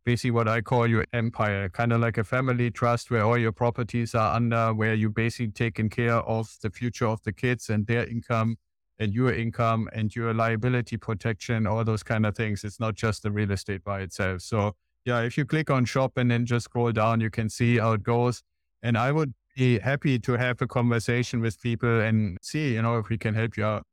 basically 0.06 0.32
what 0.32 0.47
I 0.47 0.62
call 0.62 0.88
your 0.88 1.06
empire, 1.14 1.70
kind 1.70 1.93
of 1.93 2.01
like 2.01 2.18
a 2.18 2.24
family 2.24 2.72
trust 2.72 3.12
where 3.12 3.24
all 3.24 3.38
your 3.38 3.51
properties 3.51 4.16
are 4.16 4.36
under, 4.36 4.74
where 4.74 4.93
you're 4.93 5.10
basically 5.10 5.51
taking 5.51 5.89
care 5.89 6.16
of 6.16 6.56
the 6.62 6.70
future 6.70 7.08
of 7.08 7.22
the 7.24 7.34
kids 7.34 7.70
and 7.70 7.88
their 7.88 8.06
income 8.08 8.58
and 8.99 9.14
your 9.14 9.34
income 9.34 9.89
and 9.93 10.16
your 10.16 10.34
liability 10.34 10.97
protection, 10.97 11.66
all 11.66 11.84
those 11.84 12.04
kind 12.04 12.26
of 12.26 12.36
things. 12.36 12.64
It's 12.64 12.80
not 12.80 12.95
just 12.95 13.24
the 13.24 13.32
real 13.32 13.51
estate 13.51 13.84
by 13.84 14.01
itself. 14.01 14.41
So 14.41 14.76
yeah, 15.06 15.22
if 15.22 15.38
you 15.38 15.45
click 15.45 15.70
on 15.70 15.86
shop 15.86 16.18
and 16.18 16.30
then 16.30 16.45
just 16.45 16.66
scroll 16.66 16.91
down, 16.91 17.20
you 17.20 17.30
can 17.30 17.49
see 17.49 17.78
how 17.78 17.93
it 17.93 18.04
goes. 18.04 18.43
And 18.82 18.97
I 18.97 19.12
would 19.12 19.34
be 19.56 19.80
happy 19.80 20.20
to 20.20 20.34
have 20.34 20.62
a 20.62 20.68
conversation 20.68 21.41
with 21.41 21.60
people 21.62 22.01
and 22.01 22.38
see, 22.41 22.74
you 22.74 22.82
know, 22.82 22.97
if 22.97 23.10
we 23.10 23.18
can 23.18 23.34
help 23.34 23.58
you 23.58 23.66
out. 23.66 23.86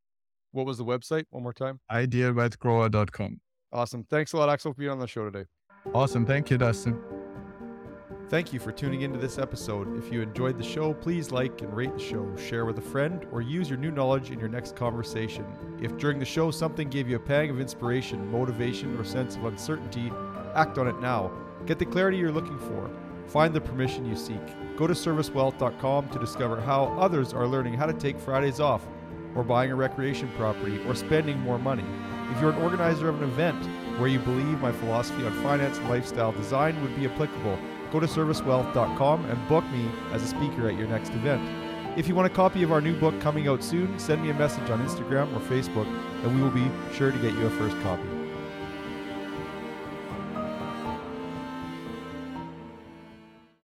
What 0.53 0.67
was 0.67 0.79
the 0.79 0.85
website? 0.85 1.25
One 1.31 1.45
more 1.45 1.53
time. 1.53 1.81
Idealwealthgrower.com. 1.91 3.41
Awesome. 3.73 4.05
Thanks 4.11 4.33
a 4.33 4.37
lot, 4.37 4.49
Axel, 4.49 4.73
for 4.73 4.79
being 4.79 4.91
on 4.91 4.99
the 4.99 5.07
show 5.07 5.25
today. 5.25 5.45
Awesome. 5.95 6.27
Thank 6.27 6.51
you, 6.51 6.59
Dustin. 6.59 7.01
Thank 8.29 8.53
you 8.53 8.61
for 8.61 8.71
tuning 8.71 9.01
into 9.01 9.19
this 9.19 9.39
episode. 9.39 9.99
If 9.99 10.13
you 10.13 10.23
enjoyed 10.23 10.57
the 10.57 10.63
show, 10.63 10.95
please 10.95 11.33
like 11.33 11.63
and 11.63 11.75
rate 11.75 11.95
the 11.95 11.99
show, 11.99 12.31
share 12.37 12.65
with 12.65 12.79
a 12.79 12.83
friend, 12.83 13.27
or 13.33 13.43
use 13.43 13.69
your 13.69 13.79
new 13.79 13.91
knowledge 13.91 14.31
in 14.31 14.39
your 14.39 14.49
next 14.49 14.77
conversation. 14.77 15.45
If 15.83 15.97
during 15.97 16.21
the 16.21 16.25
show 16.25 16.53
something 16.53 16.89
gave 16.89 17.09
you 17.09 17.17
a 17.17 17.21
pang 17.21 17.51
of 17.51 17.61
inspiration, 17.61 18.31
motivation, 18.31 18.97
or 18.97 19.05
sense 19.05 19.35
of 19.35 19.47
uncertainty, 19.47 20.13
act 20.55 20.79
on 20.79 20.87
it 20.87 21.01
now. 21.01 21.33
Get 21.67 21.81
the 21.81 21.87
clarity 21.87 22.19
you're 22.19 22.31
looking 22.31 22.59
for. 22.59 22.89
Find 23.27 23.53
the 23.53 23.61
permission 23.61 24.05
you 24.05 24.15
seek. 24.15 24.77
Go 24.77 24.87
to 24.87 24.95
servicewealth.com 24.95 26.11
to 26.11 26.19
discover 26.21 26.61
how 26.61 26.97
others 27.01 27.33
are 27.33 27.49
learning 27.49 27.75
how 27.75 27.87
to 27.87 27.95
take 27.95 28.21
Fridays 28.21 28.61
off, 28.61 28.87
or 29.35 29.43
buying 29.43 29.73
a 29.73 29.77
recreation 29.77 30.31
property, 30.37 30.81
or 30.87 30.95
spending 30.95 31.41
more 31.41 31.59
money. 31.59 31.85
If 32.31 32.41
you're 32.41 32.53
an 32.53 32.63
organizer 32.63 33.09
of 33.09 33.21
an 33.21 33.29
event 33.29 33.69
where 34.01 34.09
you 34.09 34.19
believe 34.19 34.61
my 34.61 34.73
philosophy 34.73 35.27
on 35.27 35.33
finance 35.43 35.77
and 35.77 35.89
lifestyle 35.91 36.33
design 36.33 36.81
would 36.83 36.97
be 36.97 37.07
applicable, 37.07 37.59
go 37.93 38.01
to 38.01 38.07
servicewealth.com 38.07 39.25
and 39.27 39.49
book 39.49 39.65
me 39.71 39.89
as 40.13 40.23
a 40.23 40.27
speaker 40.27 40.69
at 40.69 40.77
your 40.77 40.89
next 40.89 41.11
event. 41.11 41.43
If 41.99 42.09
you 42.09 42.15
want 42.15 42.27
a 42.27 42.35
copy 42.35 42.63
of 42.63 42.73
our 42.73 42.81
new 42.81 42.99
book 42.99 43.21
coming 43.21 43.47
out 43.47 43.63
soon, 43.63 43.99
send 43.99 44.23
me 44.23 44.31
a 44.31 44.35
message 44.35 44.71
on 44.71 44.85
Instagram 44.87 45.35
or 45.37 45.41
Facebook, 45.41 45.87
and 46.25 46.35
we 46.35 46.41
will 46.41 46.51
be 46.51 46.71
sure 46.95 47.11
to 47.11 47.19
get 47.19 47.35
you 47.35 47.47
a 47.47 47.51
first 47.51 47.79
copy. 47.83 48.20